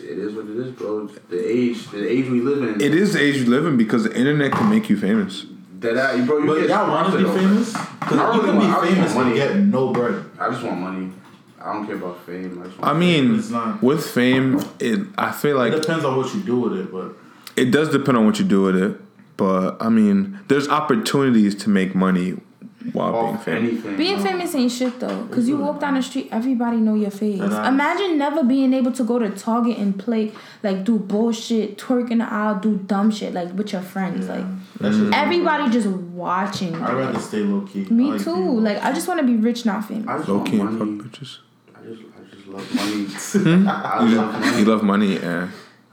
It 0.02 0.18
is 0.18 0.34
what 0.34 0.46
it 0.46 0.56
is, 0.56 0.72
bro. 0.72 1.06
The 1.06 1.38
age, 1.50 1.88
the 1.90 2.08
age 2.10 2.28
we 2.28 2.40
live 2.40 2.62
in. 2.62 2.80
It 2.80 2.94
is 2.94 3.12
the 3.14 3.20
age 3.20 3.36
you 3.36 3.46
live 3.46 3.66
in 3.66 3.76
because 3.76 4.04
the 4.04 4.14
internet 4.16 4.52
can 4.52 4.68
make 4.68 4.88
you 4.90 4.96
famous. 4.96 5.46
that 5.80 5.96
I, 5.98 6.20
bro. 6.24 6.38
You 6.38 6.46
But 6.46 6.60
get 6.60 6.68
y'all 6.70 6.90
want 6.90 7.12
to 7.12 7.18
be 7.18 7.24
famous? 7.24 7.74
I 7.74 7.86
Because 8.00 8.18
really 8.18 8.34
you 8.36 8.40
can 8.42 8.56
want- 8.56 8.60
be 8.82 8.88
just 8.88 8.94
famous 8.94 9.14
want 9.14 9.28
and 9.28 9.38
money. 9.38 9.52
get 9.54 9.56
no 9.58 9.92
bread. 9.92 10.24
I 10.38 10.50
just 10.50 10.62
want 10.64 10.80
money. 10.80 11.12
I 11.60 11.72
don't 11.72 11.86
care 11.86 11.94
about 11.96 12.24
fame. 12.26 12.60
I 12.62 12.66
just 12.66 12.78
want 12.78 12.94
I 12.96 12.98
mean, 12.98 13.34
It's 13.36 13.50
not- 13.50 13.82
with 13.82 14.04
fame, 14.04 14.60
it 14.80 15.00
I 15.18 15.30
feel 15.32 15.56
like 15.56 15.72
it 15.72 15.80
depends 15.82 16.04
on 16.04 16.16
what 16.16 16.34
you 16.34 16.40
do 16.40 16.56
with 16.60 16.72
it, 16.78 16.92
but 16.92 17.16
it 17.56 17.70
does 17.70 17.88
depend 17.90 18.16
on 18.18 18.26
what 18.26 18.38
you 18.38 18.44
do 18.44 18.62
with 18.62 18.76
it. 18.76 19.00
But 19.36 19.76
I 19.80 19.88
mean, 19.88 20.38
there's 20.48 20.68
opportunities 20.68 21.54
to 21.56 21.70
make 21.70 21.94
money 21.94 22.38
while 22.92 23.24
being 23.24 23.38
famous. 23.38 23.70
anything. 23.70 23.96
Being 23.96 24.22
famous 24.22 24.54
ain't 24.54 24.72
shit 24.72 25.00
though, 25.00 25.26
cause 25.26 25.48
you 25.48 25.56
walk 25.56 25.80
down 25.80 25.94
the 25.94 26.02
street, 26.02 26.28
everybody 26.30 26.78
know 26.78 26.94
your 26.94 27.10
face. 27.10 27.40
And 27.40 27.52
Imagine 27.52 28.18
never 28.18 28.42
being 28.42 28.72
able 28.72 28.92
to 28.92 29.04
go 29.04 29.18
to 29.18 29.30
Target 29.30 29.78
and 29.78 29.98
play 29.98 30.32
like 30.62 30.84
do 30.84 30.98
bullshit, 30.98 31.78
twerk 31.78 32.10
in 32.10 32.18
the 32.18 32.32
aisle, 32.32 32.58
do 32.60 32.76
dumb 32.76 33.10
shit 33.10 33.34
like 33.34 33.52
with 33.54 33.72
your 33.72 33.82
friends. 33.82 34.28
Like 34.28 34.44
that's 34.78 34.96
just 34.96 35.12
everybody 35.14 35.70
just 35.70 35.88
watching. 35.88 36.74
I'd 36.74 36.94
rather 36.94 37.18
stay 37.18 37.38
low 37.38 37.66
key. 37.66 37.84
Me 37.84 38.12
like 38.12 38.22
too. 38.22 38.60
Like 38.60 38.82
I 38.82 38.92
just 38.92 39.08
want 39.08 39.20
to 39.20 39.26
be 39.26 39.36
rich, 39.36 39.64
not 39.64 39.86
famous. 39.86 40.08
I 40.08 40.16
just 40.18 40.28
Low 40.28 40.42
key 40.42 40.60
and 40.60 40.78
fuck 40.78 40.88
bitches. 40.88 41.38
I 41.74 41.84
just, 41.86 42.02
I 42.16 42.34
just 42.34 42.46
love 42.48 42.74
money. 42.74 43.66
I 43.68 44.04
love 44.04 44.34
hmm? 44.34 44.40
money. 44.40 44.58
You 44.58 44.64
love 44.64 44.82
money, 44.82 45.14
yeah. 45.14 45.48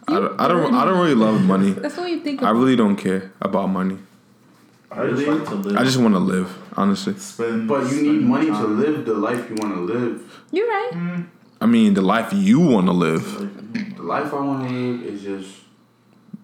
I 0.07 0.13
don't, 0.13 0.41
I 0.41 0.47
don't. 0.47 0.73
I 0.73 0.85
don't 0.85 0.97
really 0.97 1.15
love 1.15 1.41
money. 1.45 1.71
That's 1.71 1.97
what 1.97 2.09
you 2.09 2.21
think. 2.21 2.41
I 2.41 2.49
really 2.51 2.75
don't 2.75 2.95
care 2.95 3.31
about 3.41 3.67
money. 3.67 3.97
I 4.91 5.07
just 5.07 5.27
like 5.27 5.45
to 5.49 5.55
live. 5.55 5.77
I 5.77 5.83
just 5.83 5.97
want 5.97 6.13
to 6.15 6.19
live, 6.19 6.57
honestly. 6.75 7.13
spend. 7.17 7.67
But 7.67 7.91
you 7.91 8.01
need 8.13 8.21
money 8.23 8.47
to 8.47 8.65
live 8.67 9.05
the 9.05 9.13
life 9.13 9.49
you 9.49 9.55
want 9.55 9.75
to 9.75 9.81
live. 9.81 10.43
You're 10.51 10.67
right. 10.67 10.91
Mm. 10.93 11.27
I 11.61 11.65
mean, 11.67 11.93
the 11.93 12.01
life 12.01 12.31
you 12.33 12.59
want 12.59 12.87
to 12.87 12.93
live. 12.93 13.23
The 13.95 14.01
life 14.01 14.33
I 14.33 14.39
want 14.39 14.67
to 14.67 14.73
live 14.75 15.03
is 15.03 15.21
just 15.21 15.55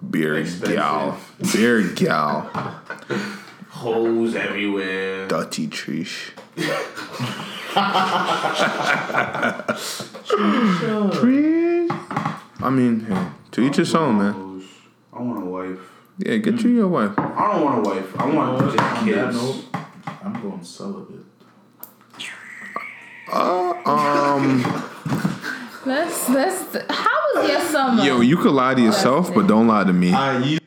Beer 0.09 0.37
Expensive. 0.37 0.75
gal, 0.77 1.17
beer 1.53 1.81
gal, 1.95 2.41
hoes 3.69 4.35
everywhere. 4.35 5.27
dirty 5.27 5.67
trish. 5.77 6.31
I 12.61 12.69
mean, 12.69 13.01
hey, 13.01 13.27
to 13.51 13.61
each 13.61 13.75
his 13.77 13.93
own, 13.95 14.17
man. 14.17 14.63
I 15.13 15.21
want 15.21 15.41
a 15.43 15.45
wife. 15.45 15.79
Yeah, 16.17 16.37
get 16.37 16.61
you 16.61 16.69
your 16.69 16.87
wife. 16.87 17.11
I 17.17 17.51
don't 17.51 17.63
want 17.63 17.85
a 17.85 17.89
wife. 17.89 18.19
I 18.21 18.25
You 18.27 18.31
know 18.33 18.37
want 18.39 18.61
what? 18.61 18.73
just 18.75 18.79
On 18.79 19.05
that 19.05 19.33
kids. 19.33 19.35
note, 19.35 19.65
I'm 20.23 20.41
going 20.41 20.63
celibate. 20.63 21.25
Um, 23.85 24.61
Let's 25.85 26.29
let's. 26.29 26.75
How 26.89 27.09
was 27.35 27.49
your 27.49 27.59
summer? 27.61 28.03
yo, 28.03 28.21
you 28.21 28.37
could 28.37 28.51
lie 28.53 28.73
to 28.73 28.81
yourself, 28.81 29.33
but 29.33 29.45
don't 29.47 29.67
lie 29.67 29.83
to 29.83 29.93
me. 29.93 30.13
I 30.13 30.57